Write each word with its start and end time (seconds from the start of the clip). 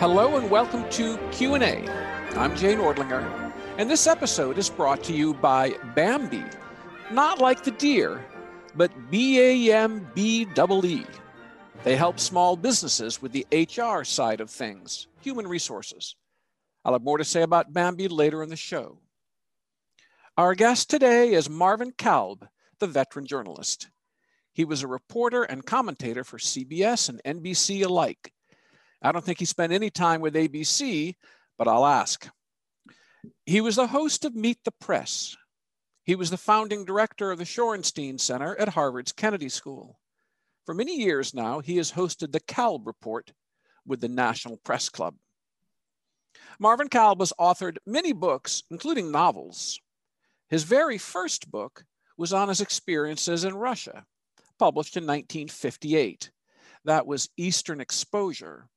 Hello 0.00 0.38
and 0.38 0.50
welcome 0.50 0.88
to 0.92 1.18
Q&A. 1.30 1.86
I'm 2.34 2.56
Jay 2.56 2.74
Nordlinger, 2.74 3.52
and 3.76 3.90
this 3.90 4.06
episode 4.06 4.56
is 4.56 4.70
brought 4.70 5.04
to 5.04 5.12
you 5.12 5.34
by 5.34 5.74
Bambee. 5.94 6.42
Not 7.10 7.38
like 7.38 7.62
the 7.62 7.72
deer, 7.72 8.24
but 8.74 8.90
B-A-M-B-E-E. 9.10 11.06
They 11.84 11.96
help 11.96 12.18
small 12.18 12.56
businesses 12.56 13.20
with 13.20 13.32
the 13.32 13.46
HR 13.52 14.02
side 14.02 14.40
of 14.40 14.48
things, 14.48 15.06
human 15.20 15.46
resources. 15.46 16.16
I'll 16.82 16.94
have 16.94 17.02
more 17.02 17.18
to 17.18 17.24
say 17.24 17.42
about 17.42 17.74
Bambee 17.74 18.08
later 18.08 18.42
in 18.42 18.48
the 18.48 18.56
show. 18.56 19.00
Our 20.38 20.54
guest 20.54 20.88
today 20.88 21.34
is 21.34 21.50
Marvin 21.50 21.92
Kalb, 21.92 22.48
the 22.78 22.86
veteran 22.86 23.26
journalist. 23.26 23.90
He 24.54 24.64
was 24.64 24.82
a 24.82 24.88
reporter 24.88 25.42
and 25.42 25.66
commentator 25.66 26.24
for 26.24 26.38
CBS 26.38 27.10
and 27.10 27.42
NBC 27.42 27.84
alike. 27.84 28.32
I 29.02 29.12
don't 29.12 29.24
think 29.24 29.38
he 29.38 29.46
spent 29.46 29.72
any 29.72 29.90
time 29.90 30.20
with 30.20 30.34
ABC, 30.34 31.14
but 31.56 31.68
I'll 31.68 31.86
ask. 31.86 32.28
He 33.46 33.60
was 33.60 33.76
the 33.76 33.86
host 33.86 34.24
of 34.24 34.34
Meet 34.34 34.58
the 34.64 34.72
Press. 34.72 35.36
He 36.04 36.14
was 36.14 36.30
the 36.30 36.36
founding 36.36 36.84
director 36.84 37.30
of 37.30 37.38
the 37.38 37.44
Shorenstein 37.44 38.20
Center 38.20 38.56
at 38.56 38.68
Harvard's 38.68 39.12
Kennedy 39.12 39.48
School. 39.48 39.98
For 40.66 40.74
many 40.74 40.96
years 40.96 41.34
now, 41.34 41.60
he 41.60 41.76
has 41.76 41.92
hosted 41.92 42.32
the 42.32 42.40
Kalb 42.40 42.86
Report 42.86 43.32
with 43.86 44.00
the 44.00 44.08
National 44.08 44.58
Press 44.58 44.88
Club. 44.88 45.14
Marvin 46.58 46.88
Kalb 46.88 47.20
has 47.20 47.32
authored 47.40 47.78
many 47.86 48.12
books, 48.12 48.62
including 48.70 49.10
novels. 49.10 49.80
His 50.48 50.64
very 50.64 50.98
first 50.98 51.50
book 51.50 51.84
was 52.16 52.32
on 52.32 52.48
his 52.48 52.60
experiences 52.60 53.44
in 53.44 53.54
Russia, 53.54 54.04
published 54.58 54.96
in 54.96 55.04
1958. 55.04 56.30
That 56.84 57.06
was 57.06 57.30
Eastern 57.36 57.80
Exposure, 57.80 58.68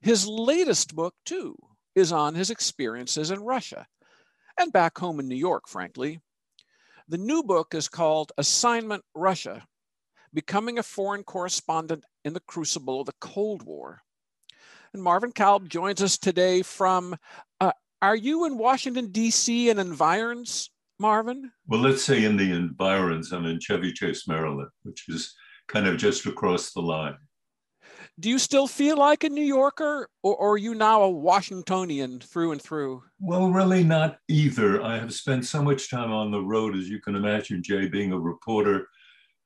his 0.00 0.26
latest 0.26 0.94
book, 0.94 1.14
too, 1.24 1.56
is 1.94 2.12
on 2.12 2.34
his 2.34 2.50
experiences 2.50 3.30
in 3.30 3.40
Russia 3.40 3.86
and 4.58 4.72
back 4.72 4.98
home 4.98 5.20
in 5.20 5.28
New 5.28 5.36
York, 5.36 5.68
frankly. 5.68 6.20
The 7.08 7.18
new 7.18 7.42
book 7.42 7.74
is 7.74 7.88
called 7.88 8.32
Assignment 8.38 9.04
Russia 9.14 9.66
Becoming 10.34 10.78
a 10.78 10.82
Foreign 10.82 11.24
Correspondent 11.24 12.04
in 12.24 12.32
the 12.32 12.40
Crucible 12.40 13.00
of 13.00 13.06
the 13.06 13.14
Cold 13.20 13.62
War. 13.62 14.00
And 14.94 15.02
Marvin 15.02 15.32
Kalb 15.32 15.68
joins 15.68 16.02
us 16.02 16.16
today 16.16 16.62
from, 16.62 17.16
uh, 17.60 17.72
are 18.00 18.16
you 18.16 18.46
in 18.46 18.56
Washington, 18.56 19.08
D.C. 19.12 19.68
and 19.68 19.78
environs, 19.78 20.70
Marvin? 20.98 21.50
Well, 21.66 21.80
let's 21.80 22.02
say 22.02 22.24
in 22.24 22.36
the 22.36 22.50
environs. 22.52 23.32
I'm 23.32 23.44
in 23.44 23.60
Chevy 23.60 23.92
Chase, 23.92 24.26
Maryland, 24.26 24.70
which 24.84 25.04
is 25.08 25.34
kind 25.68 25.86
of 25.86 25.98
just 25.98 26.24
across 26.26 26.72
the 26.72 26.80
line 26.80 27.16
do 28.22 28.30
you 28.30 28.38
still 28.38 28.68
feel 28.68 28.96
like 28.96 29.24
a 29.24 29.28
New 29.28 29.44
Yorker, 29.44 30.08
or, 30.22 30.36
or, 30.36 30.52
are 30.52 30.56
you 30.56 30.76
now 30.76 31.02
a 31.02 31.10
Washingtonian 31.10 32.20
through 32.20 32.52
and 32.52 32.62
through? 32.62 33.02
Well, 33.18 33.50
really 33.50 33.82
not 33.82 34.18
either. 34.28 34.80
I 34.80 34.96
have 34.96 35.12
spent 35.12 35.44
so 35.44 35.60
much 35.60 35.90
time 35.90 36.12
on 36.12 36.30
the 36.30 36.40
road, 36.40 36.76
as 36.76 36.88
you 36.88 37.00
can 37.00 37.16
imagine, 37.16 37.64
Jay, 37.64 37.88
being 37.88 38.12
a 38.12 38.18
reporter 38.18 38.86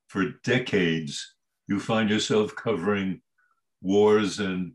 for 0.08 0.26
decades. 0.44 1.36
You 1.68 1.80
find 1.80 2.10
yourself 2.10 2.54
covering 2.54 3.22
wars 3.80 4.40
and 4.40 4.72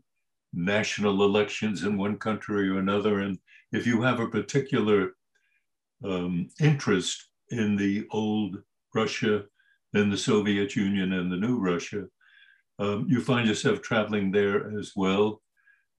national 0.52 1.22
elections 1.22 1.84
in 1.84 1.96
one 1.96 2.18
country 2.18 2.68
or 2.70 2.80
another. 2.80 3.20
And 3.20 3.38
if 3.70 3.86
you 3.86 4.02
have 4.02 4.18
a 4.18 4.28
particular 4.28 5.12
um, 6.04 6.48
interest 6.60 7.28
in 7.50 7.76
the 7.76 8.08
old 8.10 8.56
Russia, 8.92 9.44
then 9.92 10.10
the 10.10 10.18
Soviet 10.18 10.74
Union 10.74 11.12
and 11.12 11.30
the 11.30 11.36
new 11.36 11.58
Russia, 11.58 12.06
um, 12.78 13.06
you 13.08 13.20
find 13.20 13.46
yourself 13.46 13.82
traveling 13.82 14.30
there 14.30 14.78
as 14.78 14.92
well. 14.96 15.40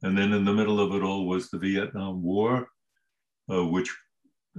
And 0.02 0.18
then 0.18 0.34
in 0.34 0.44
the 0.44 0.54
middle 0.54 0.80
of 0.80 0.94
it 0.94 1.04
all 1.04 1.28
was 1.28 1.50
the 1.50 1.60
Vietnam 1.60 2.22
War, 2.22 2.68
uh, 3.52 3.66
which 3.66 3.96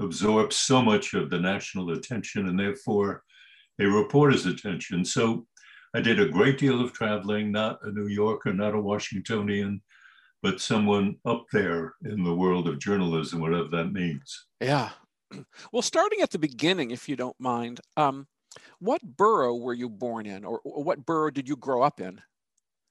absorbed 0.01 0.53
so 0.53 0.83
much 0.83 1.15
of 1.15 1.31
the 1.31 1.39
national 1.39 1.91
attention 1.91 2.49
and 2.49 2.59
therefore 2.59 3.23
a 3.81 3.85
reporter's 3.87 4.47
attention. 4.47 5.05
So 5.05 5.47
I 5.95 6.01
did 6.01 6.19
a 6.19 6.29
great 6.29 6.59
deal 6.59 6.81
of 6.81 6.93
traveling, 6.93 7.53
not 7.53 7.79
a 7.83 7.91
New 7.91 8.09
Yorker, 8.09 8.53
not 8.53 8.75
a 8.75 8.81
Washingtonian, 8.81 9.83
but 10.43 10.61
someone 10.61 11.17
up 11.25 11.47
there 11.53 11.95
in 12.05 12.25
the 12.25 12.35
world 12.35 12.69
of 12.69 12.79
journalism, 12.79 13.41
whatever 13.41 13.69
that 13.69 13.93
means. 13.93 14.47
Yeah. 14.61 14.91
Well, 15.73 15.83
starting 15.83 16.21
at 16.21 16.31
the 16.31 16.39
beginning, 16.39 16.93
if 16.93 17.09
you 17.09 17.17
don't 17.17 17.39
mind, 17.41 17.81
um, 17.97 18.29
what 18.78 19.16
borough 19.16 19.54
were 19.54 19.75
you 19.75 19.88
born 19.88 20.26
in, 20.26 20.44
or 20.44 20.60
what 20.65 21.06
borough 21.06 21.31
did 21.31 21.48
you 21.48 21.56
grow 21.56 21.82
up 21.82 22.00
in? 22.00 22.20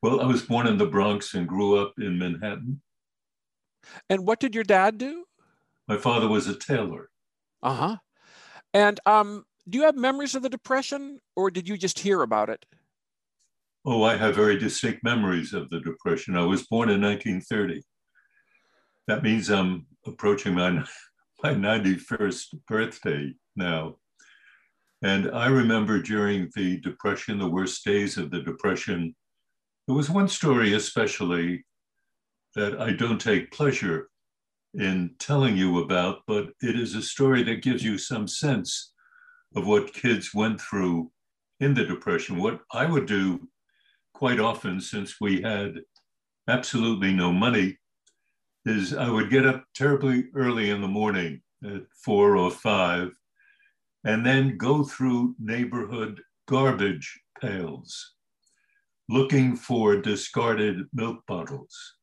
Well, 0.02 0.20
I 0.20 0.26
was 0.26 0.42
born 0.42 0.68
in 0.68 0.78
the 0.78 0.86
Bronx 0.86 1.34
and 1.34 1.48
grew 1.48 1.78
up 1.78 1.94
in 1.98 2.18
Manhattan. 2.18 2.82
And 4.10 4.26
what 4.26 4.40
did 4.40 4.54
your 4.54 4.64
dad 4.64 4.98
do? 4.98 5.26
My 5.88 5.98
father 5.98 6.28
was 6.28 6.48
a 6.48 6.56
tailor. 6.56 7.10
Uh 7.62 7.74
huh. 7.74 7.98
And 8.74 9.00
um, 9.06 9.46
do 9.70 9.78
you 9.78 9.86
have 9.86 9.96
memories 9.96 10.36
of 10.36 10.44
the 10.44 10.50
Depression, 10.50 11.20
or 11.36 11.52
did 11.52 11.68
you 11.68 11.78
just 11.78 12.00
hear 12.00 12.22
about 12.22 12.50
it? 12.50 12.66
Oh, 13.86 14.04
I 14.04 14.16
have 14.16 14.36
very 14.36 14.58
distinct 14.58 15.04
memories 15.04 15.54
of 15.54 15.70
the 15.70 15.80
Depression. 15.80 16.38
I 16.38 16.46
was 16.46 16.68
born 16.68 16.90
in 16.90 17.02
1930. 17.02 17.84
That 19.08 19.24
means 19.24 19.50
I'm 19.50 19.86
approaching 20.06 20.56
my, 20.56 20.72
my 21.44 21.54
91st 21.54 22.60
birthday 22.68 23.34
now. 23.56 23.98
And 25.04 25.30
I 25.32 25.48
remember 25.48 26.02
during 26.02 26.50
the 26.56 26.80
Depression, 26.80 27.38
the 27.38 27.50
worst 27.50 27.84
days 27.84 28.18
of 28.18 28.32
the 28.32 28.42
Depression, 28.42 29.14
there 29.86 29.96
was 29.96 30.10
one 30.10 30.30
story 30.30 30.74
especially 30.74 31.66
that 32.56 32.80
I 32.80 32.94
don't 32.94 33.20
take 33.20 33.52
pleasure 33.52 34.10
in 34.74 35.14
telling 35.20 35.58
you 35.58 35.80
about, 35.80 36.20
but 36.26 36.52
it 36.62 36.80
is 36.80 36.96
a 36.96 37.02
story 37.02 37.44
that 37.44 37.64
gives 37.64 37.84
you 37.84 37.98
some 37.98 38.30
sense 38.30 38.94
of 39.58 39.68
what 39.68 39.94
kids 39.94 40.34
went 40.34 40.62
through 40.62 41.12
in 41.60 41.74
the 41.74 41.84
Depression. 41.84 42.38
What 42.38 42.62
I 42.72 42.86
would 42.86 43.06
do 43.06 43.50
quite 44.14 44.40
often, 44.40 44.80
since 44.80 45.20
we 45.20 45.42
had 45.42 45.82
absolutely 46.48 47.12
no 47.14 47.34
money, 47.34 47.78
is 48.66 48.94
I 48.94 49.10
would 49.10 49.30
get 49.30 49.46
up 49.46 49.66
terribly 49.76 50.30
early 50.34 50.70
in 50.70 50.82
the 50.82 50.88
morning 50.88 51.42
at 51.66 51.82
four 52.06 52.38
or 52.38 52.50
five 52.50 53.12
and 54.04 54.26
then 54.26 54.58
go 54.58 54.84
through 54.84 55.36
neighborhood 55.40 56.22
garbage 56.48 57.20
pails 57.42 58.14
looking 59.10 59.56
for 59.56 59.98
discarded 59.98 60.86
milk 60.94 61.20
bottles. 61.28 61.96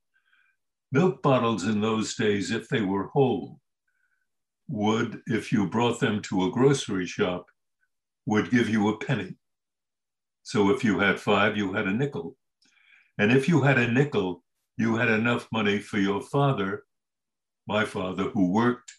Milk 0.93 1.23
bottles 1.23 1.64
in 1.64 1.81
those 1.81 2.14
days, 2.14 2.50
if 2.50 2.69
they 2.69 2.82
were 2.82 3.08
whole, 3.08 3.61
would, 4.69 5.20
if 5.26 5.52
you 5.52 5.67
brought 5.67 6.00
them 6.00 6.20
to 6.23 6.44
a 6.44 6.50
grocery 6.50 7.06
shop, 7.06 7.47
would 8.26 8.50
give 8.50 8.69
you 8.69 8.88
a 8.88 8.99
penny. 8.99 9.35
So 10.43 10.70
if 10.70 10.85
you 10.85 10.99
had 10.99 11.19
five, 11.19 11.56
you 11.56 11.73
had 11.73 11.87
a 11.87 11.93
nickel. 11.93 12.37
And 13.19 13.32
if 13.32 13.49
you 13.49 13.62
had 13.62 13.79
a 13.79 13.91
nickel, 13.91 14.44
you 14.76 14.97
had 14.97 15.08
enough 15.08 15.49
money 15.52 15.79
for 15.79 15.99
your 15.99 16.20
father, 16.20 16.85
my 17.67 17.85
father, 17.85 18.25
who 18.25 18.52
worked 18.52 18.93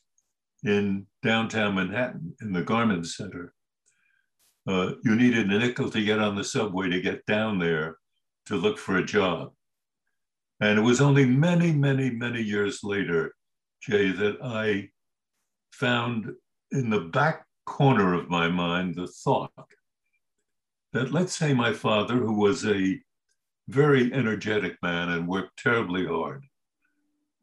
in 0.64 1.06
downtown 1.24 1.76
Manhattan 1.76 2.36
in 2.42 2.54
the 2.54 2.62
Garment 2.62 3.08
Center. 3.08 3.54
Uh, 4.68 4.94
you 5.04 5.16
needed 5.16 5.52
a 5.52 5.60
nickel 5.60 5.90
to 5.90 6.04
get 6.04 6.20
on 6.20 6.36
the 6.36 6.44
subway 6.44 6.90
to 6.90 7.02
get 7.02 7.26
down 7.26 7.58
there 7.58 7.98
to 8.46 8.56
look 8.56 8.78
for 8.78 8.98
a 8.98 9.06
job. 9.06 9.52
And 10.60 10.78
it 10.78 10.84
was 10.84 11.02
only 11.02 11.26
many, 11.26 11.72
many, 11.72 12.12
many 12.12 12.42
years 12.42 12.84
later, 12.84 13.34
Jay, 13.82 14.12
that 14.12 14.38
I 14.44 14.90
found 15.74 16.32
in 16.72 16.90
the 16.90 17.00
back 17.00 17.46
corner 17.66 18.14
of 18.14 18.30
my 18.30 18.48
mind 18.48 18.96
the 18.96 19.08
thought 19.08 19.52
that 20.94 21.12
let's 21.12 21.36
say 21.36 21.54
my 21.54 21.74
father, 21.74 22.16
who 22.16 22.34
was 22.34 22.66
a 22.66 23.00
very 23.70 24.14
energetic 24.14 24.76
man 24.84 25.10
and 25.10 25.28
worked 25.28 25.58
terribly 25.58 26.06
hard, 26.06 26.44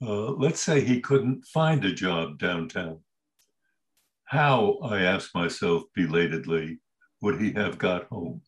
uh, 0.03 0.31
let's 0.33 0.61
say 0.61 0.81
he 0.81 1.01
couldn't 1.01 1.45
find 1.47 1.85
a 1.85 1.93
job 1.93 2.39
downtown. 2.39 3.01
How, 4.29 4.79
I 4.83 5.01
asked 5.03 5.35
myself 5.35 5.85
belatedly, 5.95 6.79
would 7.23 7.41
he 7.41 7.51
have 7.53 7.79
got 7.79 8.05
home? 8.09 8.43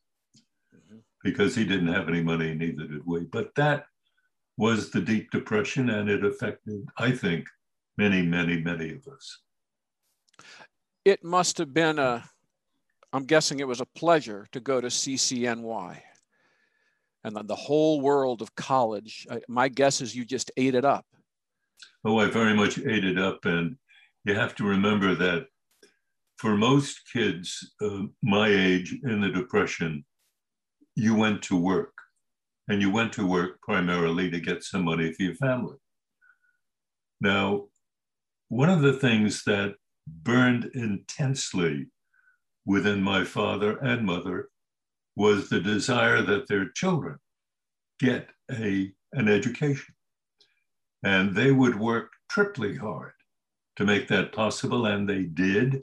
Mm-hmm. 0.75 0.99
Because 1.25 1.55
he 1.55 1.65
didn't 1.65 1.93
have 1.93 2.07
any 2.09 2.23
money, 2.23 2.55
neither 2.55 2.87
did 2.87 3.07
we. 3.07 3.25
But 3.25 3.55
that 3.57 3.87
was 4.59 4.91
the 4.91 5.01
Deep 5.01 5.31
Depression, 5.31 5.89
and 5.89 6.11
it 6.11 6.23
affected, 6.23 6.85
I 6.99 7.13
think, 7.13 7.47
many, 7.97 8.21
many, 8.21 8.61
many 8.61 8.91
of 8.91 9.09
us. 9.09 9.39
It 11.07 11.25
must 11.25 11.57
have 11.57 11.73
been 11.73 11.99
a, 11.99 12.29
I'm 13.15 13.25
guessing 13.25 13.61
it 13.61 13.67
was 13.67 13.81
a 13.81 13.87
pleasure 13.87 14.47
to 14.53 14.61
go 14.61 14.83
to 14.83 14.89
CCNY 14.89 16.03
and 17.25 17.37
the, 17.37 17.43
the 17.43 17.57
whole 17.57 18.03
world 18.03 18.43
of 18.43 18.55
college. 18.55 19.27
My 19.49 19.69
guess 19.69 20.03
is 20.03 20.15
you 20.15 20.27
just 20.27 20.51
ate 20.59 20.75
it 20.75 20.85
up. 20.85 21.07
Oh, 22.05 22.19
I 22.19 22.27
very 22.27 22.53
much 22.55 22.79
ate 22.79 23.07
it 23.07 23.19
up. 23.19 23.47
And 23.47 23.77
you 24.25 24.35
have 24.35 24.55
to 24.57 24.65
remember 24.65 25.15
that 25.15 25.47
for 26.41 26.57
most 26.57 27.03
kids 27.13 27.75
uh, 27.83 28.05
my 28.23 28.49
age 28.49 28.97
in 29.05 29.21
the 29.21 29.29
Depression, 29.29 30.05
you 30.97 31.15
went 31.15 31.43
to 31.43 31.57
work. 31.57 31.93
And 32.69 32.81
you 32.81 32.91
went 32.91 33.13
to 33.15 33.27
work 33.27 33.61
primarily 33.61 34.31
to 34.31 34.41
get 34.41 34.65
some 34.65 34.85
money 34.85 35.13
for 35.13 35.23
your 35.25 35.35
family. 35.35 35.77
Now, 37.21 37.65
one 38.49 38.71
of 38.71 38.81
the 38.81 38.95
things 38.95 39.43
that 39.45 39.75
burned 40.07 40.71
intensely 40.75 41.89
within 42.65 43.03
my 43.03 43.25
father 43.25 43.77
and 43.79 44.07
mother 44.07 44.49
was 45.17 45.49
the 45.49 45.61
desire 45.61 46.23
that 46.23 46.49
their 46.49 46.71
children 46.71 47.19
get 47.99 48.31
a, 48.51 48.91
an 49.13 49.29
education. 49.29 49.95
And 51.03 51.35
they 51.35 51.51
would 51.51 51.79
work 51.79 52.13
triply 52.31 52.77
hard 52.77 53.13
to 53.77 53.85
make 53.85 54.09
that 54.09 54.33
possible, 54.33 54.87
and 54.87 55.07
they 55.09 55.25
did. 55.25 55.83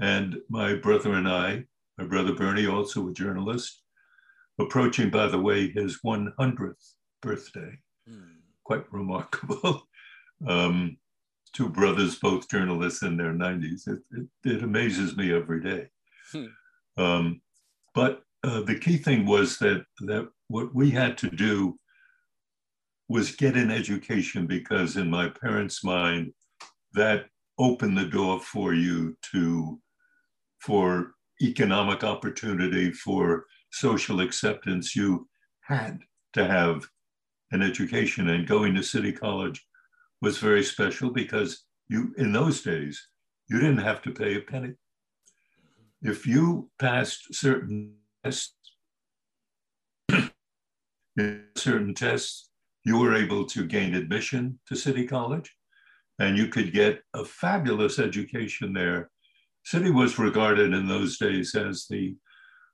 And 0.00 0.36
my 0.48 0.74
brother 0.74 1.14
and 1.14 1.28
I, 1.28 1.64
my 1.98 2.04
brother 2.04 2.34
Bernie, 2.34 2.66
also 2.66 3.08
a 3.08 3.12
journalist, 3.12 3.82
approaching, 4.58 5.10
by 5.10 5.26
the 5.28 5.40
way, 5.40 5.70
his 5.70 6.00
100th 6.04 6.92
birthday. 7.22 7.78
Mm. 8.08 8.36
Quite 8.64 8.92
remarkable. 8.92 9.88
um, 10.46 10.98
two 11.52 11.68
brothers, 11.68 12.16
both 12.16 12.50
journalists 12.50 13.02
in 13.02 13.16
their 13.16 13.32
90s. 13.32 13.88
It, 13.88 14.00
it, 14.12 14.26
it 14.44 14.62
amazes 14.62 15.16
me 15.16 15.32
every 15.32 15.62
day. 15.62 15.88
Hmm. 16.32 17.02
Um, 17.02 17.40
but 17.94 18.22
uh, 18.44 18.60
the 18.62 18.78
key 18.78 18.98
thing 18.98 19.24
was 19.24 19.58
that, 19.58 19.84
that 20.00 20.28
what 20.48 20.74
we 20.74 20.90
had 20.90 21.16
to 21.18 21.30
do 21.30 21.78
was 23.08 23.34
get 23.34 23.56
an 23.56 23.70
education 23.70 24.46
because, 24.46 24.96
in 24.96 25.08
my 25.08 25.28
parents' 25.28 25.82
mind, 25.84 26.32
that 26.92 27.26
opened 27.58 27.96
the 27.96 28.04
door 28.04 28.40
for 28.40 28.74
you 28.74 29.16
to 29.32 29.80
for 30.66 31.12
economic 31.40 32.02
opportunity, 32.02 32.90
for 32.90 33.46
social 33.70 34.20
acceptance. 34.20 34.96
You 34.96 35.28
had 35.60 36.00
to 36.32 36.46
have 36.46 36.84
an 37.52 37.62
education, 37.62 38.28
and 38.30 38.48
going 38.48 38.74
to 38.74 38.82
City 38.82 39.12
College 39.12 39.64
was 40.20 40.38
very 40.38 40.64
special 40.64 41.10
because 41.10 41.64
you, 41.88 42.12
in 42.18 42.32
those 42.32 42.62
days, 42.62 43.08
you 43.48 43.60
didn't 43.60 43.86
have 43.90 44.02
to 44.02 44.10
pay 44.10 44.34
a 44.34 44.40
penny. 44.40 44.74
If 46.02 46.26
you 46.26 46.68
passed 46.80 47.32
certain 47.32 47.94
tests, 48.24 48.54
certain 51.56 51.94
tests, 51.94 52.50
you 52.84 52.98
were 52.98 53.14
able 53.14 53.44
to 53.46 53.66
gain 53.66 53.94
admission 53.94 54.58
to 54.66 54.74
City 54.74 55.06
College 55.06 55.54
and 56.18 56.36
you 56.36 56.48
could 56.48 56.72
get 56.72 57.02
a 57.14 57.24
fabulous 57.24 57.98
education 57.98 58.72
there. 58.72 59.10
City 59.66 59.90
was 59.90 60.16
regarded 60.16 60.72
in 60.72 60.86
those 60.86 61.18
days 61.18 61.52
as 61.56 61.88
the 61.90 62.14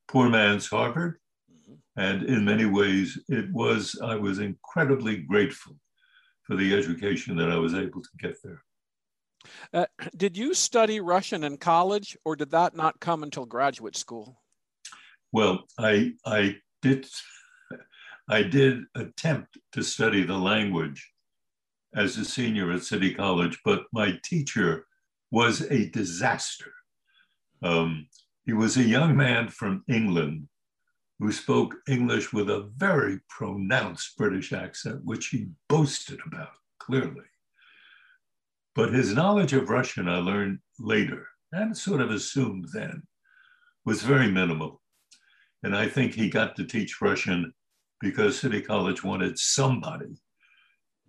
poor 0.08 0.28
man's 0.28 0.68
Harvard. 0.68 1.18
Mm-hmm. 1.50 1.72
And 1.96 2.22
in 2.24 2.44
many 2.44 2.66
ways, 2.66 3.18
it 3.28 3.50
was, 3.50 3.98
I 4.04 4.14
was 4.14 4.40
incredibly 4.40 5.16
grateful 5.16 5.74
for 6.42 6.54
the 6.54 6.74
education 6.74 7.34
that 7.38 7.50
I 7.50 7.56
was 7.56 7.72
able 7.72 8.02
to 8.02 8.08
get 8.18 8.36
there. 8.44 8.62
Uh, 9.72 9.86
did 10.18 10.36
you 10.36 10.52
study 10.52 11.00
Russian 11.00 11.44
in 11.44 11.56
college, 11.56 12.14
or 12.26 12.36
did 12.36 12.50
that 12.50 12.76
not 12.76 13.00
come 13.00 13.22
until 13.22 13.46
graduate 13.46 13.96
school? 13.96 14.42
Well, 15.32 15.64
I 15.78 16.12
I 16.26 16.56
did 16.82 17.08
I 18.28 18.42
did 18.42 18.82
attempt 18.94 19.56
to 19.72 19.82
study 19.82 20.24
the 20.24 20.36
language 20.36 21.10
as 21.94 22.18
a 22.18 22.24
senior 22.26 22.70
at 22.70 22.82
City 22.82 23.14
College, 23.14 23.58
but 23.64 23.84
my 23.94 24.18
teacher 24.22 24.86
was 25.30 25.62
a 25.70 25.88
disaster. 25.88 26.72
Um, 27.62 28.06
he 28.44 28.52
was 28.52 28.76
a 28.76 28.82
young 28.82 29.16
man 29.16 29.48
from 29.48 29.84
England 29.88 30.48
who 31.18 31.30
spoke 31.30 31.76
English 31.88 32.32
with 32.32 32.50
a 32.50 32.68
very 32.76 33.20
pronounced 33.28 34.16
British 34.16 34.52
accent, 34.52 35.00
which 35.04 35.28
he 35.28 35.48
boasted 35.68 36.18
about 36.26 36.50
clearly. 36.80 37.26
But 38.74 38.92
his 38.92 39.14
knowledge 39.14 39.52
of 39.52 39.68
Russian, 39.68 40.08
I 40.08 40.18
learned 40.18 40.58
later 40.80 41.28
and 41.52 41.76
sort 41.76 42.00
of 42.00 42.10
assumed 42.10 42.66
then, 42.72 43.02
was 43.84 44.02
very 44.02 44.30
minimal. 44.30 44.80
And 45.62 45.76
I 45.76 45.86
think 45.86 46.14
he 46.14 46.28
got 46.28 46.56
to 46.56 46.64
teach 46.64 47.00
Russian 47.00 47.52
because 48.00 48.40
City 48.40 48.60
College 48.60 49.04
wanted 49.04 49.38
somebody 49.38 50.16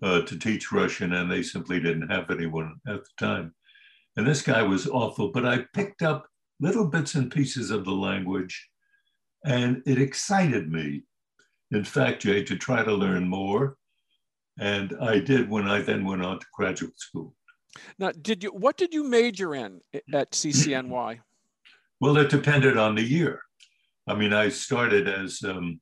uh, 0.03 0.21
to 0.21 0.37
teach 0.37 0.71
Russian, 0.71 1.13
and 1.13 1.31
they 1.31 1.41
simply 1.41 1.79
didn't 1.79 2.09
have 2.09 2.29
anyone 2.29 2.75
at 2.87 2.99
the 3.03 3.09
time. 3.17 3.55
And 4.15 4.27
this 4.27 4.43
guy 4.43 4.61
was 4.61 4.87
awful, 4.87 5.31
but 5.31 5.45
I 5.45 5.65
picked 5.73 6.03
up 6.03 6.27
little 6.63 6.87
bits 6.87 7.15
and 7.15 7.29
pieces 7.29 7.71
of 7.71 7.83
the 7.83 7.91
language 7.91 8.69
and 9.45 9.83
it 9.85 9.99
excited 9.99 10.71
me, 10.71 11.03
in 11.71 11.83
fact, 11.83 12.21
Jay, 12.21 12.43
to 12.43 12.55
try 12.55 12.83
to 12.83 12.93
learn 12.93 13.27
more. 13.27 13.75
And 14.59 14.95
I 15.01 15.19
did 15.19 15.49
when 15.49 15.67
I 15.67 15.81
then 15.81 16.05
went 16.05 16.23
on 16.23 16.39
to 16.39 16.45
graduate 16.53 16.97
school. 16.97 17.35
Now, 17.97 18.11
did 18.11 18.43
you 18.43 18.51
what 18.51 18.77
did 18.77 18.93
you 18.93 19.03
major 19.03 19.55
in 19.55 19.81
at 20.13 20.31
CCNY? 20.31 21.19
well, 21.99 22.17
it 22.17 22.29
depended 22.29 22.77
on 22.77 22.95
the 22.95 23.01
year. 23.01 23.41
I 24.07 24.13
mean, 24.13 24.31
I 24.31 24.49
started 24.49 25.07
as 25.07 25.41
um, 25.43 25.81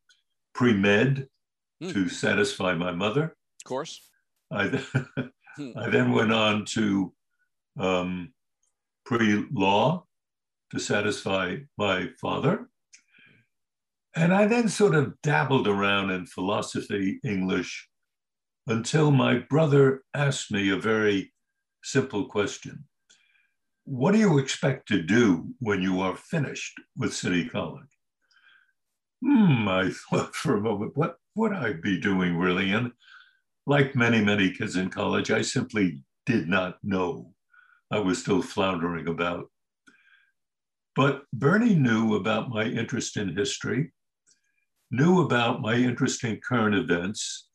pre 0.55 0.73
med 0.73 1.27
hmm. 1.81 1.89
to 1.91 2.07
satisfy 2.07 2.73
my 2.73 2.91
mother. 2.91 3.35
Of 3.59 3.65
course. 3.65 3.99
I, 4.51 4.67
hmm. 5.57 5.71
I 5.77 5.89
then 5.89 6.13
went 6.13 6.31
on 6.31 6.65
to 6.75 7.13
um, 7.77 8.33
pre 9.05 9.45
law 9.51 10.05
to 10.71 10.79
satisfy 10.79 11.57
my 11.77 12.09
father. 12.19 12.69
And 14.15 14.33
I 14.33 14.45
then 14.45 14.67
sort 14.67 14.95
of 14.95 15.21
dabbled 15.21 15.67
around 15.67 16.11
in 16.11 16.25
philosophy, 16.25 17.19
English, 17.23 17.87
until 18.67 19.11
my 19.11 19.39
brother 19.39 20.03
asked 20.13 20.51
me 20.51 20.69
a 20.69 20.77
very 20.77 21.33
simple 21.83 22.25
question 22.25 22.85
What 23.85 24.11
do 24.11 24.19
you 24.19 24.37
expect 24.37 24.87
to 24.89 25.01
do 25.01 25.53
when 25.59 25.81
you 25.81 26.01
are 26.01 26.15
finished 26.15 26.73
with 26.97 27.13
City 27.13 27.47
College? 27.47 27.87
Hmm, 29.23 29.67
I 29.67 29.91
thought 30.09 30.35
for 30.35 30.57
a 30.57 30.61
moment, 30.61 30.95
what 30.95 31.17
would 31.35 31.53
I 31.53 31.73
be 31.73 31.99
doing 31.99 32.37
really? 32.37 32.71
And 32.71 32.91
like 33.65 33.95
many, 33.95 34.23
many 34.23 34.51
kids 34.51 34.75
in 34.75 34.89
college, 34.89 35.31
I 35.31 35.41
simply 35.41 36.03
did 36.25 36.47
not 36.47 36.77
know. 36.83 37.33
I 37.91 37.99
was 37.99 38.19
still 38.19 38.41
floundering 38.41 39.07
about. 39.07 39.45
But 40.95 41.23
Bernie 41.31 41.75
knew 41.75 42.15
about 42.15 42.49
my 42.49 42.65
interest 42.65 43.17
in 43.17 43.35
history 43.35 43.91
knew 44.91 45.21
about 45.21 45.61
my 45.61 45.75
interest 45.75 46.23
in 46.23 46.39
current 46.41 46.75
events. 46.75 47.47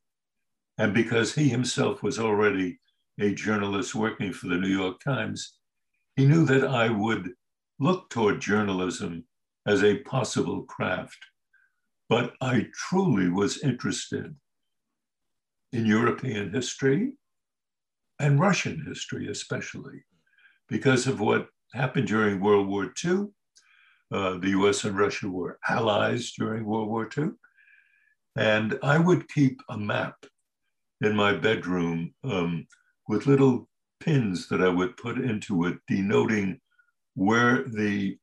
And 0.78 0.92
because 0.94 1.34
he 1.34 1.48
himself 1.48 2.02
was 2.02 2.18
already 2.18 2.80
a 3.20 3.34
journalist 3.34 3.94
working 3.94 4.32
for 4.32 4.48
the 4.48 4.56
New 4.56 4.68
York 4.68 5.00
Times, 5.00 5.58
he 6.16 6.26
knew 6.26 6.44
that 6.46 6.64
I 6.66 6.88
would 6.88 7.32
look 7.78 8.08
toward 8.08 8.40
journalism 8.40 9.24
as 9.66 9.84
a 9.84 9.98
possible 9.98 10.62
craft. 10.64 11.18
But 12.08 12.32
I 12.40 12.66
truly 12.74 13.28
was 13.28 13.62
interested 13.62 14.34
in 15.72 15.84
European 15.84 16.52
history 16.52 17.14
and 18.18 18.40
Russian 18.40 18.84
history, 18.86 19.28
especially 19.28 20.04
because 20.68 21.06
of 21.06 21.20
what 21.20 21.48
happened 21.74 22.08
during 22.08 22.40
World 22.40 22.68
War 22.68 22.92
II 23.04 23.28
uh, 24.12 24.38
the 24.38 24.50
US 24.50 24.84
and 24.84 24.96
Russia 24.96 25.28
were 25.28 25.58
allies 25.68 26.32
during 26.32 26.64
World 26.64 26.88
War 26.88 27.08
II. 27.16 27.30
And 28.36 28.78
I 28.82 28.98
would 28.98 29.28
keep 29.28 29.60
a 29.68 29.78
map 29.78 30.14
in 31.00 31.16
my 31.16 31.34
bedroom 31.34 32.14
um, 32.22 32.66
with 33.08 33.26
little 33.26 33.68
pins 34.00 34.48
that 34.48 34.62
I 34.62 34.68
would 34.68 34.96
put 34.96 35.18
into 35.18 35.64
it, 35.64 35.78
denoting 35.88 36.60
where 37.14 37.64
the 37.64 38.18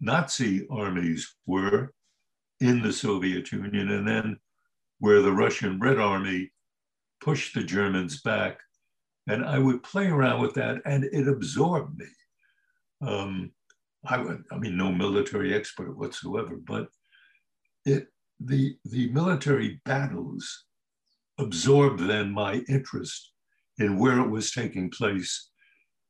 Nazi 0.00 0.66
armies 0.70 1.36
were 1.46 1.92
in 2.60 2.82
the 2.82 2.92
Soviet 2.92 3.50
Union, 3.52 3.90
and 3.90 4.06
then 4.06 4.38
where 4.98 5.22
the 5.22 5.32
Russian 5.32 5.78
Red 5.78 5.98
Army 5.98 6.50
pushed 7.20 7.54
the 7.54 7.62
Germans 7.62 8.20
back. 8.22 8.58
And 9.26 9.44
I 9.44 9.58
would 9.58 9.82
play 9.82 10.08
around 10.08 10.42
with 10.42 10.54
that, 10.54 10.82
and 10.84 11.04
it 11.04 11.28
absorbed 11.28 11.98
me. 11.98 12.06
Um, 13.00 13.52
I 14.06 14.18
would, 14.18 14.44
I 14.52 14.58
mean, 14.58 14.76
no 14.76 14.92
military 14.92 15.54
expert 15.54 15.96
whatsoever, 15.96 16.56
but 16.56 16.88
it 17.84 18.08
the 18.40 18.76
the 18.84 19.10
military 19.12 19.80
battles 19.84 20.64
absorbed 21.38 22.00
then 22.00 22.30
my 22.30 22.62
interest 22.68 23.32
in 23.78 23.98
where 23.98 24.20
it 24.20 24.28
was 24.28 24.52
taking 24.52 24.90
place, 24.90 25.50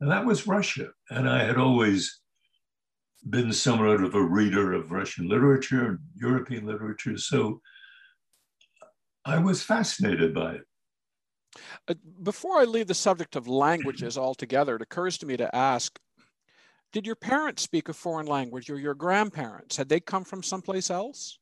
and 0.01 0.11
that 0.11 0.27
was 0.27 0.47
Russia. 0.47 0.89
And 1.11 1.29
I 1.29 1.45
had 1.45 1.57
always 1.57 2.21
been 3.29 3.53
somewhat 3.53 4.03
of 4.03 4.15
a 4.15 4.23
reader 4.23 4.73
of 4.73 4.93
Russian 4.93 5.29
literature 5.29 5.87
and 5.87 5.99
European 6.17 6.67
literature, 6.67 7.17
so 7.17 7.61
I 9.25 9.39
was 9.39 9.63
fascinated 9.63 10.35
by 10.35 10.57
it. 10.57 10.63
Uh, 11.89 11.95
before 12.23 12.59
I 12.59 12.65
leave 12.65 12.89
the 12.89 12.95
subject 12.95 13.37
of 13.37 13.49
languages 13.49 14.19
altogether, 14.19 14.77
it 14.77 14.83
occurs 14.83 15.17
to 15.19 15.27
me 15.27 15.37
to 15.37 15.55
ask 15.55 15.99
Did 16.95 17.07
your 17.07 17.17
parents 17.17 17.65
speak 17.65 17.89
a 17.89 17.93
foreign 17.93 18.27
language 18.27 18.71
or 18.71 18.79
your 18.79 18.95
grandparents? 18.95 19.77
Had 19.77 19.89
they 19.89 19.99
come 19.99 20.23
from 20.23 20.45
someplace 20.45 20.91
else? 20.91 21.37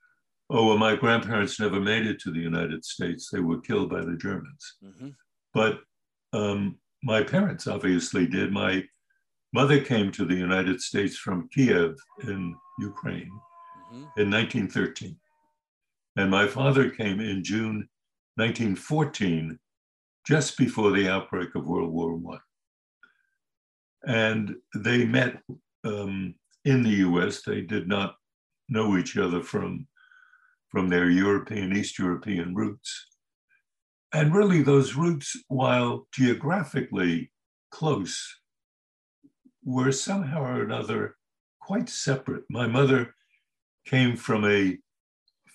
Oh, 0.48 0.66
well, 0.66 0.78
my 0.78 0.96
grandparents 0.96 1.60
never 1.60 1.78
made 1.78 2.06
it 2.06 2.18
to 2.20 2.30
the 2.30 2.40
United 2.40 2.82
States. 2.86 3.28
They 3.28 3.40
were 3.40 3.60
killed 3.60 3.90
by 3.90 4.00
the 4.00 4.16
Germans. 4.16 4.76
Mm-hmm. 4.82 5.08
But 5.52 5.80
um, 6.32 6.78
my 7.02 7.22
parents 7.22 7.66
obviously 7.66 8.26
did. 8.26 8.50
My 8.50 8.82
mother 9.52 9.78
came 9.78 10.10
to 10.12 10.24
the 10.24 10.34
United 10.34 10.80
States 10.80 11.18
from 11.18 11.50
Kiev 11.52 11.96
in 12.26 12.56
Ukraine 12.78 13.30
mm-hmm. 13.92 14.20
in 14.20 14.30
1913. 14.30 15.14
And 16.16 16.30
my 16.30 16.46
father 16.46 16.88
came 16.88 17.20
in 17.20 17.44
June 17.44 17.86
1914, 18.36 19.58
just 20.26 20.56
before 20.56 20.92
the 20.92 21.10
outbreak 21.10 21.54
of 21.54 21.66
World 21.66 21.92
War 21.92 22.18
I. 22.32 22.38
And 24.06 24.54
they 24.74 25.04
met 25.04 25.40
um, 25.84 26.34
in 26.64 26.82
the 26.82 27.06
US. 27.08 27.42
They 27.42 27.60
did 27.60 27.88
not 27.88 28.16
know 28.68 28.96
each 28.96 29.16
other 29.16 29.42
from, 29.42 29.86
from 30.70 30.88
their 30.88 31.10
European, 31.10 31.76
East 31.76 31.98
European 31.98 32.54
roots. 32.54 33.06
And 34.14 34.34
really, 34.34 34.62
those 34.62 34.94
roots, 34.94 35.36
while 35.48 36.06
geographically 36.12 37.30
close, 37.70 38.22
were 39.64 39.92
somehow 39.92 40.42
or 40.42 40.62
another 40.62 41.16
quite 41.60 41.88
separate. 41.88 42.44
My 42.50 42.66
mother 42.66 43.14
came 43.86 44.16
from 44.16 44.44
a 44.44 44.78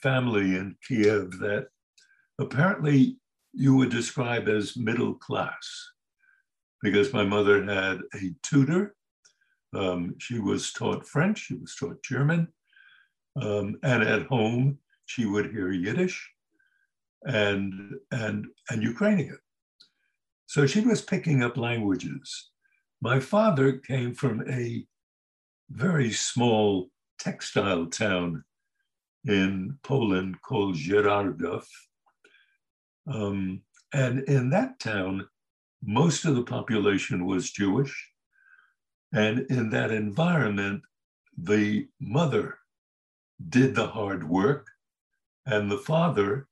family 0.01 0.56
in 0.56 0.75
Kiev 0.88 1.32
that 1.39 1.68
apparently 2.39 3.18
you 3.54 3.75
would 3.75 3.89
describe 3.89 4.48
as 4.48 4.77
middle 4.77 5.16
class 5.16 5.92
because 6.81 7.13
my 7.13 7.24
mother 7.24 7.63
had 7.63 8.00
a 8.15 8.34
tutor. 8.43 8.96
Um, 9.75 10.15
she 10.19 10.39
was 10.39 10.72
taught 10.72 11.07
French, 11.07 11.39
she 11.39 11.55
was 11.55 11.75
taught 11.75 12.01
German, 12.03 12.48
um, 13.41 13.77
and 13.84 14.03
at 14.03 14.27
home 14.27 14.79
she 15.05 15.25
would 15.25 15.51
hear 15.51 15.72
Yiddish 15.72 16.29
and, 17.25 17.96
and, 18.12 18.46
and 18.69 18.84
Ukrainian. 18.84 19.38
So 20.46 20.65
she 20.65 20.81
was 20.81 21.01
picking 21.01 21.43
up 21.43 21.57
languages. 21.57 22.51
My 23.01 23.19
father 23.19 23.74
came 23.74 24.13
from 24.13 24.50
a 24.50 24.86
very 25.69 26.12
small 26.12 26.89
textile 27.19 27.88
town 27.88 28.43
in 29.25 29.77
Poland 29.84 30.41
called 30.41 30.75
Żyrardów. 30.75 31.65
Um, 33.12 33.62
and 33.93 34.19
in 34.22 34.50
that 34.51 34.79
town, 34.79 35.27
most 35.88 36.25
of 36.25 36.36
the 36.36 36.44
population 36.44 37.25
was 37.25 37.50
Jewish. 37.50 38.12
And 39.13 39.39
in 39.50 39.70
that 39.70 39.89
environment, 39.89 40.84
the 41.38 41.88
mother 42.00 42.60
did 43.48 43.74
the 43.74 43.88
hard 43.88 44.27
work, 44.27 44.67
and 45.46 45.72
the 45.72 45.77
father 45.77 46.50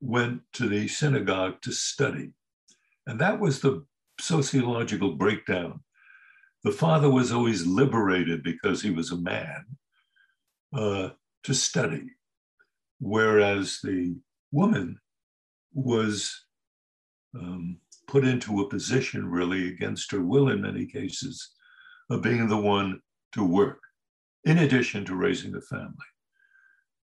went 0.00 0.42
to 0.52 0.68
the 0.68 0.86
synagogue 0.86 1.62
to 1.62 1.72
study. 1.72 2.32
And 3.06 3.18
that 3.20 3.40
was 3.40 3.60
the 3.60 3.86
sociological 4.20 5.14
breakdown. 5.14 5.80
The 6.62 6.72
father 6.72 7.08
was 7.08 7.32
always 7.32 7.64
liberated 7.66 8.42
because 8.42 8.82
he 8.82 8.90
was 8.90 9.10
a 9.10 9.16
man 9.16 9.64
uh, 10.74 11.10
to 11.44 11.54
study, 11.54 12.04
whereas 13.00 13.78
the 13.82 14.16
woman 14.52 15.00
was 15.72 16.44
um, 17.34 17.78
put 18.08 18.24
into 18.24 18.60
a 18.60 18.68
position, 18.68 19.30
really 19.30 19.68
against 19.68 20.10
her 20.10 20.22
will 20.22 20.48
in 20.48 20.62
many 20.62 20.86
cases, 20.86 21.50
of 22.10 22.22
being 22.22 22.48
the 22.48 22.56
one 22.56 23.00
to 23.32 23.44
work, 23.44 23.80
in 24.44 24.58
addition 24.58 25.04
to 25.04 25.14
raising 25.14 25.54
a 25.54 25.60
family. 25.60 25.94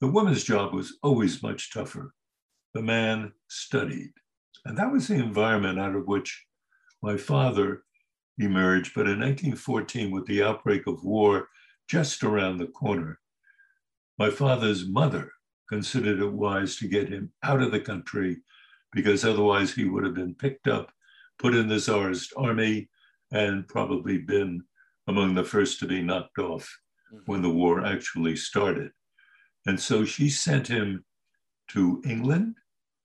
The 0.00 0.08
woman's 0.08 0.44
job 0.44 0.72
was 0.72 0.98
always 1.02 1.42
much 1.42 1.72
tougher. 1.72 2.14
The 2.74 2.82
man 2.82 3.32
studied. 3.48 4.12
And 4.64 4.76
that 4.78 4.92
was 4.92 5.08
the 5.08 5.14
environment 5.14 5.80
out 5.80 5.96
of 5.96 6.06
which 6.06 6.46
my 7.02 7.16
father 7.16 7.82
emerged. 8.38 8.92
But 8.94 9.06
in 9.06 9.20
1914, 9.20 10.10
with 10.10 10.26
the 10.26 10.42
outbreak 10.42 10.86
of 10.86 11.02
war 11.02 11.48
just 11.88 12.22
around 12.22 12.58
the 12.58 12.66
corner, 12.66 13.18
my 14.18 14.30
father's 14.30 14.86
mother 14.86 15.32
considered 15.68 16.20
it 16.20 16.32
wise 16.32 16.76
to 16.76 16.88
get 16.88 17.08
him 17.08 17.32
out 17.42 17.62
of 17.62 17.72
the 17.72 17.80
country 17.80 18.38
because 18.92 19.24
otherwise 19.24 19.72
he 19.72 19.84
would 19.84 20.04
have 20.04 20.14
been 20.14 20.34
picked 20.34 20.68
up, 20.68 20.92
put 21.38 21.54
in 21.54 21.68
the 21.68 21.78
Tsarist 21.78 22.32
army, 22.36 22.88
and 23.32 23.66
probably 23.68 24.18
been 24.18 24.62
among 25.06 25.34
the 25.34 25.44
first 25.44 25.78
to 25.78 25.86
be 25.86 26.02
knocked 26.02 26.38
off 26.38 26.68
mm-hmm. 27.12 27.22
when 27.26 27.42
the 27.42 27.50
war 27.50 27.84
actually 27.84 28.36
started. 28.36 28.90
And 29.66 29.78
so 29.78 30.04
she 30.04 30.28
sent 30.28 30.66
him 30.66 31.04
to 31.68 32.02
England, 32.04 32.56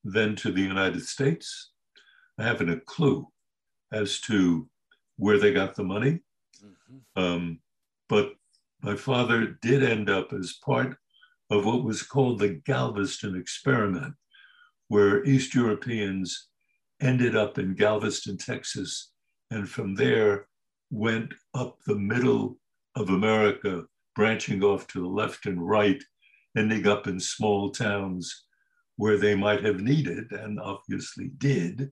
then 0.03 0.35
to 0.37 0.51
the 0.51 0.61
United 0.61 1.03
States. 1.03 1.71
I 2.39 2.43
haven't 2.43 2.69
a 2.69 2.79
clue 2.79 3.27
as 3.91 4.19
to 4.21 4.67
where 5.17 5.37
they 5.37 5.53
got 5.53 5.75
the 5.75 5.83
money. 5.83 6.19
Mm-hmm. 6.63 7.23
Um, 7.23 7.59
but 8.09 8.33
my 8.81 8.95
father 8.95 9.57
did 9.61 9.83
end 9.83 10.09
up 10.09 10.33
as 10.33 10.59
part 10.63 10.97
of 11.49 11.65
what 11.65 11.83
was 11.83 12.03
called 12.03 12.39
the 12.39 12.61
Galveston 12.65 13.35
experiment, 13.35 14.15
where 14.87 15.23
East 15.25 15.53
Europeans 15.53 16.49
ended 17.01 17.35
up 17.35 17.57
in 17.57 17.75
Galveston, 17.75 18.37
Texas, 18.37 19.11
and 19.51 19.69
from 19.69 19.95
there 19.95 20.47
went 20.91 21.33
up 21.53 21.77
the 21.85 21.95
middle 21.95 22.57
of 22.95 23.09
America, 23.09 23.83
branching 24.15 24.63
off 24.63 24.87
to 24.87 25.01
the 25.01 25.07
left 25.07 25.45
and 25.45 25.67
right, 25.67 26.01
ending 26.57 26.87
up 26.87 27.07
in 27.07 27.19
small 27.19 27.69
towns 27.71 28.45
where 28.97 29.17
they 29.17 29.35
might 29.35 29.63
have 29.63 29.81
needed, 29.81 30.31
and 30.31 30.59
obviously 30.59 31.31
did, 31.37 31.91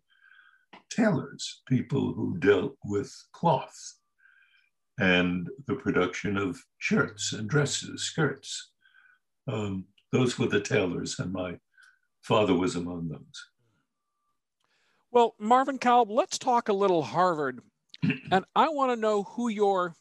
tailors, 0.90 1.62
people 1.68 2.14
who 2.14 2.38
dealt 2.38 2.78
with 2.86 3.14
cloth 3.34 3.96
and 5.00 5.50
the 5.68 5.76
production 5.76 6.38
of 6.38 6.62
shirts 6.78 7.34
and 7.34 7.50
dresses, 7.50 8.04
skirts. 8.04 8.72
Um, 9.48 9.86
those 10.12 10.38
were 10.38 10.48
the 10.48 10.62
tailors, 10.62 11.20
and 11.20 11.34
my 11.34 11.58
father 12.24 12.56
was 12.56 12.76
among 12.76 13.10
those. 13.10 13.50
Well, 15.12 15.36
Marvin 15.40 15.78
Kalb, 15.78 16.10
let's 16.10 16.40
talk 16.40 16.70
a 16.70 16.74
little 16.74 17.04
Harvard. 17.04 17.62
and 18.32 18.46
I 18.56 18.70
want 18.70 18.92
to 18.92 19.00
know 19.00 19.24
who 19.24 19.50
your 19.50 19.96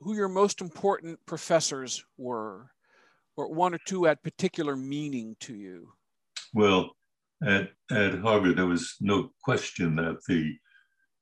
who 0.00 0.14
your 0.14 0.28
most 0.28 0.60
important 0.60 1.18
professors 1.26 2.04
were, 2.16 2.70
or 3.36 3.52
one 3.52 3.74
or 3.74 3.80
two 3.84 4.06
at 4.06 4.22
particular 4.22 4.76
meaning 4.76 5.34
to 5.40 5.56
you. 5.56 5.88
Well, 6.54 6.92
at, 7.44 7.70
at 7.90 8.20
Harvard, 8.20 8.56
there 8.56 8.66
was 8.66 8.94
no 9.00 9.30
question 9.42 9.96
that 9.96 10.18
the 10.28 10.54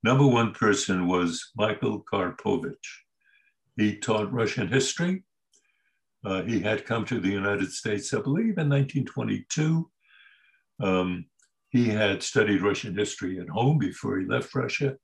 number 0.02 0.26
one 0.26 0.52
person 0.52 1.06
was 1.06 1.52
Michael 1.56 2.04
Karpovich. 2.12 2.74
He 3.76 3.96
taught 3.96 4.30
Russian 4.30 4.68
history. 4.68 5.24
Uh, 6.26 6.42
he 6.42 6.58
had 6.58 6.84
come 6.84 7.04
to 7.04 7.20
the 7.20 7.28
United 7.28 7.70
States, 7.70 8.12
I 8.12 8.20
believe, 8.20 8.58
in 8.58 8.68
1922. 8.68 9.88
Um, 10.80 11.26
he 11.70 11.88
had 11.88 12.20
studied 12.20 12.62
Russian 12.62 12.98
history 12.98 13.38
at 13.38 13.48
home 13.48 13.78
before 13.78 14.18
he 14.18 14.26
left 14.26 14.52
Russia. 14.52 14.96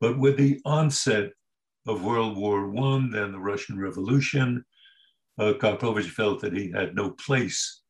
But 0.00 0.18
with 0.18 0.36
the 0.36 0.60
onset 0.64 1.30
of 1.86 2.04
World 2.04 2.36
War 2.36 2.76
I, 2.76 3.08
then 3.12 3.30
the 3.30 3.38
Russian 3.38 3.78
Revolution, 3.78 4.64
uh, 5.38 5.52
Karpovich 5.60 6.10
felt 6.10 6.40
that 6.40 6.56
he 6.56 6.72
had 6.72 6.96
no 6.96 7.10
place 7.10 7.82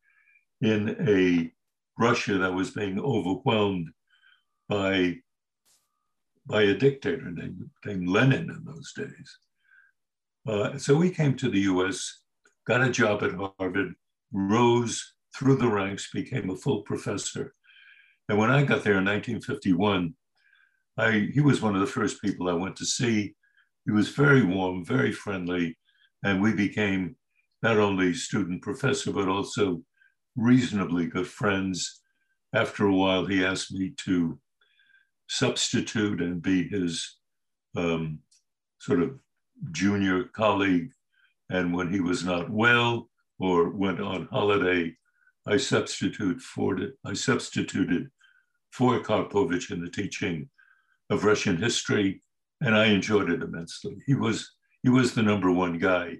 in 0.61 0.95
a 1.09 1.51
Russia 1.97 2.37
that 2.37 2.53
was 2.53 2.69
being 2.69 2.99
overwhelmed 2.99 3.89
by, 4.67 5.15
by 6.45 6.61
a 6.63 6.75
dictator 6.75 7.31
named, 7.31 7.67
named 7.83 8.07
Lenin 8.07 8.51
in 8.51 8.63
those 8.63 8.93
days. 8.93 9.37
Uh, 10.47 10.77
so 10.77 11.01
he 11.01 11.09
came 11.09 11.35
to 11.35 11.49
the 11.49 11.61
US, 11.61 12.21
got 12.69 12.81
a 12.81 12.91
job 12.91 13.23
at 13.23 13.31
Harvard, 13.33 13.95
rose 14.31 15.15
through 15.35 15.57
the 15.57 15.67
ranks, 15.67 16.11
became 16.13 16.51
a 16.51 16.55
full 16.55 16.83
professor. 16.83 17.55
And 18.29 18.37
when 18.37 18.51
I 18.51 18.59
got 18.63 18.83
there 18.83 18.99
in 18.99 19.05
1951, 19.05 20.13
I, 20.95 21.29
he 21.33 21.41
was 21.41 21.61
one 21.61 21.73
of 21.73 21.81
the 21.81 21.87
first 21.87 22.21
people 22.21 22.47
I 22.47 22.53
went 22.53 22.75
to 22.75 22.85
see. 22.85 23.33
He 23.85 23.91
was 23.91 24.09
very 24.09 24.43
warm, 24.43 24.85
very 24.85 25.11
friendly, 25.11 25.79
and 26.23 26.43
we 26.43 26.53
became 26.53 27.15
not 27.63 27.77
only 27.77 28.13
student 28.13 28.61
professor, 28.61 29.11
but 29.11 29.27
also 29.27 29.81
reasonably 30.35 31.07
good 31.07 31.27
friends. 31.27 32.01
After 32.53 32.85
a 32.85 32.93
while, 32.93 33.25
he 33.25 33.43
asked 33.43 33.71
me 33.71 33.93
to 34.05 34.39
substitute 35.27 36.21
and 36.21 36.39
be 36.39 36.67
his 36.67 37.17
um, 37.75 38.19
sort 38.79 39.01
of 39.01 39.17
junior 39.71 40.25
colleague. 40.25 40.91
And 41.49 41.73
when 41.73 41.91
he 41.91 41.99
was 41.99 42.23
not 42.23 42.49
well 42.49 43.09
or 43.39 43.69
went 43.69 43.99
on 43.99 44.27
holiday, 44.31 44.95
I 45.45 45.57
substitute 45.57 46.41
for 46.41 46.77
I 47.05 47.13
substituted 47.13 48.09
for 48.71 48.99
Karpovich 48.99 49.71
in 49.71 49.81
the 49.81 49.89
teaching 49.89 50.49
of 51.09 51.23
Russian 51.23 51.57
history, 51.57 52.21
and 52.61 52.75
I 52.75 52.85
enjoyed 52.85 53.29
it 53.29 53.41
immensely. 53.41 53.97
He 54.05 54.13
was 54.13 54.51
he 54.83 54.89
was 54.89 55.13
the 55.13 55.23
number 55.23 55.51
one 55.51 55.79
guy. 55.79 56.19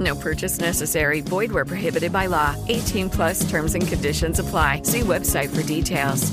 No 0.00 0.14
purchase 0.14 0.58
necessary. 0.58 1.20
Void 1.20 1.52
where 1.52 1.64
prohibited 1.64 2.12
by 2.12 2.26
law. 2.26 2.54
18 2.68 3.08
plus 3.10 3.48
terms 3.48 3.74
and 3.74 3.86
conditions 3.86 4.38
apply. 4.38 4.82
See 4.82 5.00
website 5.00 5.48
for 5.48 5.62
details. 5.62 6.32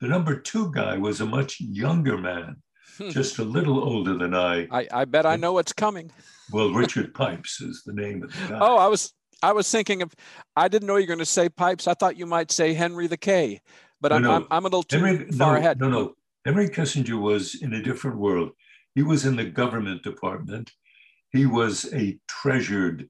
The 0.00 0.08
number 0.08 0.36
two 0.36 0.72
guy 0.72 0.98
was 0.98 1.20
a 1.20 1.26
much 1.26 1.60
younger 1.60 2.18
man, 2.18 2.56
hmm. 2.98 3.10
just 3.10 3.38
a 3.38 3.44
little 3.44 3.78
older 3.78 4.18
than 4.18 4.34
I. 4.34 4.66
I, 4.68 4.88
I 4.92 5.04
bet 5.04 5.26
I 5.26 5.36
know 5.36 5.52
what's 5.52 5.72
coming. 5.72 6.10
Well, 6.50 6.70
Richard 6.72 7.14
Pipes 7.14 7.60
is 7.60 7.84
the 7.86 7.92
name 7.92 8.24
of 8.24 8.32
the 8.32 8.48
guy. 8.48 8.58
Oh, 8.60 8.78
I 8.78 8.88
was 8.88 9.12
I 9.44 9.52
was 9.52 9.70
thinking 9.70 10.02
of 10.02 10.12
I 10.56 10.66
didn't 10.66 10.88
know 10.88 10.96
you 10.96 11.02
were 11.02 11.06
going 11.06 11.18
to 11.20 11.24
say 11.24 11.48
Pipes. 11.48 11.86
I 11.86 11.94
thought 11.94 12.16
you 12.16 12.26
might 12.26 12.50
say 12.50 12.74
Henry 12.74 13.06
the 13.06 13.16
K, 13.16 13.60
but 14.00 14.08
No, 14.08 14.16
I'm, 14.16 14.22
no. 14.22 14.32
I'm 14.32 14.46
I'm 14.50 14.64
a 14.64 14.68
little 14.68 14.82
too 14.82 14.98
Henry, 14.98 15.30
far 15.30 15.54
no, 15.54 15.58
ahead. 15.58 15.80
No, 15.80 15.88
no. 15.88 16.14
Henry 16.44 16.68
Kissinger 16.68 17.20
was 17.20 17.54
in 17.62 17.72
a 17.74 17.82
different 17.82 18.18
world. 18.18 18.50
He 18.96 19.04
was 19.04 19.24
in 19.24 19.36
the 19.36 19.44
government 19.44 20.02
department. 20.02 20.72
He 21.32 21.46
was 21.46 21.92
a 21.94 22.18
treasured 22.28 23.08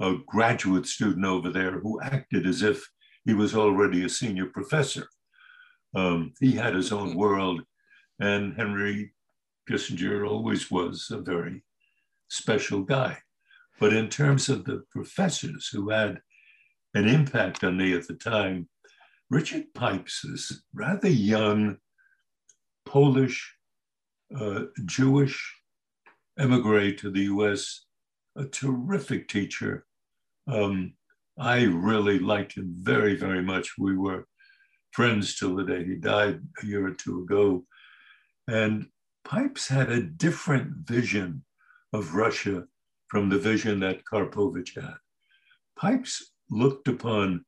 uh, 0.00 0.14
graduate 0.26 0.86
student 0.86 1.26
over 1.26 1.50
there 1.50 1.80
who 1.80 2.00
acted 2.00 2.46
as 2.46 2.62
if 2.62 2.88
he 3.24 3.34
was 3.34 3.54
already 3.54 4.04
a 4.04 4.08
senior 4.08 4.46
professor. 4.46 5.08
Um, 5.94 6.32
he 6.40 6.52
had 6.52 6.74
his 6.74 6.92
own 6.92 7.14
world, 7.14 7.62
and 8.20 8.54
Henry 8.54 9.12
Kissinger 9.68 10.28
always 10.28 10.70
was 10.70 11.08
a 11.10 11.18
very 11.18 11.64
special 12.28 12.82
guy. 12.82 13.18
But 13.80 13.92
in 13.92 14.08
terms 14.08 14.48
of 14.48 14.64
the 14.64 14.84
professors 14.90 15.68
who 15.72 15.90
had 15.90 16.20
an 16.94 17.08
impact 17.08 17.64
on 17.64 17.76
me 17.76 17.92
at 17.94 18.06
the 18.06 18.14
time, 18.14 18.68
Richard 19.30 19.74
Pipes 19.74 20.24
is 20.24 20.62
rather 20.72 21.08
young, 21.08 21.76
Polish, 22.86 23.54
uh, 24.34 24.62
Jewish 24.86 25.57
emigre 26.38 26.92
to 26.92 27.10
the 27.10 27.22
US, 27.24 27.84
a 28.36 28.44
terrific 28.44 29.28
teacher. 29.28 29.86
Um, 30.46 30.94
I 31.38 31.64
really 31.64 32.18
liked 32.18 32.54
him 32.54 32.74
very, 32.78 33.16
very 33.16 33.42
much. 33.42 33.78
We 33.78 33.96
were 33.96 34.26
friends 34.92 35.36
till 35.36 35.56
the 35.56 35.64
day 35.64 35.84
he 35.84 35.96
died 35.96 36.40
a 36.62 36.66
year 36.66 36.86
or 36.86 36.94
two 36.94 37.22
ago. 37.22 37.64
And 38.48 38.88
Pipes 39.24 39.68
had 39.68 39.90
a 39.90 40.02
different 40.02 40.88
vision 40.88 41.44
of 41.92 42.14
Russia 42.14 42.64
from 43.08 43.28
the 43.28 43.38
vision 43.38 43.80
that 43.80 44.04
Karpovich 44.04 44.74
had. 44.74 44.96
Pipes 45.76 46.32
looked 46.50 46.88
upon 46.88 47.44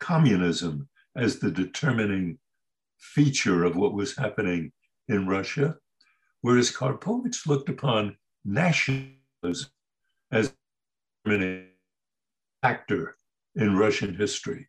communism 0.00 0.88
as 1.16 1.38
the 1.38 1.50
determining 1.50 2.38
feature 2.98 3.64
of 3.64 3.76
what 3.76 3.94
was 3.94 4.16
happening 4.16 4.72
in 5.08 5.26
Russia, 5.26 5.76
whereas 6.40 6.70
Karpovich 6.70 7.46
looked 7.46 7.68
upon 7.68 8.16
nationalism 8.44 9.70
as 10.32 10.52
a 11.26 11.64
factor 12.62 13.16
in 13.56 13.76
Russian 13.76 14.14
history. 14.14 14.66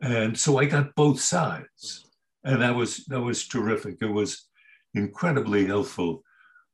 And 0.00 0.38
so 0.38 0.58
I 0.58 0.66
got 0.66 0.94
both 0.94 1.20
sides. 1.20 2.06
And 2.44 2.60
that 2.60 2.74
was 2.74 3.06
that 3.06 3.20
was 3.20 3.48
terrific. 3.48 3.96
It 4.02 4.12
was 4.12 4.48
incredibly 4.94 5.66
helpful 5.66 6.22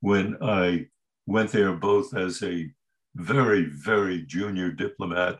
when 0.00 0.36
I 0.42 0.86
went 1.26 1.52
there 1.52 1.72
both 1.72 2.14
as 2.14 2.42
a 2.42 2.68
very, 3.14 3.64
very 3.64 4.22
junior 4.22 4.72
diplomat 4.72 5.38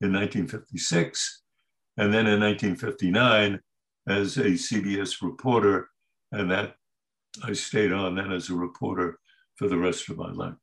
in 0.00 0.12
1956, 0.12 1.42
and 1.96 2.12
then 2.12 2.26
in 2.26 2.40
1959 2.40 3.60
as 4.08 4.36
a 4.36 4.50
CBS 4.50 5.22
reporter, 5.22 5.88
and 6.32 6.50
that 6.50 6.74
I 7.44 7.52
stayed 7.52 7.92
on 7.92 8.14
then 8.14 8.32
as 8.32 8.50
a 8.50 8.54
reporter 8.54 9.18
for 9.58 9.68
the 9.68 9.76
rest 9.76 10.08
of 10.08 10.16
my 10.16 10.30
life. 10.30 10.54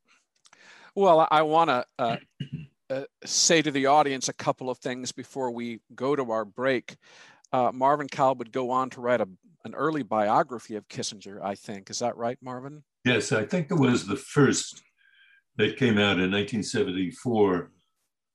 Well, 0.94 1.28
I 1.30 1.42
want 1.42 1.68
to 1.68 1.86
uh, 1.98 2.16
uh, 2.90 3.02
say 3.24 3.60
to 3.62 3.70
the 3.70 3.86
audience 3.86 4.28
a 4.28 4.32
couple 4.32 4.70
of 4.70 4.78
things 4.78 5.12
before 5.12 5.50
we 5.50 5.80
go 5.94 6.16
to 6.16 6.32
our 6.32 6.44
break. 6.44 6.96
Uh, 7.52 7.70
Marvin 7.72 8.08
Kalb 8.08 8.38
would 8.38 8.52
go 8.52 8.70
on 8.70 8.90
to 8.90 9.00
write 9.00 9.20
a, 9.20 9.28
an 9.64 9.74
early 9.74 10.02
biography 10.02 10.74
of 10.74 10.88
Kissinger, 10.88 11.40
I 11.42 11.54
think. 11.54 11.90
Is 11.90 11.98
that 11.98 12.16
right, 12.16 12.38
Marvin? 12.40 12.82
Yes, 13.04 13.30
I 13.30 13.44
think 13.44 13.70
it 13.70 13.78
was 13.78 14.06
the 14.06 14.16
first 14.16 14.82
that 15.58 15.76
came 15.76 15.98
out 15.98 16.18
in 16.18 16.32
1974. 16.32 17.70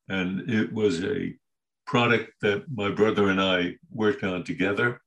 And 0.09 0.49
it 0.49 0.71
was 0.71 1.03
a 1.03 1.33
product 1.85 2.31
that 2.41 2.65
my 2.73 2.89
brother 2.89 3.29
and 3.29 3.41
I 3.41 3.75
worked 3.91 4.23
on 4.23 4.43
together. 4.43 5.01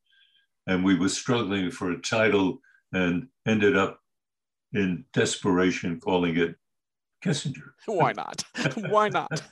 And 0.66 0.84
we 0.84 0.98
were 0.98 1.08
struggling 1.08 1.70
for 1.70 1.92
a 1.92 2.00
title 2.00 2.58
and 2.92 3.28
ended 3.46 3.76
up 3.76 4.00
in 4.74 5.04
desperation 5.12 6.00
calling 6.00 6.36
it 6.36 6.56
Kissinger. 7.24 7.70
Why 7.86 8.12
not? 8.12 8.44
Why 8.88 9.08
not? 9.08 9.42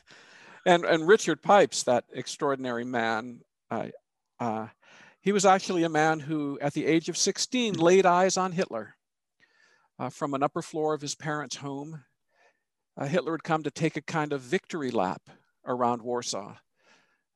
And 0.67 0.85
and 0.85 1.09
Richard 1.09 1.43
Pipes, 1.43 1.85
that 1.85 2.05
extraordinary 2.13 2.85
man, 2.85 3.41
uh, 3.71 3.89
uh, 4.41 4.69
he 5.21 5.33
was 5.33 5.45
actually 5.47 5.85
a 5.85 5.89
man 5.89 6.21
who, 6.21 6.59
at 6.61 6.75
the 6.75 6.85
age 6.87 7.09
of 7.09 7.17
16, 7.17 7.75
laid 7.75 8.07
eyes 8.07 8.37
on 8.37 8.53
Hitler. 8.53 8.97
uh, 9.99 10.11
from 10.11 10.35
an 10.35 10.43
upper 10.43 10.63
floor 10.63 10.95
of 10.95 11.01
his 11.01 11.15
parents' 11.15 11.57
home. 11.57 12.05
Uh, 12.97 13.07
Hitler 13.07 13.33
had 13.33 13.45
come 13.45 13.63
to 13.63 13.71
take 13.71 13.97
a 13.97 14.03
kind 14.03 14.33
of 14.33 14.41
victory 14.41 14.91
lap 14.91 15.23
around 15.67 16.03
Warsaw. 16.03 16.57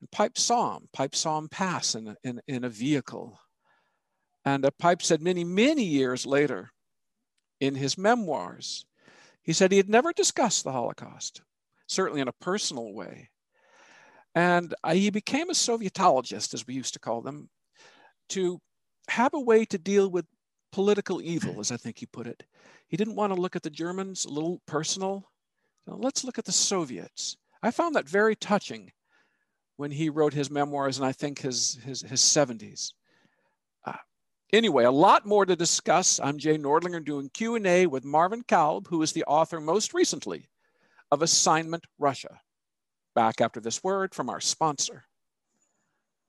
And 0.01 0.11
Pipe 0.11 0.37
saw 0.37 0.77
him. 0.77 0.89
Pipe 0.93 1.15
saw 1.15 1.39
him 1.39 1.49
pass 1.49 1.95
in 1.95 2.17
in, 2.25 2.41
in 2.49 2.65
a 2.65 2.69
vehicle. 2.69 3.39
And 4.45 4.65
uh, 4.65 4.71
Pipe 4.79 5.03
said 5.03 5.23
many, 5.23 5.45
many 5.45 5.85
years 5.85 6.27
later 6.27 6.71
in 7.61 7.75
his 7.75 7.97
memoirs, 7.97 8.87
he 9.43 9.53
said 9.53 9.71
he 9.71 9.79
had 9.79 9.89
never 9.89 10.13
discussed 10.13 10.65
the 10.65 10.73
Holocaust, 10.73 11.43
certainly 11.87 12.21
in 12.21 12.29
a 12.29 12.33
personal 12.33 12.93
way. 12.93 13.31
And 14.35 14.75
uh, 14.85 14.95
he 14.95 15.11
became 15.11 15.49
a 15.49 15.55
Sovietologist, 15.55 16.53
as 16.53 16.67
we 16.67 16.75
used 16.75 16.93
to 16.95 17.01
call 17.01 17.23
them, 17.23 17.49
to 18.31 18.61
have 19.09 19.33
a 19.35 19.41
way 19.41 19.65
to 19.67 19.79
deal 19.79 20.11
with 20.11 20.27
political 20.73 21.23
evil, 21.23 21.61
as 21.61 21.71
I 21.71 21.77
think 21.77 21.99
he 21.99 22.07
put 22.07 22.27
it. 22.27 22.43
He 22.89 22.97
didn't 22.97 23.15
want 23.15 23.35
to 23.35 23.41
look 23.41 23.57
at 23.57 23.63
the 23.63 23.71
Germans 23.71 24.25
a 24.25 24.31
little 24.31 24.61
personal. 24.67 25.31
let's 25.87 26.25
look 26.25 26.39
at 26.39 26.45
the 26.45 26.53
Soviets. 26.53 27.37
I 27.63 27.71
found 27.71 27.95
that 27.95 28.09
very 28.09 28.37
touching 28.37 28.93
when 29.77 29.91
he 29.91 30.11
wrote 30.11 30.35
his 30.35 30.51
memoirs, 30.51 30.99
and 30.99 31.07
I 31.07 31.13
think 31.13 31.41
his 31.41 31.79
his, 31.85 32.03
his 32.03 32.21
70s. 32.21 32.93
Anyway, 34.53 34.85
a 34.85 34.91
lot 34.91 35.27
more 35.27 35.45
to 35.45 35.57
discuss. 35.57 36.21
I'm 36.21 36.39
Jay 36.39 36.57
Nordlinger 36.57 37.05
doing 37.05 37.29
Q&A 37.31 37.87
with 37.87 38.05
Marvin 38.05 38.45
Kalb, 38.45 38.87
who 38.87 39.03
is 39.03 39.13
the 39.13 39.25
author 39.25 39.61
most 39.61 39.93
recently 39.93 40.49
of 41.11 41.21
Assignment 41.21 41.85
Russia. 41.99 42.41
Back 43.17 43.41
after 43.41 43.59
this 43.59 43.83
word 43.83 44.15
from 44.15 44.31
our 44.31 44.41
sponsor. 44.41 45.05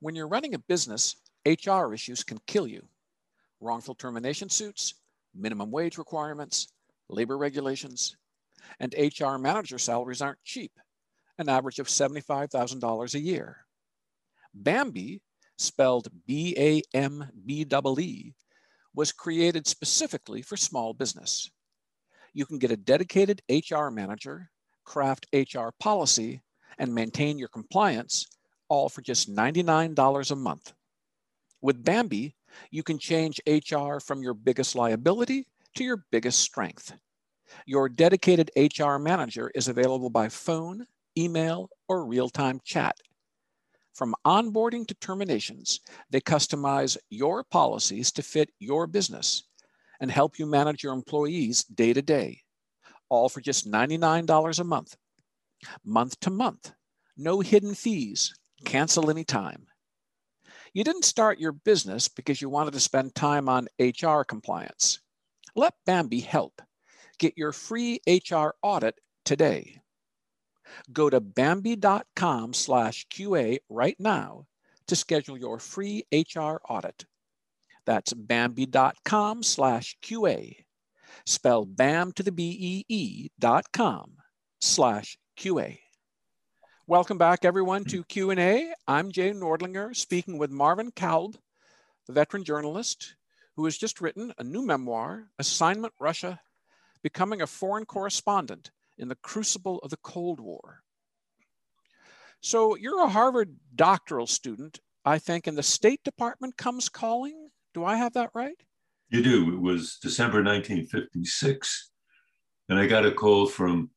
When 0.00 0.16
you're 0.16 0.26
running 0.26 0.54
a 0.54 0.58
business, 0.58 1.14
HR 1.46 1.94
issues 1.94 2.24
can 2.24 2.40
kill 2.48 2.66
you. 2.66 2.88
Wrongful 3.60 3.94
termination 3.94 4.48
suits, 4.48 4.94
minimum 5.32 5.70
wage 5.70 5.96
requirements, 5.96 6.66
labor 7.08 7.38
regulations, 7.38 8.16
and 8.80 8.94
HR 8.98 9.36
manager 9.36 9.78
salaries 9.78 10.22
aren't 10.22 10.42
cheap, 10.42 10.72
an 11.38 11.48
average 11.48 11.78
of 11.78 11.86
$75,000 11.86 13.14
a 13.14 13.20
year. 13.20 13.58
Bambee, 14.54 15.20
spelled 15.58 16.08
B 16.26 16.54
A 16.56 16.82
M 16.96 17.28
B 17.44 17.66
E 17.70 18.00
E, 18.00 18.34
was 18.94 19.12
created 19.12 19.66
specifically 19.66 20.42
for 20.42 20.56
small 20.56 20.94
business. 20.94 21.50
You 22.32 22.46
can 22.46 22.58
get 22.58 22.70
a 22.70 22.76
dedicated 22.76 23.42
HR 23.48 23.88
manager, 23.90 24.50
craft 24.84 25.26
HR 25.32 25.68
policy, 25.78 26.42
and 26.78 26.94
maintain 26.94 27.38
your 27.38 27.48
compliance, 27.48 28.26
all 28.68 28.88
for 28.88 29.02
just 29.02 29.34
$99 29.34 30.30
a 30.30 30.36
month. 30.36 30.72
With 31.60 31.84
Bambee, 31.84 32.34
you 32.70 32.82
can 32.82 32.98
change 32.98 33.40
HR 33.46 33.98
from 33.98 34.22
your 34.22 34.34
biggest 34.34 34.74
liability 34.74 35.46
to 35.74 35.84
your 35.84 36.04
biggest 36.10 36.40
strength. 36.40 36.92
Your 37.66 37.88
dedicated 37.88 38.50
HR 38.56 38.96
manager 38.96 39.50
is 39.54 39.68
available 39.68 40.10
by 40.10 40.28
phone, 40.28 40.86
email, 41.16 41.70
or 41.88 42.04
real 42.04 42.28
time 42.28 42.60
chat. 42.64 42.96
From 43.98 44.14
onboarding 44.24 44.86
to 44.86 44.94
terminations, 44.94 45.80
they 46.08 46.20
customize 46.20 46.96
your 47.10 47.42
policies 47.42 48.12
to 48.12 48.22
fit 48.22 48.48
your 48.60 48.86
business 48.86 49.42
and 49.98 50.08
help 50.08 50.38
you 50.38 50.46
manage 50.46 50.84
your 50.84 50.92
employees 50.92 51.64
day 51.64 51.92
to 51.92 52.00
day, 52.00 52.42
all 53.08 53.28
for 53.28 53.40
just 53.40 53.68
$99 53.68 54.60
a 54.60 54.64
month 54.64 54.96
month 55.84 56.20
to 56.20 56.30
month, 56.30 56.70
no 57.16 57.40
hidden 57.40 57.74
fees, 57.74 58.32
cancel 58.64 59.10
anytime. 59.10 59.66
You 60.72 60.84
didn't 60.84 61.04
start 61.04 61.40
your 61.40 61.50
business 61.50 62.06
because 62.06 62.40
you 62.40 62.48
wanted 62.48 62.74
to 62.74 62.80
spend 62.80 63.16
time 63.16 63.48
on 63.48 63.66
HR 63.80 64.22
compliance. 64.22 65.00
Let 65.56 65.74
Bambee 65.86 66.20
help. 66.20 66.62
Get 67.18 67.36
your 67.36 67.50
free 67.50 68.00
HR 68.06 68.50
audit 68.62 68.94
today. 69.24 69.80
Go 70.92 71.10
to 71.10 71.20
Bambee.com 71.20 72.54
slash 72.54 73.06
QA 73.08 73.58
right 73.68 73.96
now 73.98 74.46
to 74.86 74.96
schedule 74.96 75.38
your 75.38 75.58
free 75.58 76.04
HR 76.12 76.60
audit. 76.68 77.04
That's 77.86 78.12
Bambee.com 78.12 79.42
slash 79.42 79.96
QA. 80.02 80.56
Spell 81.26 81.64
BAM 81.64 82.12
to 82.12 82.22
the 82.22 82.32
B-E-E 82.32 83.28
dot 83.38 83.66
com 83.72 84.16
slash 84.60 85.18
QA. 85.38 85.78
Welcome 86.86 87.18
back, 87.18 87.44
everyone, 87.44 87.84
to 87.84 88.04
Q&A. 88.04 88.72
I'm 88.86 89.10
Jay 89.12 89.32
Nordlinger, 89.32 89.94
speaking 89.94 90.38
with 90.38 90.50
Marvin 90.50 90.90
Kalb, 90.90 91.36
the 92.06 92.12
veteran 92.12 92.44
journalist 92.44 93.14
who 93.56 93.64
has 93.64 93.76
just 93.76 94.00
written 94.00 94.32
a 94.38 94.44
new 94.44 94.64
memoir, 94.64 95.28
Assignment 95.38 95.92
Russia, 96.00 96.40
Becoming 97.02 97.42
a 97.42 97.46
Foreign 97.46 97.84
Correspondent 97.84 98.70
in 98.98 99.08
the 99.08 99.16
Crucible 99.22 99.78
of 99.78 99.90
the 99.90 99.98
Cold 99.98 100.40
War. 100.40 100.82
So 102.40 102.76
you're 102.76 103.02
a 103.02 103.08
Harvard 103.08 103.56
doctoral 103.74 104.26
student, 104.26 104.80
I 105.04 105.18
think, 105.18 105.46
and 105.46 105.56
the 105.56 105.62
State 105.62 106.02
Department 106.04 106.56
comes 106.56 106.88
calling. 106.88 107.48
Do 107.74 107.84
I 107.84 107.96
have 107.96 108.12
that 108.14 108.30
right? 108.34 108.56
You 109.10 109.22
do. 109.22 109.54
It 109.54 109.60
was 109.60 109.98
December 110.02 110.42
1956, 110.42 111.90
and 112.68 112.78
I 112.78 112.86
got 112.86 113.06
a 113.06 113.12
call 113.12 113.46
from 113.46 113.90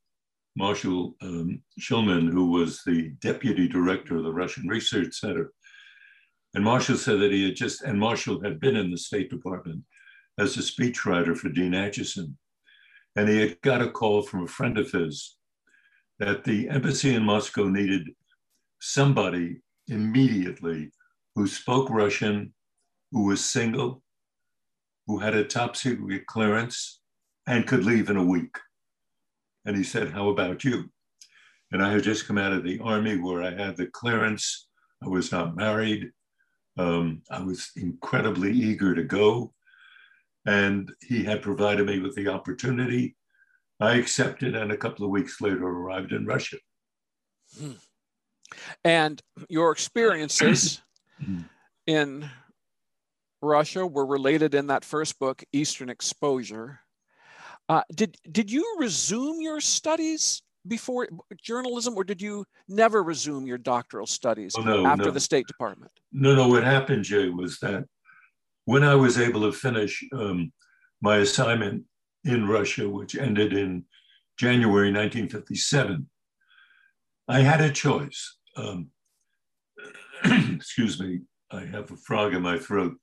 Marshall 0.55 1.15
um, 1.21 1.61
Shulman, 1.79 2.31
who 2.31 2.51
was 2.51 2.81
the 2.85 3.09
deputy 3.21 3.67
director 3.67 4.17
of 4.17 4.23
the 4.23 4.33
Russian 4.33 4.67
Research 4.67 5.13
Center. 5.13 5.51
And 6.53 6.63
Marshall 6.63 6.97
said 6.97 7.19
that 7.19 7.31
he 7.31 7.45
had 7.45 7.55
just, 7.55 7.83
and 7.83 7.99
Marshall 7.99 8.41
had 8.41 8.59
been 8.59 8.75
in 8.75 8.91
the 8.91 8.97
State 8.97 9.29
Department 9.29 9.83
as 10.37 10.57
a 10.57 10.61
speechwriter 10.61 11.37
for 11.37 11.49
Dean 11.49 11.71
Acheson. 11.71 12.33
And 13.15 13.27
he 13.27 13.39
had 13.39 13.61
got 13.61 13.81
a 13.81 13.91
call 13.91 14.21
from 14.21 14.43
a 14.43 14.47
friend 14.47 14.77
of 14.77 14.91
his 14.91 15.35
that 16.19 16.43
the 16.43 16.69
embassy 16.69 17.15
in 17.15 17.23
Moscow 17.23 17.67
needed 17.67 18.09
somebody 18.79 19.57
immediately 19.87 20.91
who 21.35 21.47
spoke 21.47 21.89
Russian, 21.89 22.53
who 23.11 23.25
was 23.25 23.43
single, 23.43 24.03
who 25.07 25.19
had 25.19 25.33
a 25.33 25.43
top 25.43 25.75
secret 25.75 26.25
clearance, 26.27 26.99
and 27.47 27.67
could 27.67 27.83
leave 27.83 28.09
in 28.09 28.17
a 28.17 28.23
week. 28.23 28.55
And 29.65 29.75
he 29.75 29.83
said, 29.83 30.11
How 30.11 30.29
about 30.29 30.63
you? 30.63 30.89
And 31.71 31.83
I 31.83 31.91
had 31.91 32.03
just 32.03 32.27
come 32.27 32.37
out 32.37 32.53
of 32.53 32.63
the 32.63 32.79
army 32.79 33.17
where 33.17 33.41
I 33.41 33.51
had 33.51 33.77
the 33.77 33.87
clearance. 33.87 34.67
I 35.03 35.07
was 35.07 35.31
not 35.31 35.55
married. 35.55 36.11
Um, 36.77 37.21
I 37.29 37.41
was 37.41 37.71
incredibly 37.75 38.51
eager 38.51 38.93
to 38.93 39.03
go. 39.03 39.53
And 40.45 40.91
he 41.01 41.23
had 41.23 41.41
provided 41.41 41.85
me 41.85 41.99
with 41.99 42.15
the 42.15 42.27
opportunity. 42.27 43.15
I 43.79 43.95
accepted, 43.95 44.55
and 44.55 44.71
a 44.71 44.77
couple 44.77 45.05
of 45.05 45.11
weeks 45.11 45.41
later 45.41 45.65
arrived 45.67 46.11
in 46.11 46.25
Russia. 46.25 46.57
Hmm. 47.57 47.71
And 48.83 49.21
your 49.49 49.71
experiences 49.71 50.81
hmm. 51.23 51.41
in 51.87 52.29
Russia 53.41 53.85
were 53.85 54.05
related 54.05 54.53
in 54.53 54.67
that 54.67 54.85
first 54.85 55.17
book, 55.19 55.43
Eastern 55.51 55.89
Exposure. 55.89 56.79
Uh, 57.69 57.81
did 57.95 58.17
did 58.31 58.51
you 58.51 58.77
resume 58.79 59.41
your 59.41 59.61
studies 59.61 60.41
before 60.67 61.07
journalism, 61.41 61.95
or 61.95 62.03
did 62.03 62.21
you 62.21 62.45
never 62.67 63.01
resume 63.01 63.45
your 63.45 63.57
doctoral 63.57 64.05
studies 64.05 64.53
oh, 64.57 64.61
no, 64.61 64.85
after 64.85 65.05
no. 65.05 65.11
the 65.11 65.19
State 65.19 65.47
Department? 65.47 65.91
No, 66.11 66.35
no. 66.35 66.47
What 66.47 66.63
happened, 66.63 67.03
Jay, 67.03 67.29
was 67.29 67.59
that 67.59 67.85
when 68.71 68.85
I 68.85 68.95
was 68.95 69.19
able 69.19 69.41
to 69.41 69.51
finish 69.51 70.01
um, 70.13 70.53
my 71.01 71.17
assignment 71.17 71.83
in 72.23 72.47
Russia, 72.47 72.87
which 72.87 73.17
ended 73.17 73.51
in 73.51 73.83
January 74.39 74.93
1957, 74.93 76.09
I 77.27 77.41
had 77.41 77.59
a 77.59 77.69
choice. 77.69 78.37
Um, 78.55 78.87
excuse 80.23 81.01
me, 81.01 81.19
I 81.51 81.65
have 81.65 81.91
a 81.91 81.97
frog 81.97 82.33
in 82.33 82.41
my 82.41 82.57
throat. 82.57 82.95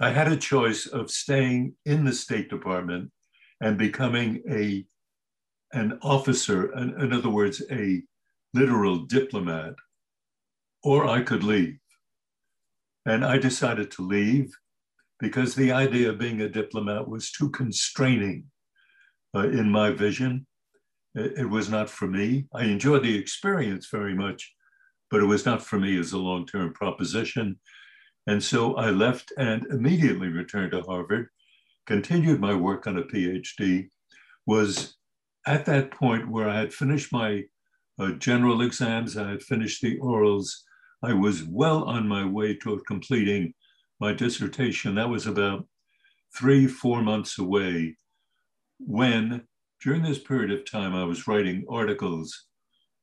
I 0.00 0.10
had 0.10 0.26
a 0.26 0.36
choice 0.36 0.86
of 0.86 1.08
staying 1.08 1.76
in 1.84 2.04
the 2.04 2.12
State 2.12 2.50
Department 2.50 3.12
and 3.60 3.78
becoming 3.78 4.42
a 4.50 4.84
an 5.72 6.00
officer, 6.02 6.72
in, 6.72 7.00
in 7.00 7.12
other 7.12 7.30
words, 7.30 7.62
a 7.70 8.02
literal 8.54 8.98
diplomat, 9.04 9.74
or 10.82 11.06
I 11.06 11.22
could 11.22 11.44
leave. 11.44 11.78
And 13.04 13.24
I 13.24 13.38
decided 13.38 13.92
to 13.92 14.02
leave 14.02 14.50
because 15.20 15.54
the 15.54 15.72
idea 15.72 16.10
of 16.10 16.18
being 16.18 16.40
a 16.42 16.48
diplomat 16.48 17.08
was 17.08 17.30
too 17.30 17.50
constraining 17.50 18.44
uh, 19.34 19.48
in 19.48 19.70
my 19.70 19.90
vision. 19.90 20.46
It, 21.14 21.38
it, 21.38 21.50
was 21.50 21.70
not 21.70 21.88
for 21.88 22.06
me. 22.06 22.46
I 22.54 22.64
enjoyed 22.64 23.02
the 23.02 23.16
experience 23.16 23.88
very 23.90 24.14
much, 24.14 24.52
but 25.10 25.20
it 25.20 25.26
was 25.26 25.46
not 25.46 25.62
for 25.62 25.78
me 25.78 25.98
as 25.98 26.12
a 26.12 26.18
long 26.18 26.46
term 26.46 26.74
proposition. 26.74 27.58
And 28.26 28.42
so 28.42 28.74
I 28.74 28.90
left 28.90 29.32
and 29.38 29.66
immediately 29.66 30.28
returned 30.28 30.72
to 30.72 30.82
Harvard 30.82 31.28
continued 31.86 32.40
my 32.40 32.54
work 32.54 32.86
on 32.86 32.98
a 32.98 33.02
PhD, 33.02 33.88
was 34.46 34.96
at 35.46 35.64
that 35.66 35.92
point 35.92 36.28
where 36.28 36.48
I 36.48 36.58
had 36.58 36.74
finished 36.74 37.12
my 37.12 37.44
uh, 37.98 38.12
general 38.12 38.62
exams, 38.62 39.16
I 39.16 39.30
had 39.30 39.42
finished 39.42 39.80
the 39.80 39.98
orals, 39.98 40.50
I 41.02 41.12
was 41.12 41.44
well 41.44 41.84
on 41.84 42.08
my 42.08 42.24
way 42.24 42.56
toward 42.56 42.84
completing 42.86 43.54
my 44.00 44.12
dissertation. 44.12 44.94
That 44.94 45.08
was 45.08 45.26
about 45.26 45.66
three, 46.36 46.66
four 46.66 47.02
months 47.02 47.38
away 47.38 47.96
when 48.78 49.46
during 49.82 50.02
this 50.02 50.18
period 50.18 50.50
of 50.52 50.70
time 50.70 50.94
I 50.94 51.04
was 51.04 51.26
writing 51.26 51.64
articles 51.68 52.44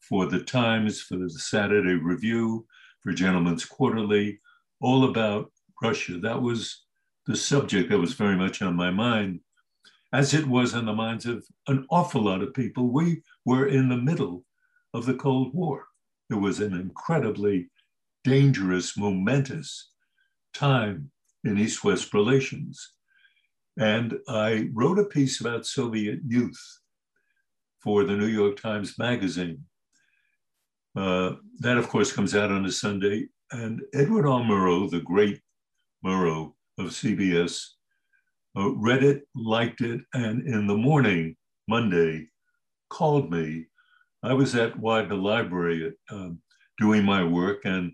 for 0.02 0.26
the 0.26 0.42
Times, 0.42 1.02
for 1.02 1.18
the 1.18 1.30
Saturday 1.30 1.96
Review, 1.96 2.66
for 3.02 3.14
Gentleman's 3.14 3.66
Quarterly, 3.66 4.40
all 4.82 5.06
about 5.06 5.52
Russia. 5.82 6.18
That 6.18 6.42
was 6.42 6.84
the 7.26 7.36
subject 7.36 7.90
that 7.90 8.00
was 8.00 8.14
very 8.14 8.36
much 8.36 8.62
on 8.62 8.76
my 8.76 8.92
mind, 8.92 9.40
as 10.12 10.34
it 10.34 10.46
was 10.46 10.74
on 10.74 10.86
the 10.86 10.94
minds 10.94 11.26
of 11.26 11.46
an 11.68 11.86
awful 11.90 12.22
lot 12.22 12.44
of 12.44 12.54
people. 12.54 12.92
We 12.92 13.24
were 13.46 13.68
in 13.68 13.90
the 13.90 13.98
middle 13.98 14.44
of 14.94 15.06
the 15.06 15.16
Cold 15.16 15.54
War. 15.54 15.86
It 16.30 16.36
was 16.36 16.60
an 16.60 16.74
incredibly 16.74 17.70
dangerous, 18.24 18.98
momentous 18.98 19.93
time 20.54 21.12
in 21.44 21.58
East 21.58 21.84
West 21.84 22.14
relations. 22.14 22.94
And 23.78 24.20
I 24.28 24.70
wrote 24.74 25.00
a 25.00 25.06
piece 25.06 25.42
about 25.42 25.66
Soviet 25.66 26.20
youth 26.26 26.62
for 27.82 28.04
the 28.04 28.16
New 28.16 28.28
York 28.28 28.62
Times 28.62 28.98
Magazine. 28.98 29.64
Uh, 30.96 31.34
that, 31.60 31.78
of 31.78 31.90
course, 31.90 32.12
comes 32.12 32.36
out 32.36 32.52
on 32.52 32.66
a 32.66 32.72
Sunday. 32.72 33.28
And 33.52 33.82
Edward 33.94 34.28
R. 34.28 34.42
Murrow, 34.42 34.90
the 34.90 35.02
great 35.02 35.42
Murrow 36.06 36.54
of 36.78 36.88
CBS, 36.88 37.66
uh, 38.56 38.70
read 38.76 39.04
it, 39.04 39.24
liked 39.36 39.82
it, 39.82 40.02
and 40.14 40.48
in 40.48 40.68
the 40.68 40.78
morning, 40.78 41.36
Monday, 41.68 42.28
called 42.90 43.32
me. 43.32 43.66
I 44.22 44.34
was 44.34 44.56
at 44.56 44.80
Widener 44.80 45.16
Library 45.16 45.94
uh, 46.10 46.30
doing 46.78 47.04
my 47.04 47.24
work, 47.24 47.62
and 47.66 47.94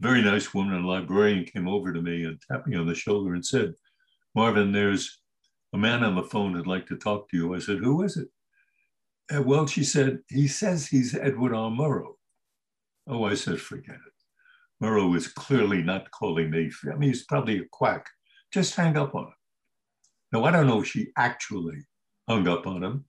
very 0.00 0.22
nice 0.22 0.54
woman, 0.54 0.82
a 0.82 0.86
librarian, 0.86 1.44
came 1.44 1.68
over 1.68 1.92
to 1.92 2.00
me 2.00 2.24
and 2.24 2.40
tapped 2.40 2.66
me 2.66 2.76
on 2.76 2.86
the 2.86 2.94
shoulder 2.94 3.34
and 3.34 3.44
said, 3.44 3.74
Marvin, 4.34 4.72
there's 4.72 5.20
a 5.72 5.78
man 5.78 6.04
on 6.04 6.14
the 6.14 6.22
phone 6.22 6.54
who'd 6.54 6.66
like 6.66 6.86
to 6.86 6.96
talk 6.96 7.28
to 7.30 7.36
you. 7.36 7.54
I 7.54 7.58
said, 7.58 7.78
Who 7.78 8.02
is 8.02 8.16
it? 8.16 8.28
And 9.30 9.44
well, 9.44 9.66
she 9.66 9.84
said, 9.84 10.20
He 10.28 10.46
says 10.46 10.86
he's 10.86 11.14
Edward 11.14 11.54
R. 11.54 11.70
Murrow. 11.70 12.12
Oh, 13.06 13.24
I 13.24 13.34
said, 13.34 13.60
Forget 13.60 13.96
it. 13.96 14.84
Murrow 14.84 15.16
is 15.16 15.28
clearly 15.28 15.82
not 15.82 16.10
calling 16.12 16.50
me. 16.50 16.70
I 16.90 16.96
mean, 16.96 17.10
he's 17.10 17.24
probably 17.24 17.58
a 17.58 17.64
quack. 17.72 18.06
Just 18.52 18.76
hang 18.76 18.96
up 18.96 19.14
on 19.14 19.24
him. 19.24 19.34
Now, 20.32 20.44
I 20.44 20.50
don't 20.50 20.66
know 20.66 20.82
if 20.82 20.86
she 20.86 21.08
actually 21.16 21.78
hung 22.28 22.46
up 22.46 22.66
on 22.66 22.84
him, 22.84 23.04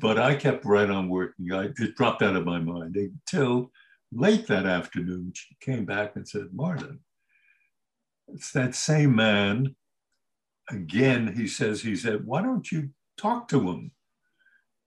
but 0.00 0.18
I 0.18 0.36
kept 0.36 0.64
right 0.64 0.90
on 0.90 1.08
working. 1.08 1.52
I, 1.52 1.64
it 1.64 1.96
dropped 1.96 2.22
out 2.22 2.36
of 2.36 2.44
my 2.44 2.58
mind 2.58 2.96
until 2.96 3.70
late 4.12 4.46
that 4.48 4.66
afternoon. 4.66 5.32
She 5.34 5.56
came 5.60 5.84
back 5.84 6.16
and 6.16 6.26
said, 6.26 6.48
Martin, 6.52 7.00
it's 8.28 8.52
that 8.52 8.74
same 8.74 9.14
man 9.14 9.74
again, 10.70 11.34
he 11.36 11.46
says, 11.46 11.82
he 11.82 11.96
said, 11.96 12.24
why 12.24 12.42
don't 12.42 12.70
you 12.70 12.90
talk 13.16 13.48
to 13.48 13.60
him? 13.60 13.90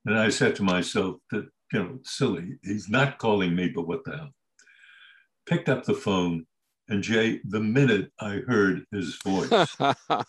And 0.06 0.18
I 0.18 0.30
said 0.30 0.56
to 0.58 0.64
myself 0.64 1.18
that, 1.32 1.48
you 1.72 1.80
know, 1.80 2.00
silly, 2.04 2.58
he's 2.64 2.90
not 2.90 3.18
calling 3.18 3.56
me, 3.56 3.70
but 3.70 3.88
what 3.88 4.04
the 4.04 4.18
hell? 4.18 4.30
Picked 5.46 5.70
up 5.70 5.84
the 5.84 5.94
phone, 5.94 6.46
and 6.90 7.04
Jay, 7.04 7.40
the 7.46 7.60
minute 7.60 8.12
I 8.20 8.42
heard 8.48 8.84
his 8.92 9.18
voice, 9.24 9.52
I 9.80 10.24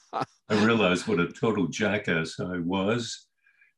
realized 0.51 1.07
what 1.07 1.21
a 1.21 1.29
total 1.29 1.67
jackass 1.69 2.39
I 2.41 2.59
was 2.59 3.27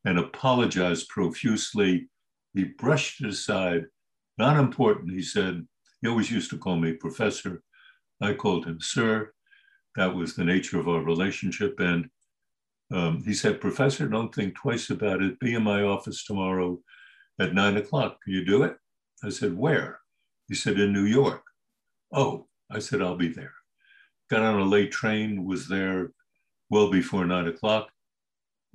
and 0.04 0.18
apologized 0.18 1.08
profusely. 1.08 2.08
He 2.54 2.64
brushed 2.64 3.22
it 3.22 3.28
aside. 3.28 3.86
Not 4.38 4.58
important, 4.58 5.12
he 5.12 5.22
said. 5.22 5.66
He 6.02 6.08
always 6.08 6.30
used 6.30 6.50
to 6.50 6.58
call 6.58 6.76
me 6.76 6.92
professor. 6.92 7.62
I 8.20 8.34
called 8.34 8.66
him 8.66 8.78
sir. 8.80 9.32
That 9.96 10.14
was 10.14 10.34
the 10.34 10.44
nature 10.44 10.78
of 10.78 10.88
our 10.88 11.00
relationship. 11.00 11.80
And 11.80 12.10
um, 12.92 13.22
he 13.24 13.34
said, 13.34 13.60
Professor, 13.60 14.06
don't 14.06 14.34
think 14.34 14.54
twice 14.54 14.90
about 14.90 15.22
it. 15.22 15.40
Be 15.40 15.54
in 15.54 15.62
my 15.62 15.82
office 15.82 16.24
tomorrow 16.24 16.78
at 17.40 17.54
nine 17.54 17.76
o'clock. 17.76 18.18
Can 18.22 18.34
you 18.34 18.44
do 18.44 18.62
it? 18.62 18.76
I 19.24 19.30
said, 19.30 19.56
Where? 19.56 20.00
He 20.48 20.54
said, 20.54 20.78
In 20.78 20.92
New 20.92 21.04
York. 21.04 21.42
Oh, 22.12 22.46
I 22.70 22.78
said, 22.78 23.02
I'll 23.02 23.16
be 23.16 23.28
there. 23.28 23.52
Got 24.30 24.42
on 24.42 24.60
a 24.60 24.64
late 24.64 24.92
train, 24.92 25.44
was 25.44 25.66
there 25.68 26.10
well 26.70 26.90
before 26.90 27.24
nine 27.24 27.48
o'clock. 27.48 27.88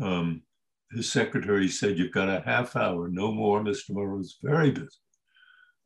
Um, 0.02 0.44
his 0.92 1.12
secretary 1.12 1.68
said, 1.68 1.98
You've 1.98 2.12
got 2.12 2.30
a 2.30 2.42
half 2.46 2.76
hour, 2.76 3.08
no 3.08 3.32
more. 3.32 3.62
Mr. 3.62 3.92
Murrow's 3.92 4.38
very 4.42 4.72
busy. 4.72 4.90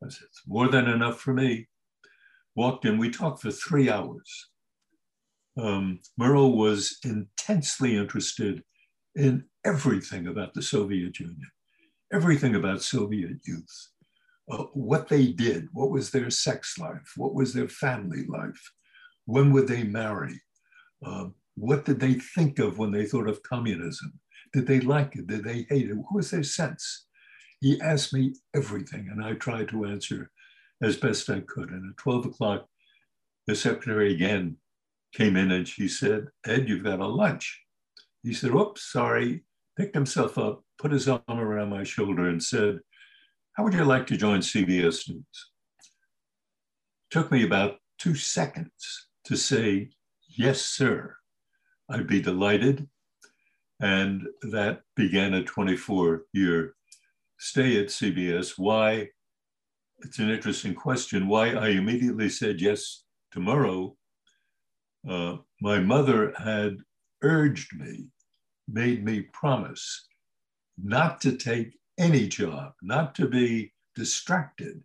I 0.04 0.08
said, 0.08 0.26
It's 0.28 0.42
more 0.46 0.68
than 0.68 0.88
enough 0.88 1.20
for 1.20 1.32
me. 1.32 1.68
Walked 2.54 2.84
in, 2.84 2.98
we 2.98 3.10
talked 3.10 3.42
for 3.42 3.50
three 3.50 3.90
hours 3.90 4.48
um, 5.58 6.00
was 6.18 6.98
intensely 7.04 7.96
interested 7.96 8.62
in 9.14 9.44
everything 9.64 10.26
about 10.26 10.54
the 10.54 10.62
Soviet 10.62 11.18
Union, 11.18 11.50
everything 12.12 12.54
about 12.54 12.82
Soviet 12.82 13.38
youth, 13.44 13.88
uh, 14.50 14.64
what 14.74 15.08
they 15.08 15.28
did, 15.28 15.68
what 15.72 15.90
was 15.90 16.10
their 16.10 16.30
sex 16.30 16.78
life, 16.78 17.12
what 17.16 17.34
was 17.34 17.54
their 17.54 17.68
family 17.68 18.24
life, 18.28 18.72
when 19.24 19.52
would 19.52 19.66
they 19.66 19.82
marry, 19.82 20.40
uh, 21.04 21.26
what 21.54 21.84
did 21.84 21.98
they 21.98 22.14
think 22.14 22.58
of 22.58 22.78
when 22.78 22.90
they 22.90 23.06
thought 23.06 23.28
of 23.28 23.42
communism? 23.42 24.12
Did 24.52 24.66
they 24.66 24.80
like 24.80 25.16
it? 25.16 25.26
Did 25.26 25.44
they 25.44 25.66
hate 25.68 25.90
it? 25.90 25.96
What 25.96 26.14
was 26.14 26.30
their 26.30 26.42
sense? 26.42 27.05
He 27.60 27.80
asked 27.80 28.12
me 28.12 28.34
everything, 28.54 29.08
and 29.10 29.24
I 29.24 29.32
tried 29.34 29.68
to 29.68 29.86
answer 29.86 30.30
as 30.82 30.96
best 30.96 31.30
I 31.30 31.40
could. 31.40 31.70
And 31.70 31.90
at 31.90 31.96
12 31.96 32.26
o'clock, 32.26 32.66
the 33.46 33.54
secretary 33.54 34.12
again 34.12 34.56
came 35.14 35.36
in 35.36 35.50
and 35.50 35.66
she 35.66 35.88
said, 35.88 36.26
Ed, 36.46 36.68
you've 36.68 36.84
got 36.84 37.00
a 37.00 37.06
lunch. 37.06 37.62
He 38.22 38.34
said, 38.34 38.50
Oops, 38.50 38.82
sorry. 38.82 39.44
Picked 39.76 39.94
himself 39.94 40.38
up, 40.38 40.62
put 40.78 40.90
his 40.90 41.06
arm 41.06 41.22
around 41.28 41.68
my 41.68 41.84
shoulder, 41.84 42.28
and 42.28 42.42
said, 42.42 42.80
How 43.52 43.64
would 43.64 43.74
you 43.74 43.84
like 43.84 44.06
to 44.08 44.16
join 44.16 44.40
CBS 44.40 45.08
News? 45.08 45.50
Took 47.10 47.30
me 47.30 47.44
about 47.44 47.76
two 47.98 48.14
seconds 48.14 49.08
to 49.24 49.36
say, 49.36 49.90
Yes, 50.28 50.62
sir. 50.62 51.16
I'd 51.88 52.06
be 52.06 52.20
delighted. 52.20 52.88
And 53.80 54.26
that 54.42 54.80
began 54.96 55.34
a 55.34 55.44
24 55.44 56.22
year 56.32 56.74
stay 57.38 57.78
at 57.80 57.86
CBS. 57.86 58.54
Why? 58.56 59.08
It's 60.00 60.18
an 60.18 60.30
interesting 60.30 60.74
question. 60.74 61.28
Why 61.28 61.52
I 61.52 61.68
immediately 61.68 62.28
said 62.28 62.60
yes 62.60 63.04
tomorrow 63.32 63.96
uh, 65.08 65.36
my 65.60 65.78
mother 65.78 66.34
had 66.36 66.78
urged 67.22 67.78
me, 67.78 68.06
made 68.68 69.04
me 69.04 69.22
promise 69.32 70.06
not 70.82 71.20
to 71.20 71.36
take 71.36 71.78
any 71.98 72.26
job, 72.26 72.72
not 72.82 73.14
to 73.14 73.28
be 73.28 73.72
distracted 73.94 74.82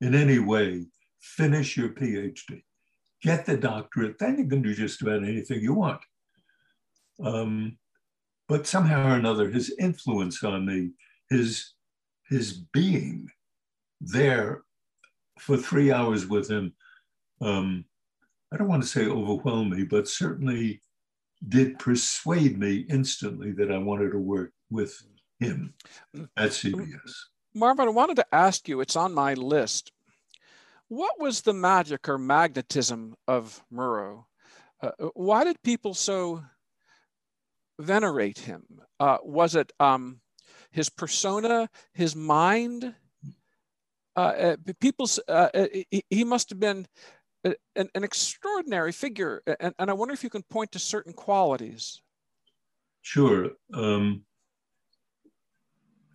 in 0.00 0.14
any 0.14 0.38
way. 0.38 0.86
Finish 1.20 1.76
your 1.76 1.88
PhD, 1.88 2.62
get 3.22 3.46
the 3.46 3.56
doctorate, 3.56 4.18
then 4.18 4.38
you 4.38 4.46
can 4.46 4.62
do 4.62 4.74
just 4.74 5.00
about 5.00 5.24
anything 5.24 5.60
you 5.60 5.72
want. 5.72 6.00
Um, 7.22 7.78
but 8.48 8.66
somehow 8.66 9.12
or 9.12 9.16
another, 9.16 9.50
his 9.50 9.74
influence 9.80 10.44
on 10.44 10.66
me, 10.66 10.90
his, 11.30 11.72
his 12.28 12.52
being 12.52 13.30
there 14.00 14.62
for 15.38 15.56
three 15.56 15.92
hours 15.92 16.26
with 16.26 16.50
him, 16.50 16.72
um, 17.40 17.84
I 18.52 18.56
don't 18.56 18.68
want 18.68 18.82
to 18.82 18.88
say 18.88 19.06
overwhelm 19.06 19.70
me, 19.70 19.84
but 19.84 20.08
certainly 20.08 20.80
did 21.48 21.78
persuade 21.78 22.58
me 22.58 22.86
instantly 22.88 23.52
that 23.52 23.70
I 23.70 23.78
wanted 23.78 24.12
to 24.12 24.18
work 24.18 24.52
with 24.70 25.02
him 25.40 25.74
at 26.36 26.50
CBS. 26.50 27.12
Marvin, 27.54 27.88
I 27.88 27.90
wanted 27.90 28.16
to 28.16 28.34
ask 28.34 28.68
you, 28.68 28.80
it's 28.80 28.96
on 28.96 29.12
my 29.12 29.34
list. 29.34 29.92
What 30.88 31.20
was 31.20 31.40
the 31.40 31.52
magic 31.52 32.08
or 32.08 32.18
magnetism 32.18 33.14
of 33.26 33.62
Murrow? 33.72 34.24
Uh, 34.82 34.90
why 35.14 35.44
did 35.44 35.62
people 35.62 35.94
so 35.94 36.44
venerate 37.78 38.38
him? 38.38 38.64
Uh, 39.00 39.18
was 39.22 39.54
it 39.54 39.72
um, 39.80 40.20
his 40.74 40.90
persona, 40.90 41.68
his 41.92 42.14
mind? 42.16 42.94
Uh, 44.16 44.20
uh 44.20 44.56
people, 44.80 45.08
uh, 45.28 45.48
he, 45.90 46.04
he 46.10 46.24
must 46.24 46.50
have 46.50 46.60
been 46.60 46.86
an, 47.44 47.88
an 47.94 48.04
extraordinary 48.04 48.92
figure. 48.92 49.42
And, 49.60 49.74
and 49.78 49.90
I 49.90 49.94
wonder 49.94 50.14
if 50.14 50.24
you 50.24 50.30
can 50.30 50.42
point 50.42 50.72
to 50.72 50.78
certain 50.78 51.12
qualities. 51.12 52.00
Sure. 53.02 53.50
Um, 53.72 54.24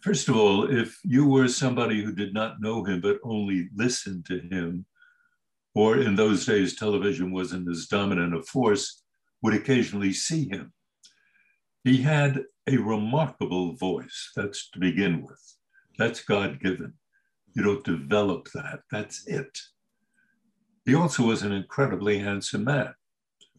first 0.02 0.28
of 0.28 0.36
all, 0.36 0.70
if 0.70 1.00
you 1.04 1.28
were 1.28 1.48
somebody 1.48 2.04
who 2.04 2.14
did 2.14 2.34
not 2.34 2.62
know 2.62 2.84
him 2.84 3.00
but 3.02 3.20
only 3.24 3.70
listened 3.76 4.26
to 4.26 4.40
him, 4.40 4.86
or 5.76 5.98
in 5.98 6.16
those 6.16 6.46
days 6.46 6.76
television 6.76 7.32
wasn't 7.32 7.70
as 7.70 7.86
dominant 7.86 8.36
a 8.36 8.42
force, 8.42 9.04
would 9.42 9.54
occasionally 9.54 10.12
see 10.12 10.50
him. 10.50 10.74
He 11.84 12.02
had 12.02 12.44
a 12.70 12.78
remarkable 12.78 13.74
voice, 13.74 14.32
that's 14.36 14.70
to 14.72 14.80
begin 14.80 15.24
with. 15.24 15.42
That's 15.98 16.22
God 16.24 16.60
given. 16.62 16.94
You 17.56 17.64
don't 17.64 17.84
develop 17.84 18.48
that, 18.54 18.82
that's 18.92 19.28
it. 19.28 19.60
He 20.86 20.96
also 20.96 21.24
was 21.24 21.44
an 21.44 21.52
incredibly 21.52 22.20
handsome 22.20 22.64
man. 22.64 22.94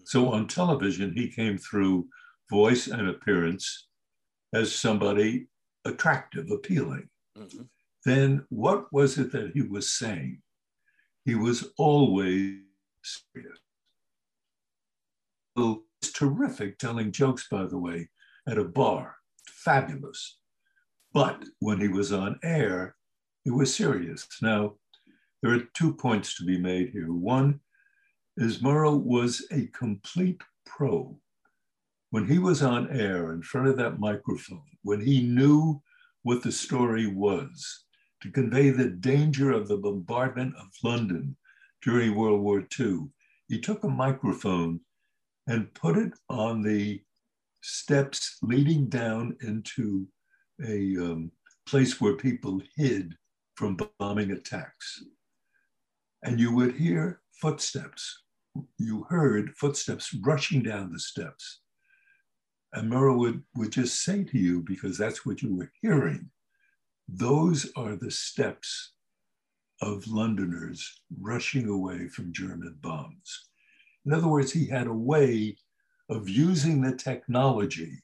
So 0.04 0.32
on 0.32 0.46
television, 0.46 1.12
he 1.14 1.28
came 1.28 1.58
through 1.58 2.08
voice 2.50 2.86
and 2.86 3.08
appearance 3.08 3.88
as 4.54 4.74
somebody 4.74 5.46
attractive, 5.84 6.50
appealing. 6.50 7.08
Mm-hmm. 7.38 7.62
Then 8.04 8.46
what 8.48 8.92
was 8.92 9.18
it 9.18 9.32
that 9.32 9.52
he 9.54 9.62
was 9.62 9.90
saying? 9.90 10.40
He 11.24 11.34
was 11.34 11.72
always 11.78 12.56
serious. 13.04 13.58
It's 16.02 16.12
terrific 16.12 16.78
telling 16.78 17.12
jokes, 17.12 17.46
by 17.50 17.66
the 17.66 17.78
way, 17.78 18.08
at 18.46 18.58
a 18.58 18.64
bar. 18.64 19.16
Fabulous. 19.46 20.38
But 21.12 21.44
when 21.58 21.80
he 21.80 21.88
was 21.88 22.12
on 22.12 22.38
air, 22.42 22.96
it 23.44 23.50
was 23.50 23.74
serious. 23.74 24.26
Now, 24.42 24.74
there 25.42 25.52
are 25.54 25.68
two 25.74 25.94
points 25.94 26.36
to 26.36 26.44
be 26.44 26.58
made 26.58 26.90
here. 26.90 27.12
One 27.12 27.60
is 28.36 28.62
Murrow 28.62 28.96
was 28.96 29.46
a 29.50 29.66
complete 29.68 30.40
pro. 30.64 31.18
When 32.10 32.26
he 32.26 32.38
was 32.38 32.62
on 32.62 32.90
air 32.90 33.32
in 33.32 33.42
front 33.42 33.68
of 33.68 33.76
that 33.76 33.98
microphone, 33.98 34.62
when 34.82 35.00
he 35.00 35.22
knew 35.22 35.82
what 36.22 36.42
the 36.42 36.52
story 36.52 37.06
was, 37.06 37.84
to 38.22 38.30
convey 38.30 38.70
the 38.70 38.88
danger 38.88 39.50
of 39.52 39.68
the 39.68 39.76
bombardment 39.76 40.54
of 40.56 40.68
London 40.84 41.36
during 41.82 42.14
World 42.14 42.42
War 42.42 42.66
II, 42.78 43.08
he 43.48 43.60
took 43.60 43.82
a 43.84 43.88
microphone 43.88 44.80
and 45.46 45.72
put 45.74 45.96
it 45.96 46.12
on 46.28 46.62
the 46.62 47.00
steps 47.62 48.38
leading 48.42 48.88
down 48.88 49.36
into 49.42 50.06
a 50.66 50.96
um, 50.98 51.30
place 51.66 52.00
where 52.00 52.16
people 52.16 52.60
hid 52.76 53.14
from 53.54 53.78
bombing 53.98 54.32
attacks. 54.32 55.04
And 56.22 56.38
you 56.38 56.54
would 56.54 56.74
hear 56.74 57.20
footsteps. 57.40 58.22
You 58.78 59.06
heard 59.08 59.56
footsteps 59.56 60.14
rushing 60.14 60.62
down 60.62 60.92
the 60.92 60.98
steps. 60.98 61.60
And 62.72 62.90
Murrow 62.90 63.16
would, 63.18 63.42
would 63.56 63.72
just 63.72 64.04
say 64.04 64.24
to 64.24 64.38
you, 64.38 64.62
because 64.62 64.96
that's 64.96 65.26
what 65.26 65.42
you 65.42 65.54
were 65.54 65.72
hearing, 65.80 66.30
those 67.08 67.70
are 67.76 67.96
the 67.96 68.10
steps 68.10 68.92
of 69.82 70.06
Londoners 70.06 71.02
rushing 71.18 71.68
away 71.68 72.08
from 72.08 72.32
German 72.32 72.76
bombs. 72.80 73.48
In 74.06 74.12
other 74.12 74.28
words, 74.28 74.52
he 74.52 74.66
had 74.66 74.86
a 74.86 74.92
way 74.92 75.56
of 76.10 76.28
using 76.28 76.80
the 76.80 76.94
technology 76.94 78.02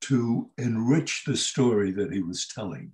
to 0.00 0.50
enrich 0.58 1.24
the 1.24 1.36
story 1.36 1.92
that 1.92 2.12
he 2.12 2.20
was 2.20 2.48
telling. 2.48 2.92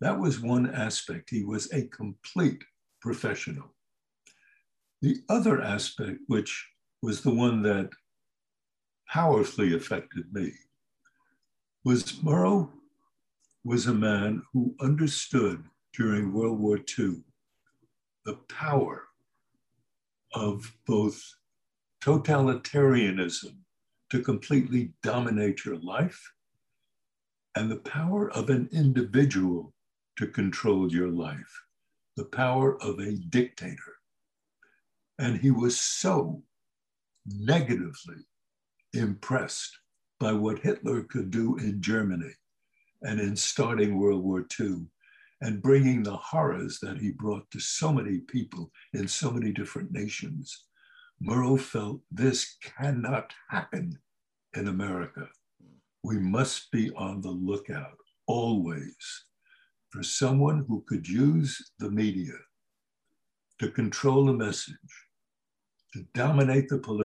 That 0.00 0.18
was 0.18 0.40
one 0.40 0.72
aspect. 0.72 1.28
He 1.28 1.44
was 1.44 1.70
a 1.72 1.88
complete 1.88 2.62
professional. 3.02 3.74
The 5.02 5.16
other 5.28 5.60
aspect, 5.60 6.20
which 6.28 6.68
was 7.02 7.22
the 7.22 7.34
one 7.34 7.62
that 7.62 7.90
powerfully 9.08 9.74
affected 9.74 10.32
me, 10.32 10.52
was 11.84 12.12
Murrow 12.22 12.70
was 13.64 13.86
a 13.86 13.94
man 13.94 14.42
who 14.52 14.74
understood 14.80 15.64
during 15.94 16.32
World 16.32 16.60
War 16.60 16.78
II 16.98 17.22
the 18.24 18.36
power 18.48 19.04
of 20.34 20.72
both 20.86 21.20
totalitarianism 22.00 23.56
to 24.10 24.22
completely 24.22 24.92
dominate 25.02 25.64
your 25.64 25.76
life 25.76 26.32
and 27.56 27.70
the 27.70 27.76
power 27.76 28.30
of 28.32 28.50
an 28.50 28.68
individual 28.72 29.72
to 30.16 30.26
control 30.26 30.90
your 30.90 31.08
life, 31.08 31.62
the 32.16 32.24
power 32.24 32.80
of 32.82 32.98
a 32.98 33.16
dictator. 33.30 33.96
And 35.18 35.38
he 35.38 35.50
was 35.50 35.78
so 35.78 36.42
negatively 37.26 38.26
impressed 38.94 39.78
by 40.18 40.32
what 40.32 40.58
Hitler 40.60 41.02
could 41.02 41.30
do 41.30 41.56
in 41.56 41.80
Germany 41.80 42.32
and 43.02 43.20
in 43.20 43.36
starting 43.36 43.98
World 43.98 44.22
War 44.22 44.46
II 44.58 44.86
and 45.40 45.62
bringing 45.62 46.02
the 46.02 46.16
horrors 46.16 46.78
that 46.80 46.98
he 46.98 47.12
brought 47.12 47.50
to 47.50 47.60
so 47.60 47.92
many 47.92 48.18
people 48.18 48.70
in 48.92 49.08
so 49.08 49.30
many 49.30 49.52
different 49.52 49.90
nations. 49.90 50.66
Murrow 51.22 51.60
felt 51.60 52.00
this 52.10 52.56
cannot 52.62 53.32
happen 53.48 53.98
in 54.54 54.68
America. 54.68 55.28
We 56.02 56.18
must 56.18 56.70
be 56.70 56.90
on 56.96 57.20
the 57.20 57.30
lookout 57.30 57.98
always 58.26 58.96
for 59.90 60.02
someone 60.02 60.64
who 60.66 60.82
could 60.88 61.06
use 61.06 61.72
the 61.78 61.90
media 61.90 62.32
to 63.58 63.70
control 63.70 64.26
the 64.26 64.32
message, 64.32 64.76
to 65.92 66.06
dominate 66.14 66.68
the 66.68 66.78
political. 66.78 67.09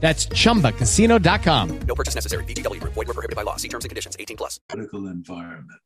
That's 0.00 0.26
chumbacasino.com. 0.26 1.78
No 1.80 1.94
purchase 1.94 2.14
necessary. 2.14 2.44
VGW 2.44 2.80
Group. 2.80 2.94
Void 2.94 3.08
were 3.08 3.14
prohibited 3.14 3.36
by 3.36 3.42
law. 3.42 3.56
See 3.56 3.68
terms 3.68 3.84
and 3.84 3.90
conditions. 3.90 4.16
18 4.18 4.36
plus. 4.36 4.60
Political 4.68 5.06
environment, 5.08 5.80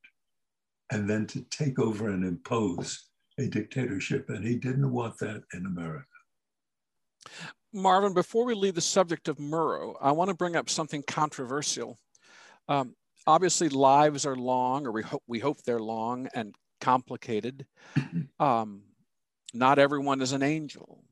and 0.90 1.08
then 1.08 1.26
to 1.28 1.42
take 1.50 1.78
over 1.78 2.08
and 2.08 2.24
impose 2.24 3.06
a 3.38 3.46
dictatorship, 3.46 4.28
and 4.28 4.44
he 4.44 4.56
didn't 4.56 4.92
want 4.92 5.18
that 5.18 5.42
in 5.54 5.66
America. 5.66 6.06
Marvin, 7.72 8.12
before 8.12 8.44
we 8.44 8.54
leave 8.54 8.74
the 8.74 8.80
subject 8.80 9.28
of 9.28 9.38
Murrow, 9.38 9.94
I 10.00 10.12
want 10.12 10.28
to 10.28 10.34
bring 10.34 10.56
up 10.56 10.68
something 10.68 11.04
controversial. 11.06 11.98
Um, 12.68 12.96
obviously, 13.26 13.68
lives 13.68 14.26
are 14.26 14.36
long, 14.36 14.86
or 14.86 14.92
we 14.92 15.02
hope 15.02 15.22
we 15.26 15.38
hope 15.38 15.62
they're 15.62 15.78
long 15.80 16.28
and 16.34 16.54
complicated. 16.80 17.66
Um, 18.40 18.84
not 19.52 19.78
everyone 19.78 20.22
is 20.22 20.32
an 20.32 20.42
angel. 20.42 21.04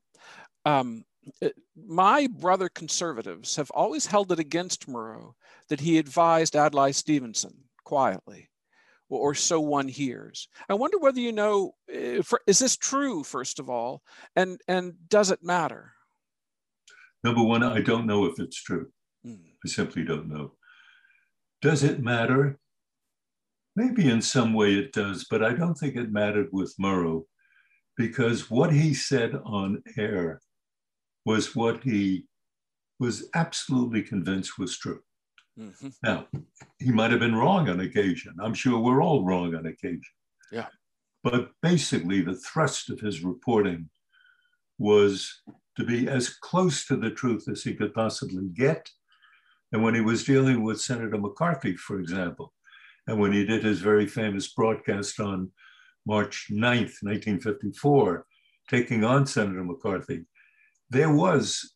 Um, 0.65 1.05
it, 1.05 1.07
my 1.77 2.27
brother 2.27 2.69
conservatives 2.69 3.57
have 3.57 3.71
always 3.73 4.07
held 4.07 4.33
it 4.33 4.39
against 4.39 4.89
Murrow 4.89 5.35
that 5.69 5.81
he 5.81 5.99
advised 5.99 6.57
Adlai 6.57 6.91
Stevenson 6.91 7.55
quietly, 7.85 8.51
or, 9.09 9.35
so 9.35 9.61
one 9.61 9.89
hears. 9.89 10.49
I 10.69 10.75
wonder 10.75 10.99
whether 10.99 11.21
you 11.21 11.33
know, 11.33 11.73
if, 11.87 12.33
is 12.47 12.59
this 12.59 12.77
true, 12.77 13.25
first 13.25 13.59
of 13.59 13.71
all, 13.71 14.03
and, 14.37 14.61
and 14.69 14.95
does 15.09 15.31
it 15.31 15.43
matter? 15.43 15.93
Number 17.25 17.43
one, 17.43 17.63
I 17.63 17.81
don't 17.81 18.07
know 18.07 18.27
if 18.27 18.39
it's 18.39 18.63
true. 18.63 18.89
Mm. 19.27 19.55
I 19.65 19.69
simply 19.69 20.05
don't 20.05 20.29
know. 20.29 20.53
Does 21.63 21.83
it 21.83 22.01
matter? 22.01 22.59
Maybe 23.75 24.09
in 24.09 24.23
some 24.23 24.55
way 24.55 24.75
it 24.75 24.93
does, 24.93 25.27
but 25.31 25.43
I 25.43 25.53
don't 25.53 25.75
think 25.75 25.97
it 25.97 26.13
mattered 26.13 26.49
with 26.53 26.75
Murrow 26.81 27.25
because 27.97 28.51
what 28.51 28.73
he 28.73 28.95
said 28.95 29.35
on 29.45 29.83
air 29.97 30.41
was 31.29 31.55
what 31.55 31.85
he 31.85 32.25
was 32.99 33.29
absolutely 33.35 34.03
convinced 34.03 34.59
was 34.59 34.79
true. 34.79 35.01
Mm-hmm. 35.61 35.89
Now, 36.03 36.27
he 36.79 36.91
might 36.91 37.11
have 37.11 37.21
been 37.21 37.35
wrong 37.35 37.69
on 37.69 37.81
occasion. 37.81 38.35
I'm 38.41 38.55
sure 38.55 38.79
we're 38.79 39.03
all 39.03 39.27
wrong 39.27 39.55
on 39.55 39.67
occasion. 39.67 40.15
Yeah. 40.51 40.69
But 41.23 41.51
basically, 41.63 42.23
the 42.23 42.41
thrust 42.49 42.89
of 42.89 43.01
his 43.01 43.23
reporting 43.23 43.91
was 44.79 45.43
to 45.77 45.85
be 45.85 46.09
as 46.09 46.31
close 46.31 46.87
to 46.87 46.97
the 46.97 47.11
truth 47.11 47.47
as 47.47 47.63
he 47.63 47.75
could 47.75 47.93
possibly 47.93 48.49
get. 48.55 48.89
And 49.73 49.83
when 49.83 49.95
he 49.95 50.01
was 50.01 50.25
dealing 50.25 50.63
with 50.63 50.81
Senator 50.81 51.19
McCarthy, 51.19 51.77
for 51.77 52.01
example, 52.01 52.55
and 53.07 53.21
when 53.21 53.35
he 53.35 53.45
did 53.45 53.65
his 53.65 53.81
very 53.81 54.07
famous 54.07 54.49
broadcast 54.55 55.21
on 55.21 55.53
March 56.07 56.47
9th, 56.51 57.03
1954, 57.03 58.25
taking 58.71 59.05
on 59.05 59.27
Senator 59.27 59.63
McCarthy, 59.63 60.25
there 60.91 61.13
was 61.15 61.75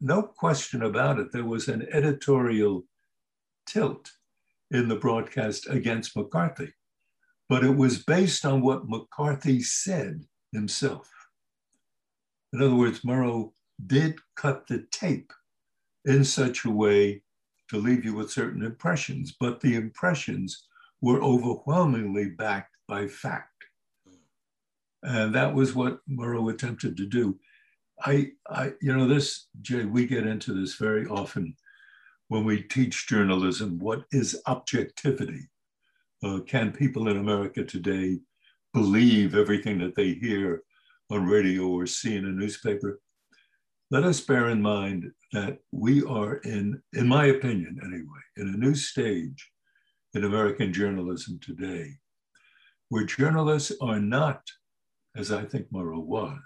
no 0.00 0.22
question 0.22 0.82
about 0.82 1.18
it. 1.18 1.32
There 1.32 1.44
was 1.44 1.68
an 1.68 1.86
editorial 1.92 2.84
tilt 3.66 4.10
in 4.70 4.88
the 4.88 4.96
broadcast 4.96 5.68
against 5.68 6.16
McCarthy. 6.16 6.72
but 7.48 7.64
it 7.64 7.76
was 7.76 8.02
based 8.04 8.46
on 8.46 8.62
what 8.62 8.88
McCarthy 8.88 9.60
said 9.60 10.24
himself. 10.52 11.06
In 12.54 12.62
other 12.62 12.74
words, 12.74 13.00
Murrow 13.00 13.52
did 13.86 14.18
cut 14.36 14.66
the 14.66 14.86
tape 14.90 15.30
in 16.06 16.24
such 16.24 16.64
a 16.64 16.70
way 16.70 17.22
to 17.68 17.76
leave 17.76 18.06
you 18.06 18.14
with 18.14 18.30
certain 18.30 18.62
impressions, 18.62 19.36
but 19.38 19.60
the 19.60 19.74
impressions 19.74 20.66
were 21.02 21.22
overwhelmingly 21.22 22.30
backed 22.30 22.74
by 22.88 23.06
fact. 23.06 23.64
And 25.02 25.34
that 25.34 25.54
was 25.54 25.74
what 25.74 26.00
Murrow 26.08 26.50
attempted 26.52 26.96
to 26.96 27.06
do. 27.06 27.38
I, 28.04 28.32
I, 28.48 28.72
you 28.80 28.96
know, 28.96 29.06
this, 29.06 29.46
Jay, 29.60 29.84
we 29.84 30.06
get 30.06 30.26
into 30.26 30.52
this 30.52 30.74
very 30.74 31.06
often 31.06 31.54
when 32.28 32.44
we 32.44 32.62
teach 32.62 33.06
journalism. 33.06 33.78
What 33.78 34.04
is 34.10 34.40
objectivity? 34.46 35.48
Uh, 36.24 36.40
can 36.40 36.72
people 36.72 37.08
in 37.08 37.16
America 37.16 37.62
today 37.64 38.18
believe 38.74 39.34
everything 39.34 39.78
that 39.78 39.94
they 39.94 40.14
hear 40.14 40.62
on 41.10 41.26
radio 41.26 41.68
or 41.68 41.86
see 41.86 42.16
in 42.16 42.26
a 42.26 42.30
newspaper? 42.30 43.00
Let 43.90 44.04
us 44.04 44.20
bear 44.20 44.48
in 44.48 44.62
mind 44.62 45.12
that 45.32 45.58
we 45.70 46.02
are 46.02 46.36
in, 46.36 46.82
in 46.94 47.06
my 47.06 47.26
opinion 47.26 47.78
anyway, 47.84 48.20
in 48.36 48.48
a 48.48 48.56
new 48.56 48.74
stage 48.74 49.50
in 50.14 50.24
American 50.24 50.72
journalism 50.72 51.38
today, 51.40 51.98
where 52.88 53.04
journalists 53.04 53.72
are 53.80 54.00
not, 54.00 54.42
as 55.16 55.30
I 55.30 55.44
think 55.44 55.70
Murrow 55.70 56.02
was, 56.02 56.40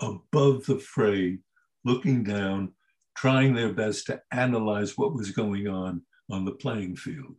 above 0.00 0.66
the 0.66 0.78
fray, 0.78 1.38
looking 1.84 2.24
down, 2.24 2.72
trying 3.16 3.54
their 3.54 3.72
best 3.72 4.06
to 4.06 4.20
analyze 4.32 4.98
what 4.98 5.14
was 5.14 5.30
going 5.30 5.68
on 5.68 6.02
on 6.30 6.44
the 6.44 6.52
playing 6.52 6.96
field. 6.96 7.36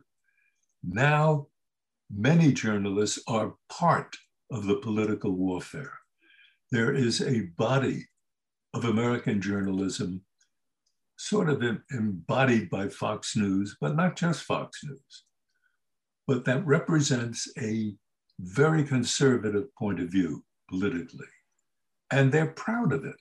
Now, 0.82 1.48
many 2.10 2.52
journalists 2.52 3.22
are 3.26 3.54
part 3.68 4.16
of 4.50 4.66
the 4.66 4.76
political 4.76 5.32
warfare. 5.32 5.98
There 6.70 6.94
is 6.94 7.20
a 7.20 7.46
body 7.56 8.06
of 8.74 8.84
American 8.84 9.40
journalism 9.40 10.22
sort 11.18 11.48
of 11.48 11.62
embodied 11.90 12.70
by 12.70 12.88
Fox 12.88 13.36
News, 13.36 13.76
but 13.80 13.96
not 13.96 14.16
just 14.16 14.42
Fox 14.42 14.84
News, 14.84 15.24
but 16.26 16.44
that 16.44 16.66
represents 16.66 17.50
a 17.58 17.94
very 18.38 18.84
conservative 18.84 19.74
point 19.76 19.98
of 20.00 20.10
view 20.10 20.44
politically 20.68 21.26
and 22.10 22.30
they're 22.30 22.46
proud 22.46 22.92
of 22.92 23.04
it. 23.04 23.16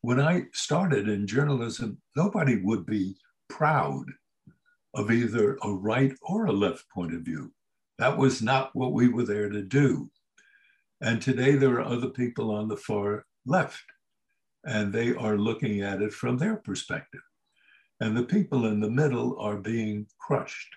When 0.00 0.20
I 0.20 0.44
started 0.52 1.08
in 1.08 1.26
journalism, 1.26 2.00
nobody 2.16 2.56
would 2.62 2.86
be 2.86 3.16
proud 3.48 4.04
of 4.94 5.10
either 5.10 5.58
a 5.62 5.72
right 5.72 6.12
or 6.22 6.46
a 6.46 6.52
left 6.52 6.88
point 6.90 7.14
of 7.14 7.22
view. 7.22 7.52
That 7.98 8.16
was 8.16 8.40
not 8.40 8.74
what 8.74 8.92
we 8.92 9.08
were 9.08 9.24
there 9.24 9.48
to 9.48 9.62
do. 9.62 10.10
And 11.00 11.20
today 11.20 11.56
there 11.56 11.74
are 11.74 11.82
other 11.82 12.08
people 12.08 12.50
on 12.50 12.68
the 12.68 12.76
far 12.76 13.26
left, 13.44 13.84
and 14.64 14.92
they 14.92 15.14
are 15.14 15.36
looking 15.36 15.80
at 15.80 16.02
it 16.02 16.12
from 16.12 16.38
their 16.38 16.56
perspective. 16.56 17.20
And 18.00 18.16
the 18.16 18.24
people 18.24 18.66
in 18.66 18.80
the 18.80 18.90
middle 18.90 19.38
are 19.40 19.56
being 19.56 20.06
crushed. 20.18 20.68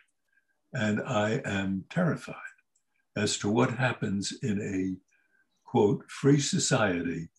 And 0.74 1.02
I 1.02 1.42
am 1.46 1.86
terrified 1.90 2.36
as 3.16 3.38
to 3.40 3.50
what 3.50 3.72
happens 3.72 4.34
in 4.42 4.62
a 4.62 4.96
quote, 5.72 6.04
free 6.10 6.40
society 6.40 7.30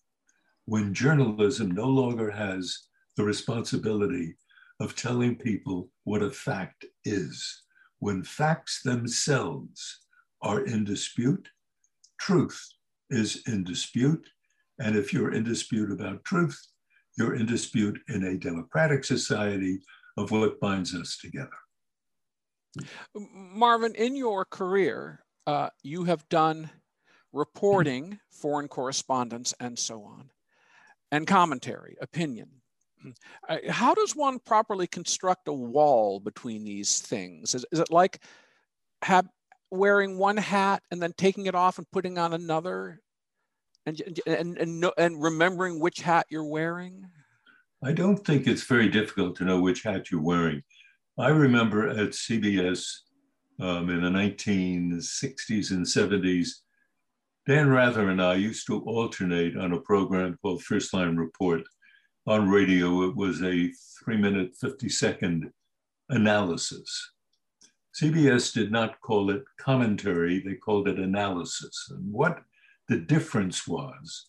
when 0.64 0.94
journalism 0.94 1.70
no 1.70 1.86
longer 1.86 2.30
has 2.30 2.88
the 3.18 3.22
responsibility 3.22 4.34
of 4.80 4.96
telling 4.96 5.36
people 5.36 5.90
what 6.04 6.22
a 6.22 6.30
fact 6.30 6.86
is. 7.04 7.62
When 7.98 8.24
facts 8.24 8.80
themselves 8.82 10.00
are 10.40 10.64
in 10.64 10.82
dispute, 10.82 11.46
truth 12.18 12.58
is 13.10 13.42
in 13.46 13.64
dispute. 13.64 14.26
And 14.80 14.96
if 14.96 15.12
you're 15.12 15.34
in 15.34 15.44
dispute 15.44 15.92
about 15.92 16.24
truth, 16.24 16.58
you're 17.18 17.34
in 17.34 17.44
dispute 17.44 17.98
in 18.08 18.24
a 18.24 18.38
democratic 18.38 19.04
society 19.04 19.78
of 20.16 20.30
what 20.30 20.58
binds 20.58 20.94
us 20.94 21.18
together. 21.20 21.50
Marvin, 23.14 23.94
in 23.94 24.16
your 24.16 24.46
career, 24.46 25.22
uh, 25.46 25.68
you 25.82 26.04
have 26.04 26.26
done 26.30 26.70
reporting, 27.32 28.18
foreign 28.30 28.68
correspondence, 28.68 29.54
and 29.60 29.78
so 29.78 30.02
on, 30.02 30.30
and 31.10 31.26
commentary, 31.26 31.96
opinion. 32.00 32.48
Uh, 33.48 33.58
how 33.68 33.94
does 33.94 34.14
one 34.14 34.38
properly 34.38 34.86
construct 34.86 35.48
a 35.48 35.52
wall 35.52 36.20
between 36.20 36.64
these 36.64 37.00
things? 37.00 37.54
Is, 37.54 37.64
is 37.72 37.80
it 37.80 37.90
like 37.90 38.22
have, 39.02 39.28
wearing 39.70 40.18
one 40.18 40.36
hat 40.36 40.82
and 40.90 41.02
then 41.02 41.12
taking 41.16 41.46
it 41.46 41.54
off 41.54 41.78
and 41.78 41.90
putting 41.90 42.18
on 42.18 42.34
another 42.34 43.00
and, 43.86 44.00
and, 44.26 44.58
and, 44.58 44.90
and 44.98 45.22
remembering 45.22 45.80
which 45.80 46.00
hat 46.00 46.26
you're 46.28 46.44
wearing? 46.44 47.04
I 47.82 47.92
don't 47.92 48.24
think 48.24 48.46
it's 48.46 48.62
very 48.62 48.88
difficult 48.88 49.34
to 49.36 49.44
know 49.44 49.60
which 49.60 49.82
hat 49.82 50.10
you're 50.10 50.22
wearing. 50.22 50.62
I 51.18 51.28
remember 51.28 51.88
at 51.88 52.10
CBS 52.10 52.84
um, 53.60 53.90
in 53.90 54.02
the 54.02 54.08
1960s 54.08 55.70
and 55.72 55.84
70s, 55.84 56.48
Dan 57.44 57.70
Rather 57.70 58.08
and 58.08 58.22
I 58.22 58.34
used 58.34 58.68
to 58.68 58.82
alternate 58.82 59.56
on 59.56 59.72
a 59.72 59.80
program 59.80 60.38
called 60.40 60.62
First 60.62 60.94
Line 60.94 61.16
Report. 61.16 61.62
On 62.28 62.48
radio, 62.48 63.02
it 63.08 63.16
was 63.16 63.42
a 63.42 63.72
three 64.04 64.16
minute, 64.16 64.54
50 64.60 64.88
second 64.88 65.50
analysis. 66.08 67.10
CBS 68.00 68.54
did 68.54 68.70
not 68.70 69.00
call 69.00 69.30
it 69.30 69.42
commentary, 69.58 70.38
they 70.38 70.54
called 70.54 70.86
it 70.86 71.00
analysis. 71.00 71.88
And 71.90 72.12
what 72.12 72.38
the 72.88 72.98
difference 72.98 73.66
was, 73.66 74.28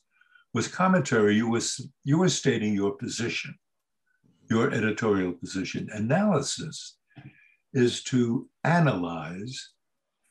was 0.55 0.68
commentary, 0.68 1.36
you, 1.36 1.47
was, 1.47 1.88
you 2.03 2.18
were 2.18 2.30
stating 2.30 2.74
your 2.74 2.93
position, 2.93 3.53
your 4.49 4.74
editorial 4.74 5.34
position. 5.34 5.88
Analysis 5.93 6.97
is 7.74 8.01
to 8.05 8.49
analyze 8.64 9.70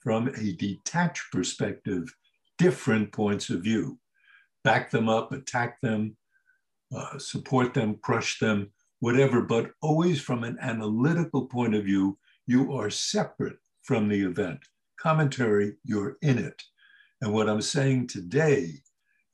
from 0.01 0.27
a 0.29 0.53
detached 0.55 1.31
perspective 1.31 2.13
different 2.63 3.11
points 3.11 3.51
of 3.51 3.61
view, 3.61 3.99
back 4.63 4.89
them 4.89 5.09
up, 5.09 5.33
attack 5.33 5.81
them, 5.81 6.17
uh, 6.97 7.19
support 7.19 7.75
them, 7.75 7.99
crush 8.03 8.39
them, 8.39 8.71
whatever, 9.01 9.43
but 9.43 9.73
always 9.83 10.21
from 10.21 10.45
an 10.45 10.57
analytical 10.61 11.47
point 11.49 11.75
of 11.75 11.85
view, 11.85 12.17
you 12.47 12.73
are 12.73 12.89
separate 12.89 13.57
from 13.83 14.09
the 14.09 14.23
event. 14.23 14.61
Commentary, 15.01 15.75
you're 15.83 16.19
in 16.23 16.39
it. 16.39 16.63
And 17.21 17.33
what 17.33 17.49
I'm 17.49 17.63
saying 17.63 18.07
today 18.07 18.75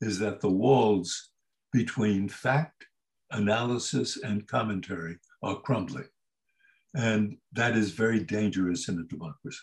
is 0.01 0.17
that 0.17 0.41
the 0.41 0.49
walls 0.49 1.29
between 1.71 2.29
fact, 2.29 2.85
analysis, 3.29 4.17
and 4.23 4.47
commentary 4.47 5.17
are 5.43 5.61
crumbling. 5.61 6.09
And 6.95 7.37
that 7.53 7.77
is 7.77 7.91
very 7.91 8.21
dangerous 8.21 8.89
in 8.89 8.97
a 8.97 9.03
democracy. 9.03 9.59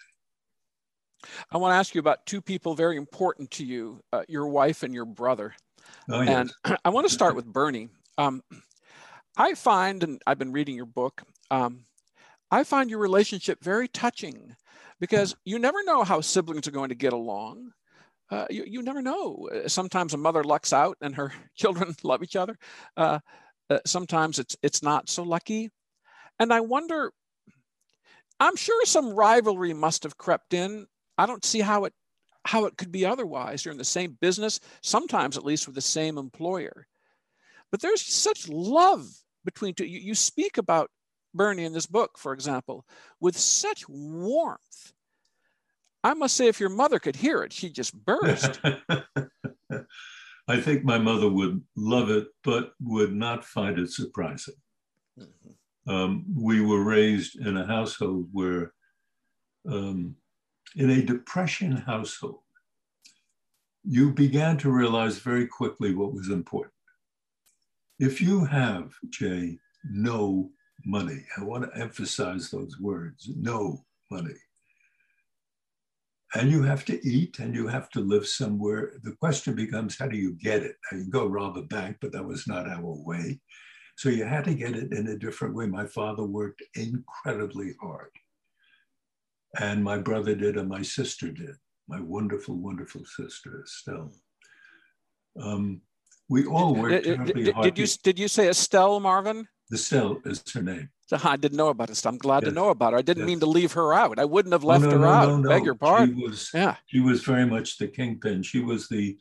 I 1.50 1.58
want 1.58 1.72
to 1.72 1.76
ask 1.76 1.94
you 1.94 1.98
about 1.98 2.26
two 2.26 2.40
people 2.40 2.74
very 2.74 2.96
important 2.96 3.50
to 3.52 3.64
you, 3.64 4.00
uh, 4.12 4.22
your 4.28 4.48
wife 4.48 4.82
and 4.82 4.94
your 4.94 5.04
brother. 5.04 5.54
Oh, 6.08 6.20
yes. 6.20 6.52
And 6.64 6.78
I 6.84 6.90
want 6.90 7.06
to 7.06 7.12
start 7.12 7.36
with 7.36 7.46
Bernie. 7.46 7.88
Um, 8.18 8.42
I 9.36 9.54
find, 9.54 10.02
and 10.02 10.20
I've 10.26 10.38
been 10.38 10.52
reading 10.52 10.76
your 10.76 10.86
book, 10.86 11.22
um, 11.50 11.84
I 12.50 12.64
find 12.64 12.88
your 12.88 13.00
relationship 13.00 13.62
very 13.62 13.88
touching 13.88 14.54
because 15.00 15.36
you 15.44 15.58
never 15.58 15.82
know 15.84 16.04
how 16.04 16.20
siblings 16.20 16.66
are 16.68 16.72
going 16.72 16.88
to 16.90 16.94
get 16.94 17.12
along. 17.12 17.72
Uh, 18.30 18.46
you, 18.50 18.64
you 18.66 18.82
never 18.82 19.02
know. 19.02 19.48
Sometimes 19.66 20.14
a 20.14 20.16
mother 20.16 20.42
lucks 20.42 20.72
out 20.72 20.96
and 21.00 21.14
her 21.14 21.32
children 21.54 21.94
love 22.02 22.22
each 22.22 22.36
other. 22.36 22.58
Uh, 22.96 23.20
uh, 23.68 23.78
sometimes 23.84 24.38
it's 24.38 24.56
it's 24.62 24.82
not 24.82 25.08
so 25.08 25.22
lucky. 25.22 25.70
And 26.38 26.52
I 26.52 26.60
wonder, 26.60 27.12
I'm 28.38 28.56
sure 28.56 28.84
some 28.84 29.10
rivalry 29.10 29.72
must 29.72 30.02
have 30.02 30.18
crept 30.18 30.54
in 30.54 30.86
I 31.18 31.26
don't 31.26 31.44
see 31.44 31.60
how 31.60 31.84
it 31.84 31.92
how 32.44 32.64
it 32.66 32.76
could 32.76 32.92
be 32.92 33.04
otherwise. 33.04 33.64
You're 33.64 33.72
in 33.72 33.78
the 33.78 33.84
same 33.84 34.16
business, 34.20 34.60
sometimes 34.80 35.36
at 35.36 35.44
least 35.44 35.66
with 35.66 35.74
the 35.74 35.80
same 35.80 36.16
employer. 36.16 36.86
But 37.70 37.80
there's 37.80 38.02
such 38.02 38.48
love 38.48 39.04
between 39.44 39.74
two. 39.74 39.84
You, 39.84 39.98
you 39.98 40.14
speak 40.14 40.56
about 40.56 40.90
Bernie 41.34 41.64
in 41.64 41.72
this 41.72 41.86
book, 41.86 42.18
for 42.18 42.32
example, 42.32 42.84
with 43.20 43.36
such 43.36 43.88
warmth. 43.88 44.92
I 46.04 46.14
must 46.14 46.36
say, 46.36 46.46
if 46.46 46.60
your 46.60 46.68
mother 46.68 47.00
could 47.00 47.16
hear 47.16 47.42
it, 47.42 47.52
she'd 47.52 47.74
just 47.74 47.94
burst. 48.04 48.60
I 50.48 50.60
think 50.60 50.84
my 50.84 50.98
mother 50.98 51.28
would 51.28 51.62
love 51.74 52.10
it, 52.10 52.28
but 52.44 52.72
would 52.80 53.12
not 53.12 53.44
find 53.44 53.78
it 53.78 53.90
surprising. 53.90 54.54
Mm-hmm. 55.18 55.92
Um, 55.92 56.24
we 56.32 56.60
were 56.60 56.84
raised 56.84 57.40
in 57.44 57.56
a 57.56 57.66
household 57.66 58.28
where 58.32 58.72
um, 59.68 60.14
in 60.76 60.90
a 60.90 61.02
depression 61.02 61.72
household, 61.72 62.40
you 63.84 64.12
began 64.12 64.56
to 64.58 64.70
realize 64.70 65.18
very 65.18 65.46
quickly 65.46 65.94
what 65.94 66.12
was 66.12 66.28
important. 66.30 66.72
If 67.98 68.20
you 68.20 68.44
have, 68.44 68.92
Jay, 69.10 69.58
no 69.90 70.50
money, 70.84 71.24
I 71.38 71.44
want 71.44 71.64
to 71.64 71.80
emphasize 71.80 72.50
those 72.50 72.78
words 72.78 73.30
no 73.36 73.84
money. 74.10 74.34
and 76.34 76.50
you 76.50 76.62
have 76.62 76.84
to 76.84 77.06
eat 77.06 77.38
and 77.38 77.54
you 77.54 77.66
have 77.66 77.88
to 77.90 78.00
live 78.00 78.26
somewhere. 78.26 78.94
The 79.02 79.12
question 79.12 79.54
becomes, 79.54 79.98
how 79.98 80.08
do 80.08 80.16
you 80.16 80.34
get 80.34 80.62
it? 80.62 80.76
Now, 80.90 80.98
you 80.98 81.08
go 81.08 81.26
rob 81.26 81.56
a 81.56 81.62
bank, 81.62 81.98
but 82.00 82.12
that 82.12 82.24
was 82.24 82.46
not 82.46 82.68
our 82.68 82.80
way. 82.82 83.40
So 83.96 84.08
you 84.10 84.24
had 84.24 84.44
to 84.44 84.54
get 84.54 84.76
it 84.76 84.92
in 84.92 85.08
a 85.08 85.18
different 85.18 85.54
way. 85.54 85.66
My 85.66 85.86
father 85.86 86.24
worked 86.24 86.62
incredibly 86.74 87.74
hard. 87.80 88.10
And 89.58 89.82
my 89.82 89.98
brother 89.98 90.34
did, 90.34 90.56
and 90.56 90.68
my 90.68 90.82
sister 90.82 91.30
did, 91.30 91.56
my 91.88 92.00
wonderful, 92.00 92.56
wonderful 92.56 93.02
sister, 93.04 93.62
Estelle. 93.64 94.12
Um, 95.40 95.80
we 96.28 96.44
all 96.46 96.74
worked 96.74 97.04
Did, 97.04 97.16
terribly 97.16 97.44
did, 97.44 97.54
hard. 97.54 97.64
did 97.74 97.78
you 97.78 97.86
did 98.02 98.18
you 98.18 98.28
say 98.28 98.48
Estelle 98.48 99.00
Marvin? 99.00 99.46
Estelle 99.72 100.18
is 100.24 100.42
her 100.54 100.62
name. 100.62 100.88
I 101.24 101.36
didn't 101.36 101.56
know 101.56 101.68
about 101.68 101.90
Estelle. 101.90 102.12
I'm 102.12 102.18
glad 102.18 102.44
to 102.44 102.50
know 102.50 102.70
about 102.70 102.92
her. 102.92 102.98
I 102.98 103.02
didn't 103.02 103.22
Yes. 103.24 103.26
mean 103.28 103.40
to 103.40 103.46
leave 103.46 103.72
her 103.72 103.94
out. 103.94 104.18
I 104.18 104.24
wouldn't 104.24 104.52
have 104.52 104.64
left 104.64 104.84
no, 104.84 104.90
her 104.90 104.98
no, 104.98 105.08
out. 105.08 105.28
no, 105.28 105.36
no. 105.38 105.48
Beg 105.48 105.64
your 105.64 105.74
pardon. 105.74 106.16
She 106.16 106.22
was, 106.22 106.50
yeah. 106.52 106.76
she 106.86 107.00
was 107.00 107.22
very 107.22 107.46
much 107.46 107.78
the 107.78 107.86
kingpin. 107.86 108.42
She 108.42 108.60
was 108.60 108.88
the 108.88 109.16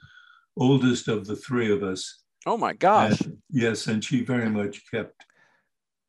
oldest 0.57 1.07
of 1.07 1.27
the 1.27 1.35
three 1.35 1.71
of 1.71 1.83
us. 1.83 2.23
Oh 2.45 2.57
my 2.57 2.73
gosh. 2.73 3.21
And- 3.21 3.37
yes, 3.49 3.87
and 3.87 4.03
she 4.03 4.23
very 4.23 4.49
much 4.49 4.81
kept 4.89 5.13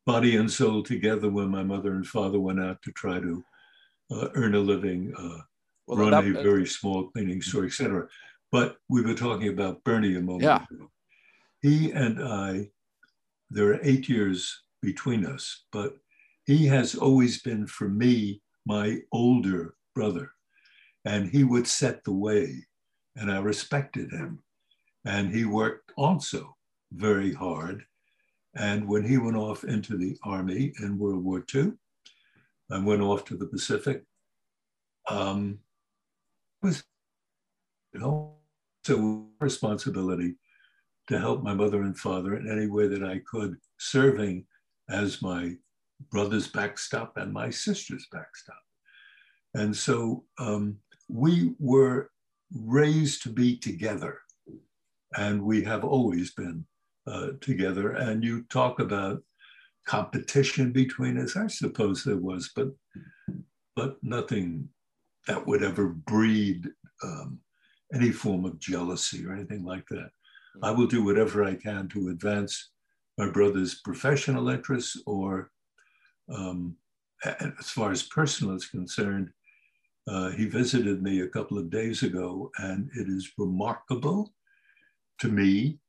body 0.05 0.37
and 0.37 0.49
soul 0.51 0.81
together 0.83 1.29
when 1.29 1.49
my 1.49 1.63
mother 1.63 1.93
and 1.93 2.07
father 2.07 2.39
went 2.39 2.59
out 2.61 2.81
to 2.83 2.91
try 2.93 3.19
to 3.19 3.43
uh, 4.11 4.29
earn 4.35 4.55
a 4.55 4.59
living, 4.59 5.13
uh, 5.17 5.41
Well, 5.87 5.97
run 5.99 6.11
that- 6.11 6.25
a 6.25 6.43
very 6.43 6.65
small 6.65 7.09
cleaning 7.11 7.41
store, 7.41 7.65
etc. 7.65 8.07
But 8.51 8.77
we 8.89 9.01
were 9.01 9.13
talking 9.13 9.49
about 9.49 9.83
Bernie 9.83 10.15
a 10.15 10.21
moment 10.21 10.43
Yeah. 10.43 10.65
ago. 10.71 10.91
He 11.61 11.91
and 11.91 12.21
I, 12.21 12.71
there 13.49 13.69
are 13.73 13.79
eight 13.83 14.07
years 14.09 14.63
between 14.81 15.25
us, 15.25 15.65
but 15.71 15.97
he 16.45 16.65
has 16.67 16.95
always 16.95 17.41
been 17.41 17.67
for 17.67 17.89
me 17.89 18.41
my 18.65 19.01
older 19.11 19.75
brother, 19.95 20.31
and 21.05 21.29
he 21.29 21.43
would 21.43 21.67
set 21.67 22.03
the 22.03 22.13
way, 22.13 22.65
and 23.15 23.31
I 23.31 23.39
respected 23.39 24.11
him. 24.11 24.43
And 25.05 25.33
he 25.33 25.45
worked 25.45 25.91
also 25.95 26.57
very 26.91 27.33
hard. 27.33 27.85
And 28.55 28.87
when 28.87 29.03
he 29.03 29.17
went 29.17 29.37
off 29.37 29.63
into 29.63 29.97
the 29.97 30.17
army 30.23 30.73
in 30.81 30.97
World 30.97 31.23
War 31.23 31.43
II 31.53 31.73
and 32.69 32.85
went 32.85 33.01
off 33.01 33.25
to 33.25 33.37
the 33.37 33.47
Pacific, 33.47 34.03
um, 35.09 35.59
was 36.61 36.83
you 37.93 37.99
know, 37.99 38.35
so 38.85 39.27
responsibility 39.39 40.35
to 41.07 41.19
help 41.19 41.41
my 41.41 41.53
mother 41.53 41.81
and 41.81 41.97
father 41.97 42.35
in 42.35 42.49
any 42.49 42.67
way 42.67 42.87
that 42.87 43.03
I 43.03 43.21
could, 43.29 43.55
serving 43.79 44.45
as 44.89 45.21
my 45.21 45.53
brother's 46.11 46.47
backstop 46.47 47.17
and 47.17 47.31
my 47.31 47.49
sister's 47.49 48.07
backstop. 48.11 48.61
And 49.53 49.75
so 49.75 50.25
um, 50.37 50.77
we 51.09 51.53
were 51.59 52.11
raised 52.53 53.23
to 53.23 53.29
be 53.29 53.57
together, 53.57 54.19
and 55.17 55.41
we 55.41 55.63
have 55.63 55.83
always 55.83 56.33
been 56.33 56.65
uh, 57.07 57.29
together. 57.41 57.91
And 57.91 58.23
you 58.23 58.43
talk 58.43 58.79
about 58.79 59.23
competition 59.87 60.71
between 60.71 61.17
us. 61.17 61.35
I 61.35 61.47
suppose 61.47 62.03
there 62.03 62.17
was, 62.17 62.51
but 62.55 62.69
but 63.75 63.97
nothing 64.03 64.69
that 65.27 65.45
would 65.45 65.63
ever 65.63 65.87
breed 65.87 66.67
um, 67.03 67.39
any 67.93 68.11
form 68.11 68.45
of 68.45 68.59
jealousy 68.59 69.25
or 69.25 69.33
anything 69.33 69.63
like 69.63 69.85
that. 69.89 70.09
I 70.63 70.71
will 70.71 70.87
do 70.87 71.03
whatever 71.03 71.43
I 71.43 71.55
can 71.55 71.87
to 71.89 72.09
advance 72.09 72.71
my 73.17 73.29
brother's 73.29 73.81
professional 73.81 74.49
interests 74.49 75.01
or 75.05 75.51
um, 76.29 76.75
as 77.25 77.69
far 77.69 77.91
as 77.91 78.03
personal 78.03 78.55
is 78.55 78.67
concerned, 78.67 79.29
uh, 80.07 80.29
he 80.31 80.45
visited 80.45 81.01
me 81.01 81.21
a 81.21 81.27
couple 81.27 81.57
of 81.57 81.69
days 81.69 82.03
ago, 82.03 82.51
and 82.59 82.89
it 82.95 83.07
is 83.07 83.31
remarkable 83.37 84.33
to 85.19 85.27
me 85.27 85.79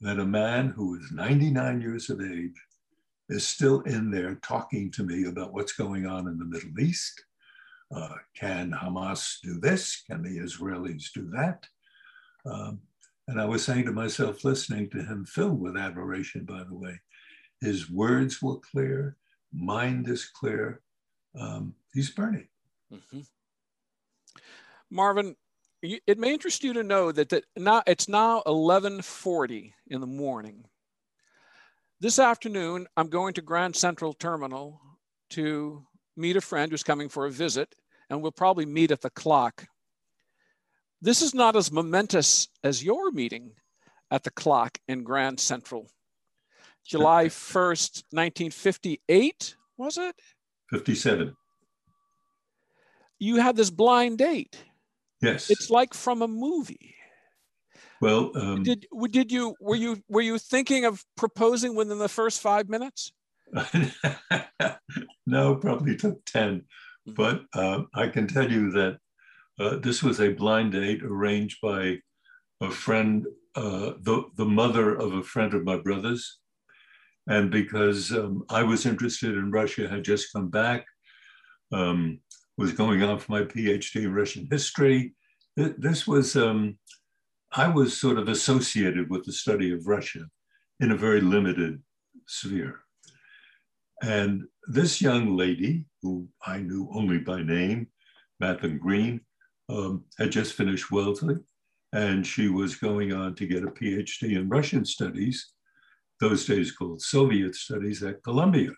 that 0.00 0.18
a 0.18 0.24
man 0.24 0.68
who 0.68 0.96
is 0.96 1.12
99 1.12 1.80
years 1.80 2.10
of 2.10 2.20
age 2.20 2.54
is 3.28 3.46
still 3.46 3.80
in 3.82 4.10
there 4.10 4.34
talking 4.36 4.90
to 4.92 5.04
me 5.04 5.26
about 5.26 5.52
what's 5.52 5.72
going 5.72 6.06
on 6.06 6.28
in 6.28 6.38
the 6.38 6.44
Middle 6.44 6.80
East. 6.80 7.24
Uh, 7.94 8.14
can 8.34 8.70
Hamas 8.70 9.36
do 9.42 9.60
this? 9.60 10.02
Can 10.10 10.22
the 10.22 10.38
Israelis 10.38 11.12
do 11.14 11.28
that? 11.30 11.66
Um, 12.46 12.80
and 13.28 13.40
I 13.40 13.44
was 13.44 13.64
saying 13.64 13.84
to 13.86 13.92
myself, 13.92 14.44
listening 14.44 14.90
to 14.90 15.02
him, 15.02 15.24
filled 15.24 15.60
with 15.60 15.76
admiration, 15.76 16.44
by 16.44 16.64
the 16.64 16.74
way, 16.74 17.00
his 17.60 17.90
words 17.90 18.42
were 18.42 18.58
clear, 18.58 19.16
mind 19.52 20.08
is 20.08 20.24
clear. 20.24 20.82
Um, 21.38 21.74
he's 21.94 22.10
burning. 22.10 22.48
Mhm. 22.92 23.26
Marvin, 24.90 25.36
it 25.82 26.18
may 26.18 26.32
interest 26.32 26.62
you 26.62 26.72
to 26.74 26.82
know 26.82 27.12
that, 27.12 27.28
that 27.30 27.44
now 27.56 27.82
it's 27.86 28.08
now 28.08 28.42
11:40 28.46 29.74
in 29.86 30.00
the 30.00 30.06
morning. 30.06 30.64
This 32.02 32.18
afternoon, 32.18 32.88
I'm 32.96 33.06
going 33.06 33.32
to 33.34 33.42
Grand 33.42 33.76
Central 33.76 34.12
Terminal 34.12 34.80
to 35.30 35.84
meet 36.16 36.36
a 36.36 36.40
friend 36.40 36.72
who's 36.72 36.82
coming 36.82 37.08
for 37.08 37.26
a 37.26 37.30
visit, 37.30 37.76
and 38.10 38.20
we'll 38.20 38.32
probably 38.32 38.66
meet 38.66 38.90
at 38.90 39.02
the 39.02 39.10
clock. 39.10 39.66
This 41.00 41.22
is 41.22 41.32
not 41.32 41.54
as 41.54 41.70
momentous 41.70 42.48
as 42.64 42.82
your 42.82 43.12
meeting 43.12 43.52
at 44.10 44.24
the 44.24 44.32
clock 44.32 44.78
in 44.88 45.04
Grand 45.04 45.38
Central. 45.38 45.92
July 46.84 47.26
1st, 47.26 48.02
1958, 48.10 49.54
was 49.76 49.96
it? 49.96 50.16
57. 50.70 51.36
You 53.20 53.36
had 53.36 53.54
this 53.54 53.70
blind 53.70 54.18
date. 54.18 54.58
Yes. 55.20 55.50
It's 55.50 55.70
like 55.70 55.94
from 55.94 56.22
a 56.22 56.26
movie. 56.26 56.96
Well, 58.02 58.32
um, 58.34 58.62
Did 58.64 58.86
did 59.10 59.32
you 59.32 59.54
were 59.60 59.76
you 59.76 60.02
were 60.08 60.20
you 60.20 60.36
thinking 60.36 60.84
of 60.84 61.04
proposing 61.16 61.76
within 61.76 61.98
the 61.98 62.08
first 62.08 62.42
five 62.42 62.68
minutes? 62.68 63.12
no, 65.26 65.54
probably 65.56 65.96
took 65.96 66.24
10. 66.24 66.62
Mm-hmm. 67.08 67.12
But 67.14 67.44
uh, 67.54 67.82
I 67.94 68.08
can 68.08 68.26
tell 68.26 68.50
you 68.50 68.70
that 68.72 68.98
uh, 69.60 69.76
this 69.76 70.02
was 70.02 70.20
a 70.20 70.32
blind 70.32 70.72
date 70.72 71.02
arranged 71.02 71.58
by 71.62 71.98
a 72.60 72.70
friend, 72.70 73.24
uh, 73.54 73.92
the, 74.00 74.24
the 74.36 74.44
mother 74.44 74.94
of 74.94 75.14
a 75.14 75.22
friend 75.22 75.54
of 75.54 75.64
my 75.64 75.76
brother's. 75.76 76.38
And 77.28 77.50
because 77.50 78.10
um, 78.10 78.42
I 78.48 78.64
was 78.64 78.84
interested 78.84 79.36
in 79.36 79.52
Russia, 79.52 79.88
had 79.88 80.04
just 80.04 80.32
come 80.32 80.48
back, 80.48 80.84
um, 81.72 82.18
was 82.58 82.72
going 82.72 83.02
on 83.02 83.18
for 83.18 83.30
my 83.30 83.42
PhD 83.42 84.02
in 84.02 84.12
Russian 84.12 84.48
history. 84.50 85.14
This 85.56 86.06
was, 86.06 86.34
um, 86.34 86.78
I 87.54 87.68
was 87.68 88.00
sort 88.00 88.18
of 88.18 88.28
associated 88.28 89.10
with 89.10 89.24
the 89.24 89.32
study 89.32 89.72
of 89.72 89.86
Russia 89.86 90.24
in 90.80 90.90
a 90.90 90.96
very 90.96 91.20
limited 91.20 91.82
sphere. 92.26 92.80
And 94.02 94.44
this 94.68 95.02
young 95.02 95.36
lady, 95.36 95.84
who 96.00 96.28
I 96.46 96.58
knew 96.58 96.88
only 96.94 97.18
by 97.18 97.42
name, 97.42 97.88
Madeline 98.40 98.78
Green, 98.78 99.20
um, 99.68 100.04
had 100.18 100.32
just 100.32 100.54
finished 100.54 100.90
Wellesley, 100.90 101.36
and 101.92 102.26
she 102.26 102.48
was 102.48 102.74
going 102.76 103.12
on 103.12 103.34
to 103.34 103.46
get 103.46 103.64
a 103.64 103.68
PhD 103.68 104.36
in 104.36 104.48
Russian 104.48 104.84
studies, 104.84 105.52
those 106.20 106.46
days 106.46 106.72
called 106.72 107.02
Soviet 107.02 107.54
studies 107.54 108.02
at 108.02 108.22
Columbia. 108.22 108.70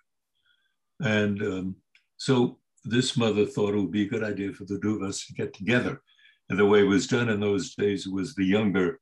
And 1.00 1.40
um, 1.42 1.76
so 2.16 2.58
this 2.84 3.16
mother 3.16 3.46
thought 3.46 3.74
it 3.74 3.78
would 3.78 3.92
be 3.92 4.02
a 4.02 4.08
good 4.08 4.24
idea 4.24 4.52
for 4.52 4.64
the 4.64 4.78
two 4.80 4.96
of 4.96 5.02
us 5.02 5.26
to 5.26 5.32
get 5.32 5.54
together. 5.54 6.02
And 6.49 6.59
the 6.59 6.66
way 6.66 6.80
it 6.80 6.88
was 6.88 7.07
done 7.07 7.28
in 7.28 7.40
those 7.40 7.74
days 7.74 8.07
was 8.07 8.34
the 8.34 8.45
younger 8.45 9.01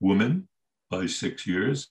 woman 0.00 0.48
by 0.90 1.06
six 1.06 1.46
years, 1.46 1.88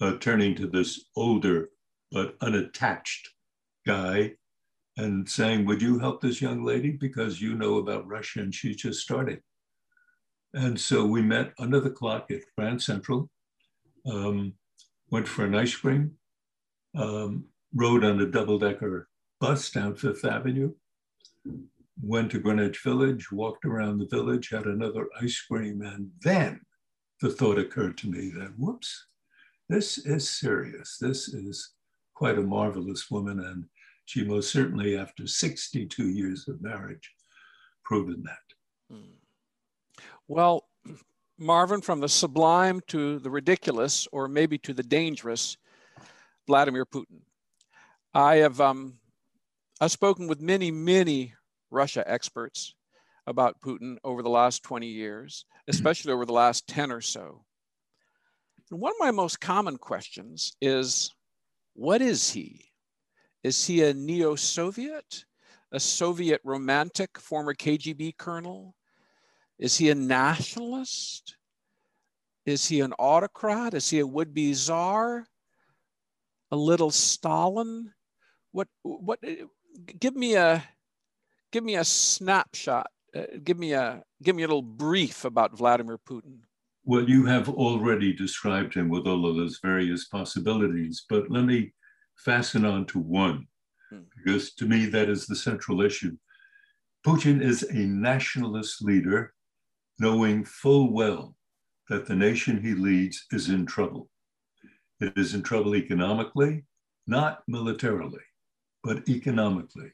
uh, 0.00 0.16
turning 0.18 0.54
to 0.56 0.66
this 0.66 1.06
older 1.16 1.70
but 2.10 2.36
unattached 2.40 3.28
guy 3.86 4.32
and 4.96 5.28
saying, 5.28 5.66
Would 5.66 5.82
you 5.82 5.98
help 5.98 6.20
this 6.20 6.40
young 6.40 6.64
lady? 6.64 6.90
Because 6.90 7.40
you 7.40 7.54
know 7.54 7.76
about 7.76 8.06
Russia 8.06 8.40
and 8.40 8.54
she's 8.54 8.76
just 8.76 9.00
starting. 9.00 9.40
And 10.54 10.80
so 10.80 11.04
we 11.04 11.20
met 11.20 11.52
under 11.58 11.80
the 11.80 11.90
clock 11.90 12.30
at 12.30 12.40
Grand 12.56 12.80
Central, 12.82 13.28
um, 14.10 14.54
went 15.10 15.28
for 15.28 15.44
an 15.44 15.54
ice 15.54 15.76
cream, 15.76 16.12
um, 16.96 17.44
rode 17.74 18.04
on 18.04 18.20
a 18.20 18.26
double 18.26 18.58
decker 18.58 19.08
bus 19.38 19.70
down 19.70 19.94
Fifth 19.96 20.24
Avenue, 20.24 20.72
went 22.02 22.30
to 22.30 22.38
Greenwich 22.38 22.82
Village, 22.82 23.30
walked 23.32 23.64
around 23.64 23.98
the 23.98 24.06
village, 24.06 24.50
had 24.50 24.66
another 24.66 25.08
ice 25.20 25.40
cream, 25.40 25.82
and 25.82 26.10
then 26.20 26.60
the 27.20 27.30
thought 27.30 27.58
occurred 27.58 27.96
to 27.98 28.10
me 28.10 28.30
that, 28.30 28.52
whoops, 28.58 29.06
this 29.68 29.98
is 29.98 30.28
serious. 30.28 30.98
This 31.00 31.28
is 31.28 31.72
quite 32.14 32.38
a 32.38 32.42
marvelous 32.42 33.10
woman. 33.10 33.40
And 33.40 33.64
she 34.04 34.24
most 34.24 34.52
certainly, 34.52 34.96
after 34.96 35.26
62 35.26 36.08
years 36.08 36.46
of 36.48 36.62
marriage, 36.62 37.10
proven 37.84 38.22
that. 38.24 38.96
Well, 40.28 40.68
Marvin, 41.38 41.80
from 41.80 42.00
the 42.00 42.08
sublime 42.08 42.80
to 42.88 43.18
the 43.18 43.30
ridiculous, 43.30 44.06
or 44.12 44.28
maybe 44.28 44.58
to 44.58 44.72
the 44.72 44.82
dangerous, 44.82 45.56
Vladimir 46.46 46.86
Putin. 46.86 47.22
I 48.14 48.36
have 48.36 48.60
um, 48.60 48.98
I've 49.80 49.92
spoken 49.92 50.26
with 50.26 50.40
many, 50.40 50.70
many 50.70 51.34
Russia 51.70 52.04
experts. 52.06 52.74
about 53.26 53.60
Putin 53.60 53.96
over 54.04 54.22
the 54.22 54.30
last 54.30 54.62
20 54.62 54.86
years, 54.86 55.46
hmm. 55.50 55.70
especially 55.70 56.12
over 56.12 56.24
the 56.24 56.32
last 56.32 56.66
10 56.68 56.92
or 56.92 57.00
so. 57.00 57.44
And 58.70 58.80
one 58.80 58.92
of 58.92 59.00
my 59.00 59.10
most 59.10 59.40
common 59.40 59.76
questions 59.78 60.56
is 60.60 61.14
what 61.74 62.00
is 62.02 62.30
he? 62.30 62.70
Is 63.42 63.64
he 63.66 63.84
a 63.84 63.94
neo 63.94 64.34
Soviet, 64.34 65.24
a 65.70 65.78
Soviet 65.78 66.40
romantic, 66.42 67.18
former 67.18 67.54
KGB 67.54 68.16
colonel? 68.16 68.74
Is 69.58 69.76
he 69.76 69.90
a 69.90 69.94
nationalist? 69.94 71.36
Is 72.44 72.66
he 72.66 72.80
an 72.80 72.92
autocrat? 72.94 73.74
Is 73.74 73.90
he 73.90 74.00
a 74.00 74.06
would 74.06 74.34
be 74.34 74.52
czar? 74.54 75.26
A 76.50 76.56
little 76.56 76.90
Stalin? 76.90 77.92
What, 78.52 78.68
what, 78.82 79.20
give 79.98 80.16
me 80.16 80.34
a, 80.36 80.64
give 81.52 81.64
me 81.64 81.76
a 81.76 81.84
snapshot. 81.84 82.88
Uh, 83.14 83.22
give 83.44 83.58
me 83.58 83.72
a, 83.72 84.02
give 84.22 84.36
me 84.36 84.42
a 84.42 84.46
little 84.46 84.62
brief 84.62 85.24
about 85.24 85.56
Vladimir 85.56 85.98
Putin. 85.98 86.38
Well, 86.84 87.08
you 87.08 87.26
have 87.26 87.48
already 87.48 88.12
described 88.12 88.74
him 88.74 88.88
with 88.88 89.06
all 89.06 89.26
of 89.26 89.36
those 89.36 89.58
various 89.62 90.06
possibilities, 90.06 91.04
but 91.08 91.30
let 91.30 91.44
me 91.44 91.72
fasten 92.16 92.64
on 92.64 92.86
to 92.86 92.98
one, 92.98 93.46
hmm. 93.90 94.00
because 94.16 94.54
to 94.54 94.66
me 94.66 94.86
that 94.86 95.08
is 95.08 95.26
the 95.26 95.36
central 95.36 95.82
issue. 95.82 96.16
Putin 97.06 97.42
is 97.42 97.62
a 97.62 97.74
nationalist 97.74 98.82
leader, 98.82 99.32
knowing 99.98 100.44
full 100.44 100.92
well 100.92 101.36
that 101.88 102.06
the 102.06 102.14
nation 102.14 102.60
he 102.60 102.74
leads 102.74 103.26
is 103.32 103.48
in 103.48 103.64
trouble. 103.64 104.08
It 105.00 105.12
is 105.16 105.34
in 105.34 105.42
trouble 105.42 105.76
economically, 105.76 106.64
not 107.06 107.42
militarily, 107.46 108.24
but 108.82 109.08
economically. 109.08 109.90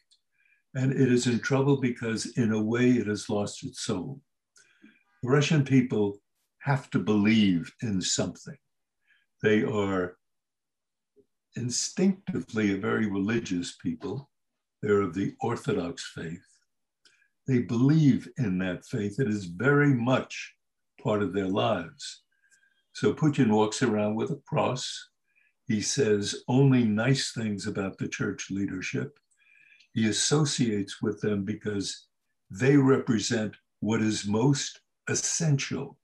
And 0.75 0.93
it 0.93 1.13
is 1.13 1.27
in 1.27 1.41
trouble 1.41 1.77
because, 1.77 2.27
in 2.39 2.53
a 2.53 2.63
way, 2.63 2.91
it 2.91 3.07
has 3.07 3.29
lost 3.29 3.65
its 3.65 3.83
soul. 3.83 4.21
The 5.23 5.31
Russian 5.31 5.65
people 5.65 6.19
have 6.61 6.89
to 6.91 6.99
believe 6.99 7.71
in 7.83 8.01
something. 8.01 8.57
They 9.43 9.63
are 9.63 10.17
instinctively 11.57 12.73
a 12.73 12.79
very 12.79 13.07
religious 13.07 13.77
people. 13.83 14.31
They're 14.81 15.03
of 15.03 15.15
the 15.15 15.35
Orthodox 15.41 16.11
faith. 16.15 16.47
They 17.47 17.59
believe 17.59 18.29
in 18.39 18.59
that 18.59 18.85
faith. 18.87 19.19
It 19.19 19.29
is 19.29 19.47
very 19.47 19.93
much 19.93 20.55
part 21.03 21.23
of 21.23 21.33
their 21.33 21.49
lives. 21.49 22.23
So 22.95 23.13
Putin 23.13 23.51
walks 23.51 23.83
around 23.83 24.15
with 24.15 24.31
a 24.31 24.41
cross. 24.47 25.09
He 25.67 25.81
says 25.81 26.43
only 26.49 26.85
nice 26.85 27.33
things 27.33 27.67
about 27.67 27.99
the 27.99 28.09
church 28.09 28.51
leadership. 28.51 29.19
He 29.93 30.09
associates 30.09 31.03
with 31.03 31.21
them 31.21 31.45
because 31.45 32.07
they 32.51 32.77
represent 32.77 33.55
what 33.81 34.01
is 34.01 34.27
most 34.27 34.81
essential 35.09 35.99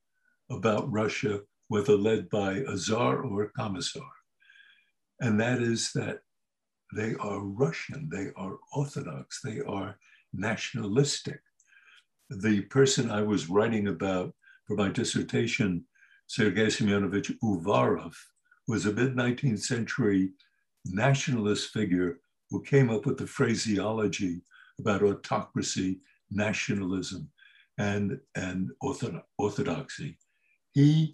about 0.51 0.91
Russia, 0.91 1.41
whether 1.68 1.97
led 1.97 2.28
by 2.28 2.64
a 2.66 2.76
czar 2.76 3.22
or 3.22 3.45
a 3.45 3.51
commissar. 3.51 4.11
And 5.20 5.41
that 5.41 5.61
is 5.62 5.93
that 5.95 6.20
they 6.95 7.14
are 7.20 7.41
Russian, 7.41 8.09
they 8.11 8.30
are 8.36 8.57
Orthodox, 8.72 9.41
they 9.43 9.61
are 9.61 9.99
nationalistic. 10.32 11.41
The 12.30 12.62
person 12.62 13.11
I 13.11 13.22
was 13.22 13.49
writing 13.49 13.89
about 13.89 14.34
for 14.66 14.76
my 14.76 14.89
dissertation, 14.89 15.84
Sergei 16.26 16.66
Semyonovich 16.66 17.32
Uvarov, 17.43 18.14
was 18.66 18.86
a 18.86 18.93
mid 18.93 19.14
19th 19.14 19.61
century 19.61 20.30
nationalist 20.84 21.70
figure 21.70 22.20
who 22.51 22.62
came 22.62 22.90
up 22.90 23.07
with 23.07 23.18
the 23.18 23.26
phraseology 23.26 24.42
about 24.78 25.03
autocracy, 25.03 26.01
nationalism, 26.30 27.30
and, 27.78 28.18
and 28.34 28.70
orthodoxy 28.80 30.18
he 30.78 31.12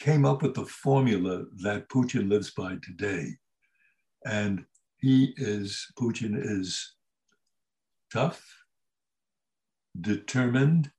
came 0.00 0.24
up 0.24 0.40
with 0.40 0.54
the 0.54 0.64
formula 0.64 1.44
that 1.62 1.88
Putin 1.90 2.30
lives 2.30 2.50
by 2.50 2.76
today. 2.82 3.36
And 4.24 4.64
he 4.96 5.34
is, 5.36 5.86
Putin 6.00 6.32
is 6.34 6.94
tough, 8.10 8.42
determined, 10.00 10.90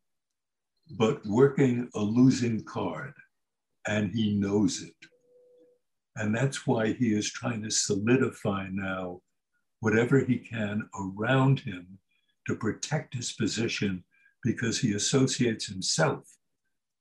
but 0.98 1.26
working 1.26 1.90
a 1.96 2.00
losing 2.00 2.64
card. 2.66 3.14
And 3.88 4.12
he 4.12 4.36
knows 4.36 4.84
it. 4.84 4.96
And 6.16 6.36
that's 6.36 6.68
why 6.68 6.94
he 6.94 7.14
is 7.14 7.32
trying 7.32 7.64
to 7.64 7.72
solidify 7.72 8.68
now 8.72 9.22
whatever 9.80 10.20
he 10.20 10.38
can 10.38 10.88
around 11.00 11.60
him 11.60 12.00
to 12.48 12.56
protect 12.56 13.16
his 13.16 13.34
position 13.34 14.04
because 14.44 14.80
he 14.80 14.94
associates 14.94 15.66
himself 15.66 16.38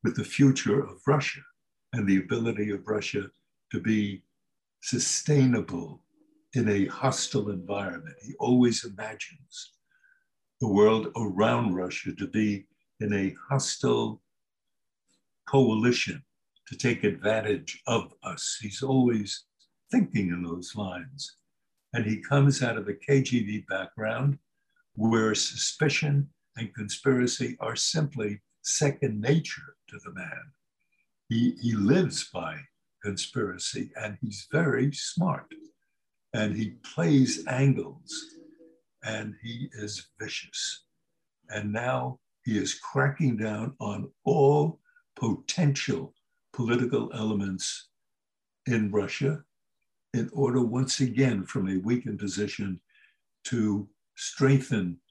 with 0.02 0.16
the 0.16 0.24
future 0.24 0.80
of 0.80 1.00
Russia 1.06 1.40
and 1.92 2.08
the 2.08 2.18
ability 2.18 2.70
of 2.70 2.86
Russia 2.86 3.30
to 3.70 3.80
be 3.80 4.22
sustainable 4.80 6.04
in 6.54 6.68
a 6.68 6.86
hostile 6.86 7.50
environment. 7.50 8.16
He 8.22 8.34
always 8.38 8.84
imagines 8.84 9.72
the 10.60 10.68
world 10.68 11.08
around 11.16 11.74
Russia 11.74 12.12
to 12.18 12.26
be 12.26 12.66
in 13.00 13.12
a 13.12 13.34
hostile 13.48 14.22
coalition 15.48 16.22
to 16.68 16.76
take 16.76 17.04
advantage 17.04 17.80
of 17.86 18.12
us. 18.22 18.58
He's 18.60 18.82
always 18.82 19.44
thinking 19.90 20.28
in 20.28 20.42
those 20.42 20.74
lines. 20.76 21.36
And 21.92 22.06
he 22.06 22.22
comes 22.22 22.62
out 22.62 22.78
of 22.78 22.88
a 22.88 22.94
KGB 22.94 23.66
background 23.66 24.38
where 24.94 25.34
suspicion 25.34 26.28
and 26.56 26.74
conspiracy 26.74 27.56
are 27.60 27.76
simply 27.76 28.40
second 28.62 29.20
nature 29.20 29.76
to 29.88 29.98
the 30.04 30.12
man. 30.12 30.52
He, 31.28 31.56
he 31.60 31.74
lives 31.74 32.28
by 32.32 32.58
conspiracy 33.02 33.90
and 33.96 34.16
he's 34.20 34.46
very 34.50 34.92
smart 34.92 35.46
and 36.32 36.54
he 36.56 36.70
plays 36.94 37.46
angles 37.46 38.36
and 39.04 39.34
he 39.42 39.68
is 39.74 40.08
vicious. 40.20 40.84
And 41.50 41.72
now 41.72 42.20
he 42.44 42.56
is 42.58 42.74
cracking 42.74 43.36
down 43.36 43.74
on 43.80 44.10
all 44.24 44.80
potential 45.16 46.14
political 46.52 47.10
elements 47.14 47.88
in 48.66 48.90
Russia 48.90 49.42
in 50.14 50.30
order 50.32 50.62
once 50.62 51.00
again 51.00 51.44
from 51.44 51.68
a 51.68 51.78
weakened 51.78 52.18
position 52.18 52.80
to 53.44 53.88
strengthen 54.14 54.98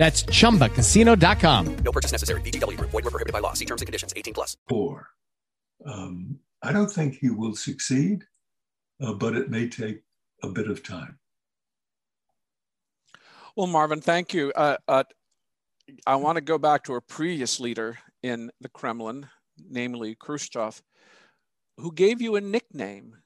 That's 0.00 0.22
ChumbaCasino.com. 0.22 1.76
No 1.84 1.92
purchase 1.92 2.10
necessary. 2.10 2.40
VGW. 2.40 2.80
Void 2.80 3.04
were 3.04 3.10
prohibited 3.10 3.34
by 3.34 3.40
law. 3.40 3.52
See 3.52 3.66
terms 3.66 3.82
and 3.82 3.86
conditions. 3.86 4.14
18 4.16 4.32
plus. 4.32 4.56
Four. 4.66 5.06
Um, 5.84 6.38
I 6.62 6.72
don't 6.72 6.90
think 6.90 7.18
he 7.18 7.28
will 7.28 7.54
succeed, 7.54 8.24
uh, 9.02 9.12
but 9.12 9.36
it 9.36 9.50
may 9.50 9.68
take 9.68 10.02
a 10.42 10.48
bit 10.48 10.70
of 10.70 10.82
time. 10.82 11.18
Well, 13.56 13.66
Marvin, 13.66 14.00
thank 14.00 14.32
you. 14.32 14.54
Uh, 14.56 14.78
uh, 14.88 15.04
I 16.06 16.16
want 16.16 16.36
to 16.36 16.40
go 16.40 16.56
back 16.56 16.84
to 16.84 16.94
a 16.94 17.02
previous 17.02 17.60
leader 17.60 17.98
in 18.22 18.50
the 18.62 18.70
Kremlin, 18.70 19.28
namely 19.68 20.14
Khrushchev, 20.14 20.80
who 21.76 21.92
gave 21.92 22.22
you 22.22 22.36
a 22.36 22.40
nickname. 22.40 23.16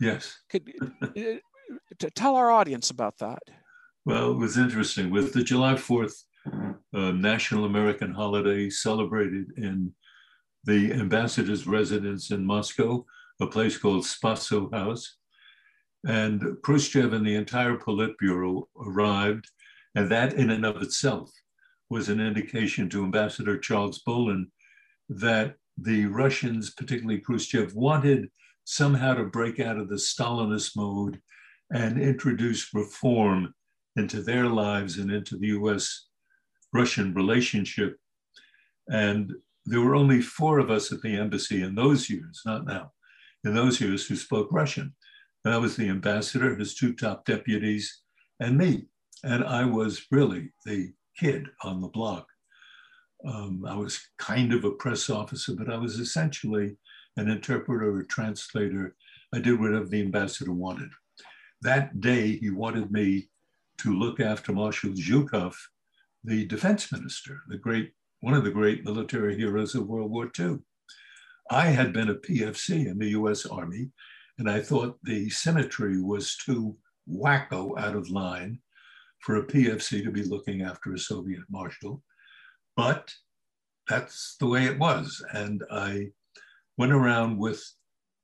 Yes. 0.00 0.36
Could 0.50 0.68
uh, 1.00 2.08
tell 2.16 2.34
our 2.34 2.50
audience 2.50 2.90
about 2.90 3.18
that? 3.18 3.38
Well, 4.06 4.32
it 4.32 4.36
was 4.36 4.58
interesting. 4.58 5.08
With 5.08 5.32
the 5.32 5.42
July 5.42 5.74
4th 5.74 6.24
uh, 6.46 7.12
National 7.12 7.64
American 7.64 8.12
holiday 8.12 8.68
celebrated 8.68 9.52
in 9.56 9.94
the 10.64 10.92
ambassador's 10.92 11.66
residence 11.66 12.30
in 12.30 12.44
Moscow, 12.44 13.06
a 13.40 13.46
place 13.46 13.78
called 13.78 14.04
Spaso 14.04 14.70
House. 14.74 15.16
And 16.06 16.58
Khrushchev 16.62 17.14
and 17.14 17.26
the 17.26 17.34
entire 17.34 17.78
Politburo 17.78 18.64
arrived, 18.78 19.50
and 19.94 20.10
that 20.10 20.34
in 20.34 20.50
and 20.50 20.66
of 20.66 20.82
itself 20.82 21.30
was 21.88 22.10
an 22.10 22.20
indication 22.20 22.90
to 22.90 23.04
Ambassador 23.04 23.58
Charles 23.58 24.02
Bohlen 24.06 24.50
that 25.08 25.54
the 25.78 26.04
Russians, 26.06 26.74
particularly 26.74 27.20
Khrushchev, 27.22 27.74
wanted 27.74 28.28
somehow 28.64 29.14
to 29.14 29.24
break 29.24 29.60
out 29.60 29.78
of 29.78 29.88
the 29.88 29.94
Stalinist 29.94 30.76
mode 30.76 31.22
and 31.72 31.98
introduce 31.98 32.74
reform 32.74 33.54
into 33.96 34.22
their 34.22 34.46
lives 34.46 34.98
and 34.98 35.10
into 35.10 35.36
the 35.36 35.48
US 35.48 36.06
Russian 36.72 37.14
relationship. 37.14 37.96
And 38.88 39.32
there 39.66 39.80
were 39.80 39.94
only 39.94 40.20
four 40.20 40.58
of 40.58 40.70
us 40.70 40.92
at 40.92 41.00
the 41.00 41.16
embassy 41.16 41.62
in 41.62 41.74
those 41.74 42.10
years, 42.10 42.42
not 42.44 42.66
now, 42.66 42.92
in 43.44 43.54
those 43.54 43.80
years 43.80 44.06
who 44.06 44.16
spoke 44.16 44.48
Russian. 44.50 44.94
That 45.44 45.60
was 45.60 45.76
the 45.76 45.88
ambassador, 45.88 46.54
his 46.56 46.74
two 46.74 46.94
top 46.94 47.24
deputies, 47.24 48.02
and 48.40 48.58
me. 48.58 48.86
And 49.22 49.44
I 49.44 49.64
was 49.64 50.06
really 50.10 50.52
the 50.66 50.92
kid 51.18 51.46
on 51.62 51.80
the 51.80 51.88
block. 51.88 52.26
Um, 53.26 53.64
I 53.66 53.76
was 53.76 54.00
kind 54.18 54.52
of 54.52 54.64
a 54.64 54.70
press 54.72 55.08
officer, 55.08 55.54
but 55.56 55.72
I 55.72 55.78
was 55.78 55.98
essentially 55.98 56.76
an 57.16 57.30
interpreter 57.30 57.96
or 57.96 58.02
translator. 58.02 58.96
I 59.34 59.38
did 59.38 59.58
whatever 59.58 59.86
the 59.86 60.02
ambassador 60.02 60.52
wanted. 60.52 60.90
That 61.62 62.00
day, 62.00 62.36
he 62.36 62.50
wanted 62.50 62.90
me 62.90 63.28
to 63.78 63.94
look 63.94 64.20
after 64.20 64.52
Marshal 64.52 64.90
Zhukov, 64.90 65.54
the 66.22 66.46
defense 66.46 66.90
minister, 66.92 67.42
the 67.48 67.58
great, 67.58 67.92
one 68.20 68.34
of 68.34 68.44
the 68.44 68.50
great 68.50 68.84
military 68.84 69.36
heroes 69.36 69.74
of 69.74 69.86
World 69.86 70.10
War 70.10 70.30
II. 70.38 70.58
I 71.50 71.66
had 71.66 71.92
been 71.92 72.08
a 72.08 72.14
PFC 72.14 72.86
in 72.86 72.98
the 72.98 73.10
US 73.10 73.44
Army, 73.46 73.90
and 74.38 74.48
I 74.48 74.60
thought 74.60 74.98
the 75.02 75.28
symmetry 75.30 76.00
was 76.00 76.36
too 76.36 76.76
wacko 77.08 77.78
out 77.78 77.94
of 77.94 78.08
line 78.10 78.60
for 79.20 79.36
a 79.36 79.46
PFC 79.46 80.02
to 80.02 80.10
be 80.10 80.22
looking 80.22 80.62
after 80.62 80.92
a 80.92 80.98
Soviet 80.98 81.42
marshal. 81.50 82.02
But 82.76 83.12
that's 83.88 84.36
the 84.40 84.46
way 84.46 84.64
it 84.64 84.78
was. 84.78 85.24
And 85.32 85.62
I 85.70 86.10
went 86.76 86.92
around 86.92 87.38
with 87.38 87.62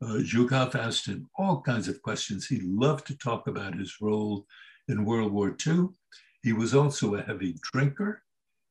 uh, 0.02 0.20
Zhukov, 0.22 0.74
asked 0.74 1.06
him 1.06 1.28
all 1.38 1.60
kinds 1.60 1.88
of 1.88 2.02
questions. 2.02 2.46
He 2.46 2.60
loved 2.64 3.06
to 3.08 3.18
talk 3.18 3.46
about 3.46 3.78
his 3.78 4.00
role 4.00 4.46
in 4.90 5.04
World 5.04 5.32
War 5.32 5.56
II. 5.66 5.88
He 6.42 6.52
was 6.52 6.74
also 6.74 7.14
a 7.14 7.22
heavy 7.22 7.56
drinker. 7.72 8.22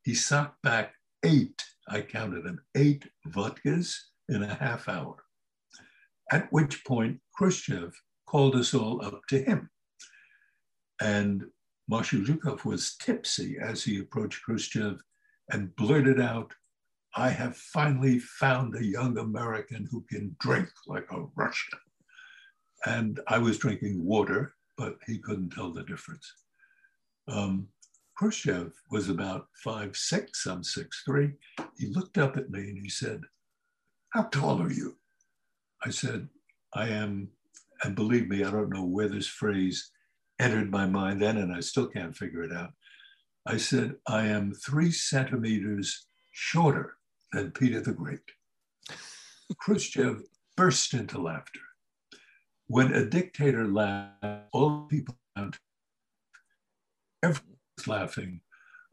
He 0.03 0.13
sucked 0.13 0.61
back 0.61 0.93
eight, 1.23 1.63
I 1.87 2.01
counted 2.01 2.43
them, 2.43 2.61
eight 2.75 3.05
vodkas 3.27 3.95
in 4.27 4.43
a 4.43 4.55
half 4.55 4.87
hour. 4.87 5.23
At 6.31 6.51
which 6.51 6.85
point, 6.85 7.19
Khrushchev 7.35 7.93
called 8.27 8.55
us 8.55 8.73
all 8.73 9.03
up 9.03 9.21
to 9.29 9.41
him. 9.41 9.69
And 11.01 11.45
Marshal 11.87 12.19
Zhukov 12.19 12.65
was 12.65 12.95
tipsy 12.97 13.57
as 13.59 13.83
he 13.83 13.99
approached 13.99 14.43
Khrushchev 14.43 15.01
and 15.51 15.75
blurted 15.75 16.19
out, 16.19 16.53
I 17.15 17.29
have 17.29 17.57
finally 17.57 18.19
found 18.19 18.75
a 18.75 18.85
young 18.85 19.17
American 19.17 19.87
who 19.89 20.05
can 20.09 20.35
drink 20.39 20.69
like 20.85 21.07
a 21.11 21.25
Russian. 21.35 21.79
And 22.85 23.19
I 23.27 23.39
was 23.39 23.57
drinking 23.57 24.05
water, 24.05 24.53
but 24.79 24.97
he 25.05 25.17
couldn't 25.17 25.49
tell 25.49 25.73
the 25.73 25.83
difference. 25.83 26.33
Um, 27.27 27.67
Khrushchev 28.15 28.71
was 28.89 29.09
about 29.09 29.47
five 29.61 29.95
six. 29.95 30.45
I'm 30.45 30.63
six 30.63 31.03
three. 31.05 31.33
He 31.77 31.87
looked 31.87 32.17
up 32.17 32.37
at 32.37 32.49
me 32.49 32.61
and 32.61 32.79
he 32.81 32.89
said, 32.89 33.21
"How 34.11 34.23
tall 34.23 34.61
are 34.61 34.71
you?" 34.71 34.97
I 35.85 35.89
said, 35.91 36.29
"I 36.73 36.87
am." 36.87 37.29
And 37.83 37.95
believe 37.95 38.27
me, 38.29 38.43
I 38.43 38.51
don't 38.51 38.73
know 38.73 38.85
where 38.85 39.09
this 39.09 39.27
phrase 39.27 39.91
entered 40.39 40.71
my 40.71 40.85
mind 40.85 41.21
then, 41.21 41.37
and 41.37 41.53
I 41.53 41.59
still 41.59 41.87
can't 41.87 42.15
figure 42.15 42.43
it 42.43 42.53
out. 42.53 42.71
I 43.45 43.57
said, 43.57 43.95
"I 44.07 44.27
am 44.27 44.53
three 44.53 44.91
centimeters 44.91 46.07
shorter 46.31 46.97
than 47.33 47.51
Peter 47.51 47.81
the 47.81 47.93
Great." 47.93 48.27
Khrushchev 49.59 50.23
burst 50.55 50.93
into 50.93 51.19
laughter. 51.19 51.68
When 52.71 52.93
a 52.93 53.03
dictator 53.03 53.65
laughs, 53.65 54.45
all 54.53 54.85
people 54.87 55.17
around 55.35 55.57
everyone's 57.23 57.87
laughing 57.87 58.41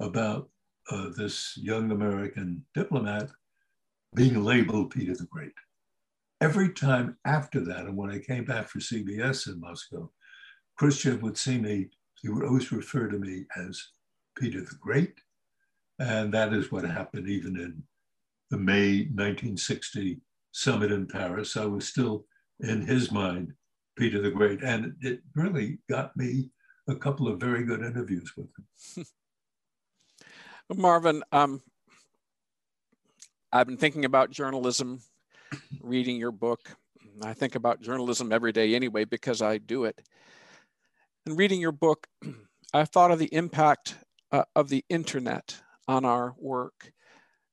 about 0.01 0.49
uh, 0.91 1.11
this 1.15 1.59
young 1.59 1.91
American 1.91 2.65
diplomat 2.75 3.29
being 4.15 4.43
labeled 4.43 4.93
Peter 4.93 5.15
the 5.15 5.27
Great. 5.27 5.53
Every 6.41 6.73
time 6.73 7.19
after 7.27 7.61
that, 7.67 7.81
and 7.85 7.99
when 7.99 8.09
I 8.09 8.19
came 8.19 8.47
back 8.47 8.69
for 8.69 8.79
CBS 8.79 9.47
in 9.47 9.61
Moscow, 9.61 10.11
Khrushchev 10.79 11.21
would 11.21 11.37
see 11.37 11.59
me, 11.59 11.91
he 12.23 12.31
would 12.31 12.47
always 12.47 12.73
refer 12.73 13.09
to 13.09 13.19
me 13.19 13.45
as 13.59 13.79
Peter 14.39 14.63
the 14.63 14.77
Great. 14.81 15.21
And 15.99 16.33
that 16.33 16.55
is 16.55 16.73
what 16.73 16.85
happened 16.85 17.29
even 17.29 17.59
in 17.59 17.83
the 18.51 18.57
May 18.57 19.01
1960 19.01 20.23
summit 20.53 20.91
in 20.91 21.07
Paris. 21.07 21.59
I 21.59 21.67
was 21.67 21.87
still, 21.87 22.25
in 22.61 22.81
his 22.81 23.13
mind, 23.13 23.53
Peter 23.97 24.21
the 24.21 24.31
Great. 24.31 24.63
And 24.63 24.95
it 25.01 25.21
really 25.35 25.79
got 25.89 26.17
me 26.17 26.51
a 26.89 26.95
couple 26.95 27.29
of 27.29 27.41
very 27.41 27.65
good 27.65 27.81
interviews 27.81 28.33
with 28.37 28.47
him. 28.97 29.05
Marvin, 30.77 31.23
um, 31.33 31.63
I've 33.53 33.67
been 33.67 33.77
thinking 33.77 34.05
about 34.05 34.31
journalism, 34.31 35.01
reading 35.81 36.17
your 36.17 36.33
book. 36.33 36.77
I 37.23 37.33
think 37.33 37.55
about 37.55 37.81
journalism 37.81 38.33
every 38.33 38.53
day 38.53 38.75
anyway 38.75 39.05
because 39.05 39.41
I 39.41 39.59
do 39.59 39.85
it. 39.85 40.03
And 41.25 41.39
reading 41.39 41.61
your 41.61 41.73
book, 41.73 42.07
I 42.75 42.85
thought 42.85 43.11
of 43.11 43.19
the 43.19 43.33
impact 43.33 43.97
uh, 44.33 44.45
of 44.55 44.69
the 44.69 44.85
internet 44.89 45.57
on 45.89 46.05
our 46.05 46.35
work. 46.39 46.93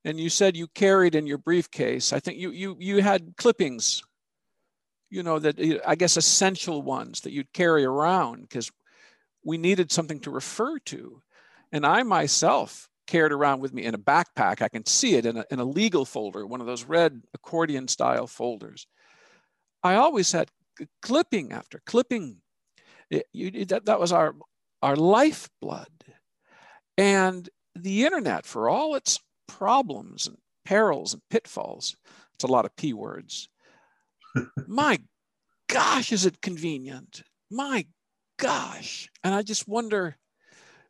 And 0.03 0.19
you 0.19 0.29
said 0.29 0.57
you 0.57 0.67
carried 0.67 1.15
in 1.15 1.27
your 1.27 1.37
briefcase, 1.37 2.11
I 2.11 2.19
think 2.19 2.37
you, 2.37 2.51
you, 2.51 2.75
you 2.79 3.01
had 3.01 3.35
clippings 3.37 4.03
you 5.13 5.21
know, 5.21 5.37
that 5.37 5.59
I 5.85 5.93
guess 5.93 6.17
essential 6.17 6.81
ones 6.81 7.21
that 7.21 7.33
you'd 7.33 7.53
carry 7.53 7.85
around 7.85 8.41
because 8.41 8.71
we 9.45 9.59
needed 9.59 9.91
something 9.91 10.19
to 10.21 10.31
refer 10.31 10.79
to. 10.79 11.21
And 11.71 11.85
I 11.85 12.01
myself 12.01 12.89
carried 13.05 13.31
around 13.31 13.61
with 13.61 13.75
me 13.75 13.83
in 13.83 13.93
a 13.93 13.99
backpack. 13.99 14.63
I 14.63 14.69
can 14.69 14.87
see 14.87 15.13
it 15.13 15.27
in 15.27 15.37
a, 15.37 15.45
in 15.51 15.59
a 15.59 15.65
legal 15.65 16.03
folder, 16.03 16.47
one 16.47 16.61
of 16.61 16.67
those 16.67 16.85
red 16.85 17.21
accordion 17.35 17.87
style 17.87 18.25
folders. 18.25 18.87
I 19.83 19.95
always 19.95 20.31
had 20.31 20.49
clipping 21.03 21.51
after 21.51 21.79
clipping. 21.85 22.37
It, 23.11 23.27
you, 23.31 23.65
that, 23.65 23.85
that 23.85 23.99
was 23.99 24.11
our, 24.11 24.33
our 24.81 24.95
lifeblood. 24.95 26.05
And 26.97 27.47
the 27.75 28.05
internet, 28.05 28.47
for 28.47 28.67
all 28.67 28.95
its 28.95 29.19
problems 29.47 30.25
and 30.25 30.37
perils 30.65 31.13
and 31.13 31.21
pitfalls, 31.29 31.95
it's 32.33 32.43
a 32.43 32.47
lot 32.47 32.65
of 32.65 32.75
P 32.75 32.93
words, 32.93 33.47
my 34.67 34.99
gosh, 35.67 36.11
is 36.11 36.25
it 36.25 36.41
convenient? 36.41 37.23
My 37.49 37.85
gosh. 38.37 39.09
And 39.23 39.33
I 39.33 39.41
just 39.41 39.67
wonder 39.67 40.17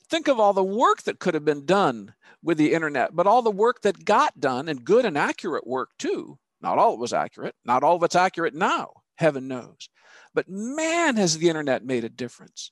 think 0.09 0.27
of 0.27 0.39
all 0.39 0.53
the 0.53 0.63
work 0.63 1.03
that 1.03 1.19
could 1.19 1.33
have 1.33 1.45
been 1.45 1.65
done 1.65 2.13
with 2.43 2.57
the 2.57 2.73
internet, 2.73 3.15
but 3.15 3.25
all 3.25 3.41
the 3.41 3.49
work 3.49 3.81
that 3.81 4.05
got 4.05 4.39
done 4.39 4.69
and 4.69 4.85
good 4.85 5.05
and 5.05 5.17
accurate 5.17 5.65
work 5.65 5.91
too. 5.97 6.37
Not 6.61 6.77
all 6.77 6.93
of 6.93 6.99
it 6.99 7.01
was 7.01 7.13
accurate, 7.13 7.55
not 7.65 7.83
all 7.83 7.95
of 7.95 8.03
it's 8.03 8.15
accurate 8.15 8.53
now, 8.53 8.91
heaven 9.15 9.47
knows. 9.47 9.89
But 10.33 10.49
man, 10.49 11.15
has 11.15 11.37
the 11.37 11.49
internet 11.49 11.85
made 11.85 12.03
a 12.03 12.09
difference. 12.09 12.71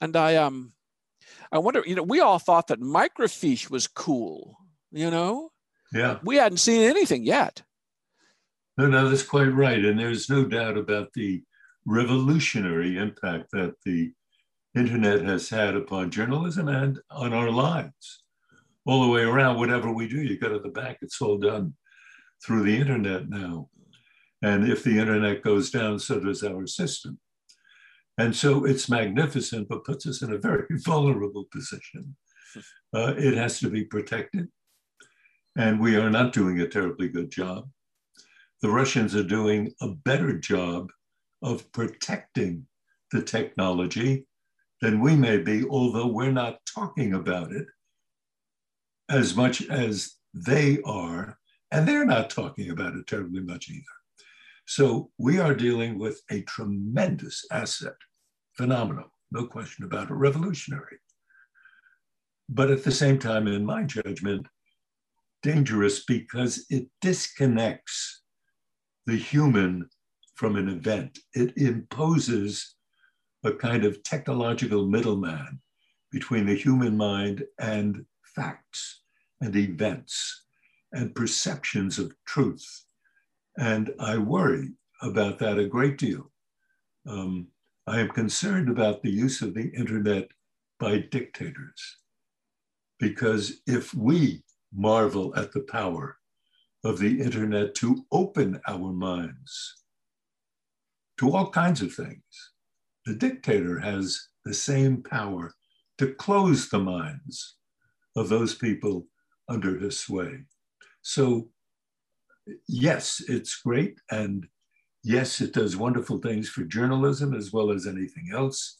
And 0.00 0.16
I 0.16 0.36
um 0.36 0.72
I 1.52 1.58
wonder, 1.58 1.82
you 1.86 1.94
know, 1.94 2.02
we 2.02 2.20
all 2.20 2.38
thought 2.38 2.68
that 2.68 2.80
microfiche 2.80 3.70
was 3.70 3.86
cool, 3.86 4.56
you 4.90 5.10
know? 5.10 5.50
Yeah. 5.92 6.18
We 6.22 6.36
hadn't 6.36 6.58
seen 6.58 6.82
anything 6.82 7.24
yet. 7.24 7.62
No, 8.78 8.86
no, 8.86 9.08
that's 9.08 9.24
quite 9.24 9.52
right. 9.52 9.84
And 9.84 9.98
there's 9.98 10.30
no 10.30 10.44
doubt 10.44 10.78
about 10.78 11.12
the 11.12 11.42
revolutionary 11.84 12.96
impact 12.96 13.50
that 13.50 13.74
the 13.84 14.12
internet 14.76 15.22
has 15.22 15.48
had 15.48 15.74
upon 15.74 16.12
journalism 16.12 16.68
and 16.68 17.00
on 17.10 17.32
our 17.34 17.50
lives. 17.50 18.22
All 18.86 19.02
the 19.02 19.10
way 19.10 19.22
around, 19.22 19.58
whatever 19.58 19.92
we 19.92 20.06
do, 20.06 20.22
you 20.22 20.38
go 20.38 20.48
to 20.50 20.60
the 20.60 20.68
bank, 20.68 20.98
it's 21.02 21.20
all 21.20 21.38
done 21.38 21.74
through 22.46 22.62
the 22.62 22.76
internet 22.76 23.28
now. 23.28 23.68
And 24.42 24.70
if 24.70 24.84
the 24.84 24.96
internet 24.96 25.42
goes 25.42 25.70
down, 25.70 25.98
so 25.98 26.20
does 26.20 26.44
our 26.44 26.64
system. 26.68 27.18
And 28.16 28.34
so 28.34 28.64
it's 28.64 28.88
magnificent, 28.88 29.68
but 29.68 29.84
puts 29.84 30.06
us 30.06 30.22
in 30.22 30.32
a 30.32 30.38
very 30.38 30.66
vulnerable 30.70 31.46
position. 31.50 32.14
Uh, 32.94 33.14
it 33.18 33.34
has 33.34 33.58
to 33.58 33.70
be 33.70 33.84
protected. 33.84 34.48
And 35.56 35.80
we 35.80 35.96
are 35.96 36.10
not 36.10 36.32
doing 36.32 36.60
a 36.60 36.68
terribly 36.68 37.08
good 37.08 37.32
job 37.32 37.68
the 38.62 38.70
Russians 38.70 39.14
are 39.14 39.22
doing 39.24 39.72
a 39.80 39.88
better 39.88 40.38
job 40.38 40.90
of 41.42 41.70
protecting 41.72 42.66
the 43.12 43.22
technology 43.22 44.26
than 44.80 45.00
we 45.00 45.14
may 45.16 45.38
be, 45.38 45.64
although 45.64 46.06
we're 46.06 46.32
not 46.32 46.58
talking 46.66 47.14
about 47.14 47.52
it 47.52 47.66
as 49.08 49.34
much 49.36 49.66
as 49.68 50.16
they 50.34 50.78
are, 50.84 51.38
and 51.70 51.86
they're 51.86 52.04
not 52.04 52.30
talking 52.30 52.70
about 52.70 52.94
it 52.94 53.06
terribly 53.06 53.40
much 53.40 53.70
either. 53.70 53.84
So 54.66 55.10
we 55.18 55.38
are 55.38 55.54
dealing 55.54 55.98
with 55.98 56.20
a 56.30 56.42
tremendous 56.42 57.44
asset, 57.50 57.94
phenomenal, 58.56 59.12
no 59.30 59.46
question 59.46 59.84
about 59.84 60.10
it, 60.10 60.14
revolutionary. 60.14 60.98
But 62.48 62.70
at 62.70 62.84
the 62.84 62.92
same 62.92 63.18
time, 63.18 63.46
in 63.46 63.64
my 63.64 63.84
judgment, 63.84 64.46
dangerous 65.42 66.04
because 66.04 66.66
it 66.68 66.88
disconnects 67.00 68.17
the 69.08 69.16
human 69.16 69.88
from 70.34 70.54
an 70.56 70.68
event. 70.68 71.18
It 71.32 71.56
imposes 71.56 72.74
a 73.42 73.52
kind 73.52 73.86
of 73.86 74.02
technological 74.02 74.86
middleman 74.86 75.60
between 76.12 76.44
the 76.44 76.54
human 76.54 76.94
mind 76.94 77.42
and 77.58 78.04
facts 78.22 79.00
and 79.40 79.56
events. 79.56 80.44
and 80.92 81.14
perceptions 81.14 81.98
of 81.98 82.14
truth. 82.24 82.84
And 83.58 83.90
I 84.00 84.16
worry 84.16 84.72
about 85.02 85.38
that 85.38 85.58
a 85.58 85.66
great 85.66 85.98
deal. 85.98 86.32
Um, 87.06 87.48
I 87.86 88.00
am 88.00 88.08
concerned 88.08 88.70
about 88.70 89.02
the 89.02 89.10
use 89.10 89.42
of 89.42 89.52
the 89.52 89.68
internet 89.76 90.30
by 90.80 90.98
dictators. 90.98 91.98
Because 92.98 93.60
if 93.66 93.94
we 93.94 94.44
marvel 94.72 95.34
at 95.36 95.52
the 95.52 95.60
power 95.60 96.17
of 96.88 96.98
the 96.98 97.20
internet 97.20 97.74
to 97.74 98.02
open 98.10 98.58
our 98.66 98.92
minds 98.94 99.84
to 101.18 101.34
all 101.34 101.50
kinds 101.50 101.82
of 101.82 101.92
things, 101.92 102.22
the 103.04 103.14
dictator 103.14 103.78
has 103.78 104.28
the 104.46 104.54
same 104.54 105.02
power 105.02 105.52
to 105.98 106.14
close 106.14 106.70
the 106.70 106.78
minds 106.78 107.56
of 108.16 108.30
those 108.30 108.54
people 108.54 109.06
under 109.50 109.78
his 109.78 109.98
sway. 109.98 110.44
So, 111.02 111.50
yes, 112.66 113.22
it's 113.28 113.60
great. 113.60 114.00
And 114.10 114.46
yes, 115.04 115.42
it 115.42 115.52
does 115.52 115.76
wonderful 115.76 116.18
things 116.18 116.48
for 116.48 116.62
journalism 116.62 117.34
as 117.34 117.52
well 117.52 117.70
as 117.70 117.86
anything 117.86 118.30
else. 118.32 118.78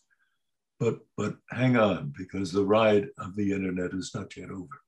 But, 0.80 1.00
but 1.18 1.36
hang 1.50 1.76
on, 1.76 2.14
because 2.16 2.52
the 2.52 2.64
ride 2.64 3.08
of 3.18 3.36
the 3.36 3.52
internet 3.52 3.92
is 3.92 4.12
not 4.14 4.34
yet 4.34 4.48
over. 4.50 4.80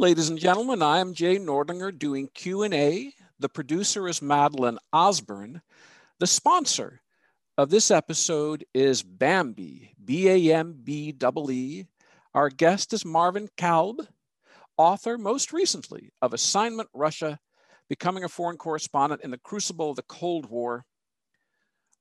Ladies 0.00 0.30
and 0.30 0.38
gentlemen, 0.38 0.80
I 0.80 1.00
am 1.00 1.12
Jay 1.12 1.36
Nordlinger 1.36 1.98
doing 1.98 2.30
Q&A. 2.32 3.12
The 3.38 3.50
producer 3.50 4.08
is 4.08 4.22
Madeline 4.22 4.78
Osborne. 4.94 5.60
The 6.20 6.26
sponsor 6.26 7.02
of 7.58 7.68
this 7.68 7.90
episode 7.90 8.64
is 8.72 9.02
Bambee, 9.02 9.92
B-A-M-B-E-E. 10.02 11.84
Our 12.32 12.48
guest 12.48 12.94
is 12.94 13.04
Marvin 13.04 13.50
Kalb, 13.58 14.00
author 14.78 15.18
most 15.18 15.52
recently 15.52 16.14
of 16.22 16.32
Assignment 16.32 16.88
Russia, 16.94 17.38
Becoming 17.90 18.24
a 18.24 18.28
Foreign 18.30 18.56
Correspondent 18.56 19.20
in 19.22 19.30
the 19.30 19.36
Crucible 19.36 19.90
of 19.90 19.96
the 19.96 20.02
Cold 20.04 20.48
War. 20.48 20.86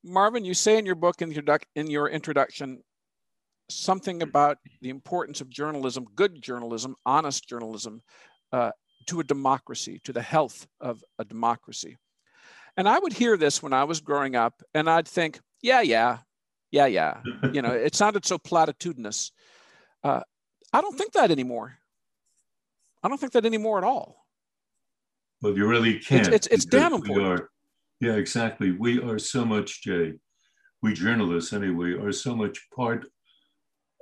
Marvin, 0.05 0.45
you 0.45 0.53
say 0.53 0.77
in 0.77 0.85
your 0.85 0.95
book, 0.95 1.21
in 1.21 1.91
your 1.91 2.07
introduction, 2.07 2.81
something 3.69 4.21
about 4.21 4.57
the 4.81 4.89
importance 4.89 5.41
of 5.41 5.49
journalism, 5.49 6.05
good 6.15 6.41
journalism, 6.41 6.95
honest 7.05 7.47
journalism, 7.47 8.01
uh, 8.51 8.71
to 9.07 9.19
a 9.19 9.23
democracy, 9.23 9.99
to 10.03 10.13
the 10.13 10.21
health 10.21 10.67
of 10.79 11.03
a 11.17 11.25
democracy. 11.25 11.97
And 12.77 12.87
I 12.87 12.99
would 12.99 13.13
hear 13.13 13.37
this 13.37 13.61
when 13.61 13.73
I 13.73 13.83
was 13.83 14.01
growing 14.01 14.35
up, 14.35 14.61
and 14.73 14.89
I'd 14.89 15.07
think, 15.07 15.39
yeah, 15.61 15.81
yeah, 15.81 16.19
yeah, 16.71 16.85
yeah. 16.85 17.21
you 17.51 17.61
know, 17.61 17.71
it 17.71 17.95
sounded 17.95 18.25
so 18.25 18.37
platitudinous. 18.37 19.31
Uh, 20.03 20.21
I 20.71 20.81
don't 20.81 20.97
think 20.97 21.13
that 21.13 21.31
anymore. 21.31 21.75
I 23.03 23.07
don't 23.07 23.19
think 23.19 23.33
that 23.33 23.45
anymore 23.45 23.77
at 23.77 23.83
all. 23.83 24.25
Well, 25.41 25.55
you 25.55 25.67
really 25.67 25.99
can't. 25.99 26.27
It's, 26.27 26.35
it's, 26.35 26.47
it's 26.47 26.65
damn 26.65 26.93
important. 26.93 27.41
Are, 27.41 27.49
yeah, 28.01 28.13
exactly. 28.13 28.71
We 28.71 29.01
are 29.01 29.17
so 29.17 29.45
much, 29.45 29.81
Jay, 29.81 30.13
we 30.81 30.93
journalists 30.93 31.53
anyway, 31.53 31.93
are 31.93 32.11
so 32.11 32.35
much 32.35 32.67
part 32.75 33.05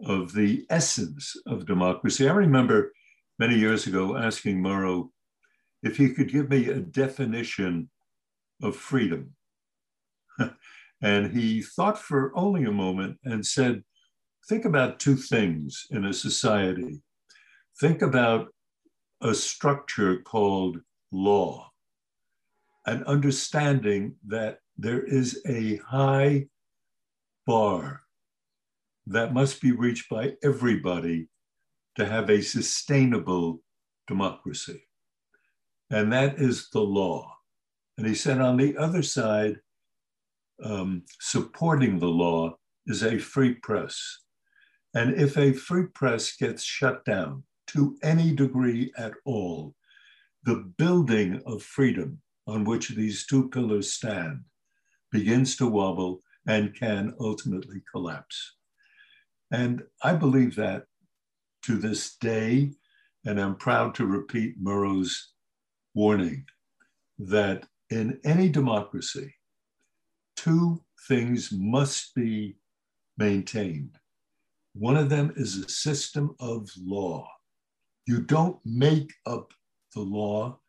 of 0.06 0.34
the 0.34 0.66
essence 0.70 1.36
of 1.48 1.66
democracy. 1.66 2.28
I 2.28 2.34
remember 2.34 2.94
many 3.40 3.56
years 3.56 3.88
ago 3.88 4.18
asking 4.18 4.62
Murrow 4.62 5.10
if 5.84 5.98
he 5.98 6.14
could 6.14 6.32
give 6.32 6.50
me 6.50 6.70
a 6.70 6.80
definition 6.80 7.90
of 8.62 8.76
freedom. 8.76 9.36
and 11.02 11.32
he 11.32 11.62
thought 11.62 12.00
for 12.00 12.32
only 12.36 12.66
a 12.66 12.72
moment 12.72 13.18
and 13.24 13.46
said, 13.46 13.84
Think 14.48 14.64
about 14.64 15.00
two 15.00 15.18
things 15.18 15.88
in 15.92 16.06
a 16.06 16.14
society. 16.14 17.02
Think 17.82 18.02
about 18.02 18.48
a 19.22 19.34
structure 19.34 20.18
called 20.22 20.80
law, 21.12 21.70
an 22.86 23.04
understanding 23.04 24.16
that 24.28 24.60
there 24.78 25.04
is 25.04 25.42
a 25.48 25.78
high 25.78 26.46
bar 27.46 28.04
that 29.10 29.34
must 29.34 29.62
be 29.62 29.72
reached 29.72 30.10
by 30.10 30.34
everybody 30.44 31.30
to 31.96 32.06
have 32.06 32.30
a 32.30 32.42
sustainable 32.42 33.62
democracy. 34.08 34.84
And 35.90 36.12
that 36.12 36.40
is 36.40 36.70
the 36.72 36.82
law. 36.82 37.34
And 37.98 38.06
he 38.06 38.14
said, 38.14 38.42
on 38.42 38.58
the 38.58 38.78
other 38.78 39.02
side, 39.02 39.60
um, 40.64 41.04
supporting 41.20 42.00
the 42.00 42.08
law 42.08 42.58
is 42.86 43.04
a 43.04 43.18
free 43.18 43.54
press. 43.54 44.20
And 44.94 45.14
if 45.14 45.38
a 45.38 45.54
free 45.54 45.88
press 45.94 46.36
gets 46.36 46.64
shut 46.64 47.06
down 47.06 47.44
to 47.68 47.98
any 48.04 48.34
degree 48.34 48.92
at 48.98 49.14
all, 49.26 49.76
the 50.44 50.72
building 50.78 51.42
of 51.46 51.64
freedom 51.64 52.22
on 52.46 52.64
which 52.64 52.90
these 52.90 53.26
two 53.26 53.50
pillars 53.50 53.94
stand 53.94 54.42
begins 55.12 55.56
to 55.58 55.68
wobble 55.68 56.22
and 56.48 56.76
can 56.76 57.14
ultimately 57.20 57.82
collapse. 57.92 58.57
And 59.52 59.84
I 60.04 60.14
believe 60.14 60.56
that 60.56 60.86
to 61.64 61.78
this 61.78 62.16
day, 62.18 62.72
and 63.26 63.40
I'm 63.40 63.56
proud 63.56 63.96
to 63.96 64.06
repeat 64.06 64.56
Murrow's 64.60 65.34
warning 65.94 66.46
that 67.20 67.66
in 67.90 68.20
any 68.24 68.50
democracy, 68.50 69.34
two 70.36 70.84
things 71.08 71.52
must 71.52 72.14
be 72.14 72.58
maintained. 73.18 73.98
One 74.74 74.98
of 74.98 75.10
them 75.10 75.34
is 75.36 75.58
a 75.58 75.70
system 75.70 76.36
of 76.40 76.70
law. 76.78 77.28
You 78.06 78.22
don't 78.22 78.60
make 78.66 79.12
up 79.26 79.54
the 79.96 80.02
law, 80.02 80.60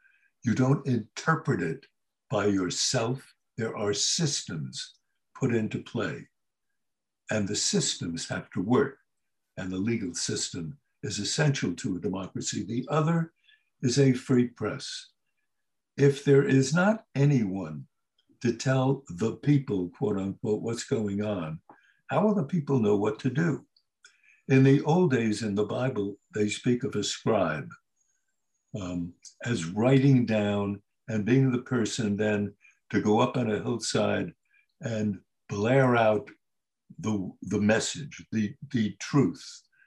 you 0.44 0.54
don't 0.54 0.86
interpret 0.86 1.60
it 1.60 1.84
by 2.30 2.46
yourself. 2.46 3.34
There 3.56 3.76
are 3.76 3.92
systems 3.92 4.94
put 5.38 5.54
into 5.54 5.82
play 5.82 6.26
and 7.30 7.46
the 7.46 7.56
systems 7.56 8.28
have 8.28 8.50
to 8.50 8.62
work. 8.62 8.98
And 9.56 9.70
the 9.70 9.76
legal 9.76 10.14
system 10.14 10.78
is 11.02 11.18
essential 11.18 11.74
to 11.74 11.96
a 11.96 12.00
democracy. 12.00 12.64
The 12.64 12.86
other 12.88 13.32
is 13.82 13.98
a 13.98 14.12
free 14.12 14.46
press. 14.48 15.08
If 15.96 16.24
there 16.24 16.44
is 16.44 16.74
not 16.74 17.04
anyone 17.14 17.86
to 18.42 18.52
tell 18.52 19.04
the 19.08 19.32
people, 19.32 19.90
quote 19.98 20.16
unquote, 20.16 20.62
what's 20.62 20.84
going 20.84 21.24
on, 21.24 21.60
how 22.06 22.24
will 22.24 22.34
the 22.34 22.44
people 22.44 22.78
know 22.78 22.96
what 22.96 23.18
to 23.20 23.30
do? 23.30 23.64
In 24.48 24.62
the 24.62 24.80
old 24.82 25.10
days 25.10 25.42
in 25.42 25.54
the 25.54 25.64
Bible, 25.64 26.16
they 26.34 26.48
speak 26.48 26.84
of 26.84 26.94
a 26.94 27.02
scribe 27.02 27.68
um, 28.80 29.12
as 29.44 29.66
writing 29.66 30.24
down 30.24 30.80
and 31.08 31.24
being 31.24 31.50
the 31.50 31.58
person 31.58 32.16
then 32.16 32.54
to 32.90 33.00
go 33.00 33.18
up 33.18 33.36
on 33.36 33.50
a 33.50 33.62
hillside 33.62 34.32
and 34.80 35.18
blare 35.48 35.96
out 35.96 36.30
the, 36.98 37.30
the 37.42 37.60
message, 37.60 38.24
the, 38.32 38.54
the 38.72 38.94
truth 39.00 39.44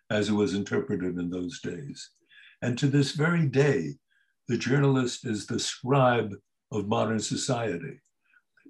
as 0.10 0.30
it 0.30 0.34
was 0.34 0.54
interpreted 0.54 1.18
in 1.18 1.30
those 1.30 1.60
days. 1.62 2.10
And 2.62 2.78
to 2.78 2.88
this 2.88 3.12
very 3.12 3.46
day, 3.48 3.96
the 4.48 4.58
journalist 4.58 5.26
is 5.26 5.46
the 5.46 5.60
scribe 5.60 6.34
of 6.72 6.88
modern 6.88 7.20
society. 7.20 8.02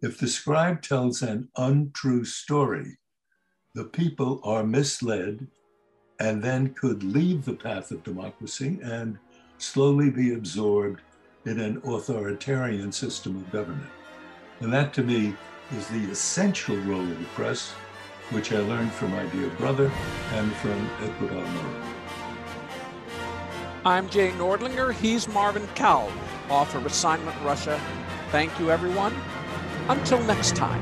If 0.02 0.20
the 0.20 0.28
scribe 0.28 0.82
tells 0.82 1.22
an 1.22 1.50
untrue 1.58 2.26
story, 2.26 2.98
the 3.76 3.86
people 3.86 4.42
are 4.44 4.64
misled 4.64 5.48
and 6.20 6.44
then 6.44 6.74
could 6.74 7.04
leave 7.04 7.46
the 7.46 7.54
path 7.54 7.92
of 7.92 8.04
democracy 8.04 8.80
and 8.84 9.18
slowly 9.58 10.10
be 10.10 10.34
absorbed 10.34 11.02
in 11.46 11.60
an 11.60 11.82
authoritarian 11.86 12.92
system 12.92 13.36
of 13.38 13.52
government. 13.52 13.90
And 14.60 14.72
that 14.72 14.94
to 14.94 15.04
me 15.04 15.34
is 15.76 15.88
the 15.88 16.12
essential 16.12 16.78
role 16.78 17.02
of 17.02 17.18
the 17.18 17.26
press 17.34 17.74
which 18.32 18.52
I 18.54 18.60
learned 18.60 18.92
from 18.92 19.12
my 19.12 19.26
dear 19.26 19.50
brother 19.50 19.92
and 20.34 20.52
from 20.54 20.90
Edward 21.02 21.32
R. 21.32 21.46
Murrow. 21.46 21.84
I'm 23.86 24.10
Jay 24.10 24.32
Nordlinger. 24.32 24.94
He's 24.94 25.28
Marvin 25.28 25.68
Kalb, 25.76 26.12
author 26.50 26.78
of 26.78 26.86
Assignment 26.86 27.36
Russia. 27.42 27.80
Thank 28.30 28.58
you, 28.60 28.72
everyone. 28.72 29.14
Until 29.90 30.24
next 30.24 30.56
time. 30.56 30.82